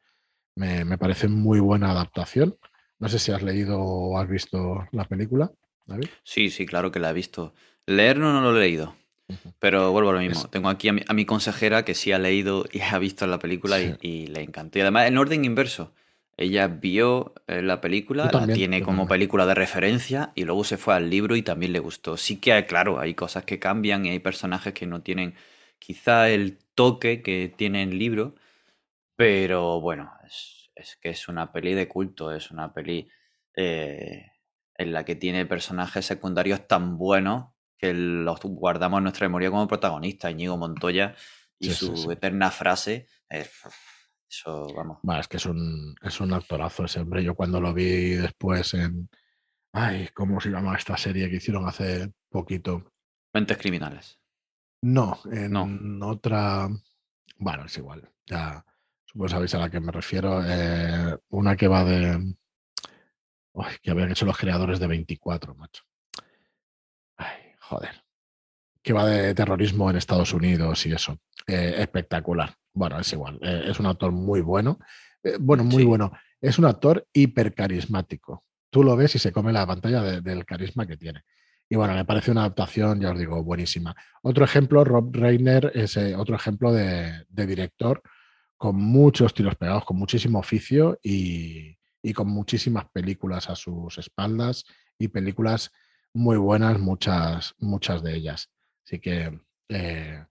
[0.55, 2.55] Me, parece muy buena adaptación.
[3.03, 5.51] No sé si has leído o has visto la película,
[5.85, 6.07] David.
[6.23, 7.53] Sí, sí, claro que la he visto.
[7.85, 8.95] Leer no, lo he leído.
[9.59, 10.47] Pero vuelvo a lo mismo.
[10.47, 13.97] Tengo aquí a mi, consejera que sí ha leído y ha visto la película y,
[13.99, 14.77] y, le encantó.
[14.77, 15.91] Y además en orden inverso.
[16.37, 20.95] Ella vio eh, la película, la tiene como película de referencia y luego se fue
[20.95, 22.15] al libro y también le gustó.
[22.15, 25.35] Sí que, claro, hay cosas que cambian y hay personajes que no tienen
[25.77, 28.33] quizá el toque que tiene el libro,
[29.15, 30.62] pero bueno, es,
[31.01, 33.09] que es una peli de culto, es una peli
[33.55, 34.25] eh,
[34.75, 39.67] en la que tiene personajes secundarios tan buenos que los guardamos en nuestra memoria como
[39.67, 40.31] protagonista.
[40.31, 41.15] Íñigo Montoya
[41.59, 43.07] y su eterna frase.
[43.29, 44.99] eso, vamos.
[45.19, 47.23] es que es un, es un actorazo ese hombre.
[47.23, 49.09] Yo cuando lo vi después en.
[49.73, 52.93] Ay, ¿cómo se llama esta serie que hicieron hace poquito?
[53.33, 54.19] Mentes criminales.
[54.81, 56.69] No, en otra.
[57.37, 58.09] Bueno, es igual.
[58.25, 58.63] Ya
[59.13, 60.41] supongo sabéis a la que me refiero.
[60.43, 62.35] Eh, una que va de.
[63.81, 65.83] que habían hecho los creadores de 24, macho.
[67.17, 68.03] Ay, joder.
[68.81, 71.17] Que va de terrorismo en Estados Unidos y eso.
[71.47, 72.55] Eh, espectacular.
[72.73, 73.39] Bueno, es igual.
[73.41, 74.79] Eh, es un actor muy bueno.
[75.39, 76.11] bueno, muy bueno.
[76.41, 78.43] Es un actor hipercarismático.
[78.69, 81.23] Tú lo ves y se come la pantalla del carisma que tiene.
[81.69, 83.95] Y bueno, me parece una adaptación, ya os digo, buenísima.
[84.23, 88.01] Otro ejemplo, Rob Reiner es otro ejemplo de, director
[88.63, 91.75] con muchos tiros pegados, con muchísimo oficio y,
[92.13, 94.63] con muchísimas películas a sus espaldas
[94.97, 95.69] y películas
[96.13, 98.49] muy buenas, muchas, muchas de ellas.
[98.85, 99.37] Así que,
[99.67, 100.25] eh,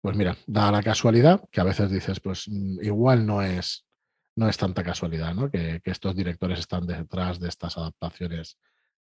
[0.00, 3.86] pues mira, da la casualidad que a veces dices, pues mm, igual no es,
[4.34, 5.50] no es tanta casualidad, ¿no?
[5.50, 8.56] Que, que estos directores están detrás de estas adaptaciones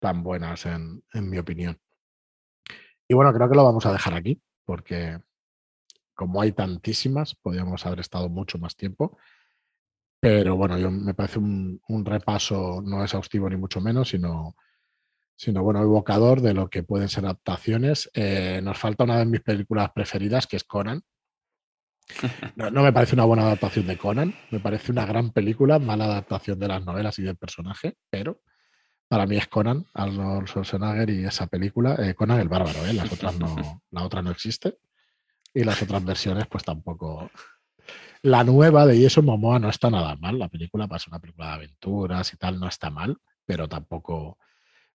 [0.02, 1.80] tan buenas, en, mi opinión.
[3.08, 5.18] Y bueno, creo que lo vamos a dejar aquí, porque
[6.20, 9.18] como hay tantísimas, podríamos haber estado mucho más tiempo.
[10.20, 14.58] Pero bueno, yo, me parece un, repaso no exhaustivo ni mucho menos, sino,
[15.38, 18.12] sino bueno, evocador de lo que pueden ser adaptaciones.
[18.14, 21.02] Eh, nos falta una de mis películas preferidas, que es Conan.
[22.58, 26.60] No, me parece una buena adaptación de Conan, me parece una gran película, mala adaptación
[26.60, 28.42] de las novelas y del personaje, pero
[29.08, 31.96] para mí es Conan, Arnold Schwarzenegger y esa película.
[31.98, 32.92] Eh, Conan el bárbaro, ¿eh?
[32.92, 34.80] Las otras no, la otra no existe.
[35.60, 37.30] Y las otras versiones, pues tampoco.
[38.22, 40.40] La nueva de Jason Momoa no está nada mal.
[40.40, 44.38] La película pasa pues, una película de aventuras y tal, no está mal, pero tampoco.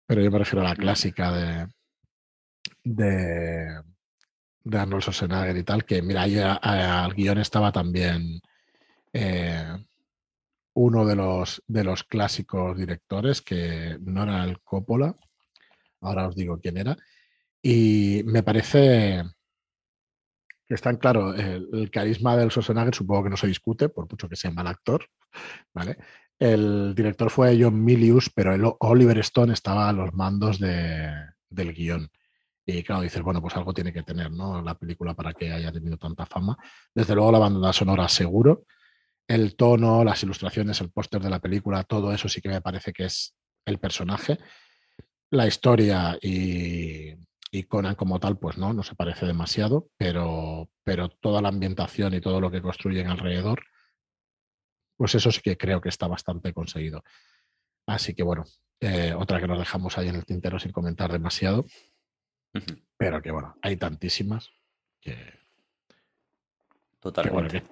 [0.06, 1.68] Pero yo me refiero a la clásica de.
[2.82, 3.78] de,
[4.62, 8.40] de Arnold Schwarzenegger y tal, que mira, ahí al guion estaba también.
[9.12, 9.84] Eh,
[10.72, 15.14] uno de los, de los clásicos directores, que no era el Coppola,
[16.00, 16.96] ahora os digo quién era,
[17.60, 19.24] y me parece
[20.66, 24.28] que está en claro, el, carisma del Schwarzenegger supongo que no se discute, por mucho
[24.28, 25.06] que sea mal actor,
[25.72, 25.98] ¿vale?
[26.38, 31.10] El director fue John Milius, pero el Oliver Stone estaba a los mandos de,
[31.48, 32.08] del guion.
[32.66, 34.62] Y claro, dices, bueno, pues algo tiene que tener, ¿no?
[34.62, 36.56] La película para que haya tenido tanta fama.
[36.94, 38.64] Desde luego la banda sonora seguro
[39.26, 42.92] el tono, las ilustraciones, el póster de la película, todo eso sí que me parece
[42.92, 43.34] que es
[43.64, 44.38] el personaje.
[45.30, 47.14] La historia y,
[47.62, 52.20] Conan como tal, pues no, no se parece demasiado, pero, pero toda la ambientación y
[52.20, 53.62] todo lo que construyen alrededor,
[54.96, 57.04] pues eso sí que creo que está bastante conseguido.
[57.86, 58.44] Así que bueno,
[58.80, 61.64] eh, otra que nos dejamos ahí en el tintero sin comentar demasiado,
[62.96, 64.50] pero que bueno, hay tantísimas
[65.00, 65.16] que...
[67.00, 67.62] Totalmente.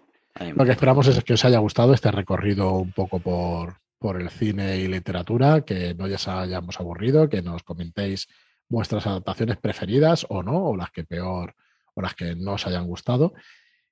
[0.54, 4.30] Lo que esperamos es que os haya gustado este recorrido un poco por, por el
[4.30, 8.28] cine y literatura, que no ya os hayamos aburrido, que nos comentéis
[8.72, 11.54] vuestras adaptaciones preferidas o no, o las que peor,
[11.94, 13.34] o las que no os hayan gustado.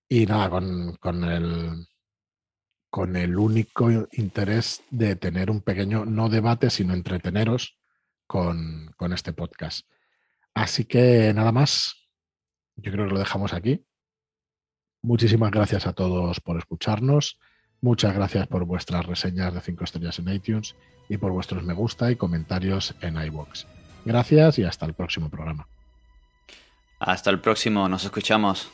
[0.09, 1.87] Y nada, con, con el
[2.89, 7.79] con el único interés de tener un pequeño, no debate, sino entreteneros
[8.27, 9.87] con, con este podcast.
[10.55, 11.95] Así que nada más,
[12.75, 13.87] yo creo que lo dejamos aquí.
[15.03, 17.39] Muchísimas gracias a todos por escucharnos.
[17.81, 20.75] Muchas gracias por vuestras reseñas de 5 estrellas en iTunes
[21.09, 23.67] y por vuestros me gusta y comentarios en iBox.
[24.05, 25.67] Gracias y hasta el próximo programa.
[26.99, 28.71] Hasta el próximo, nos escuchamos.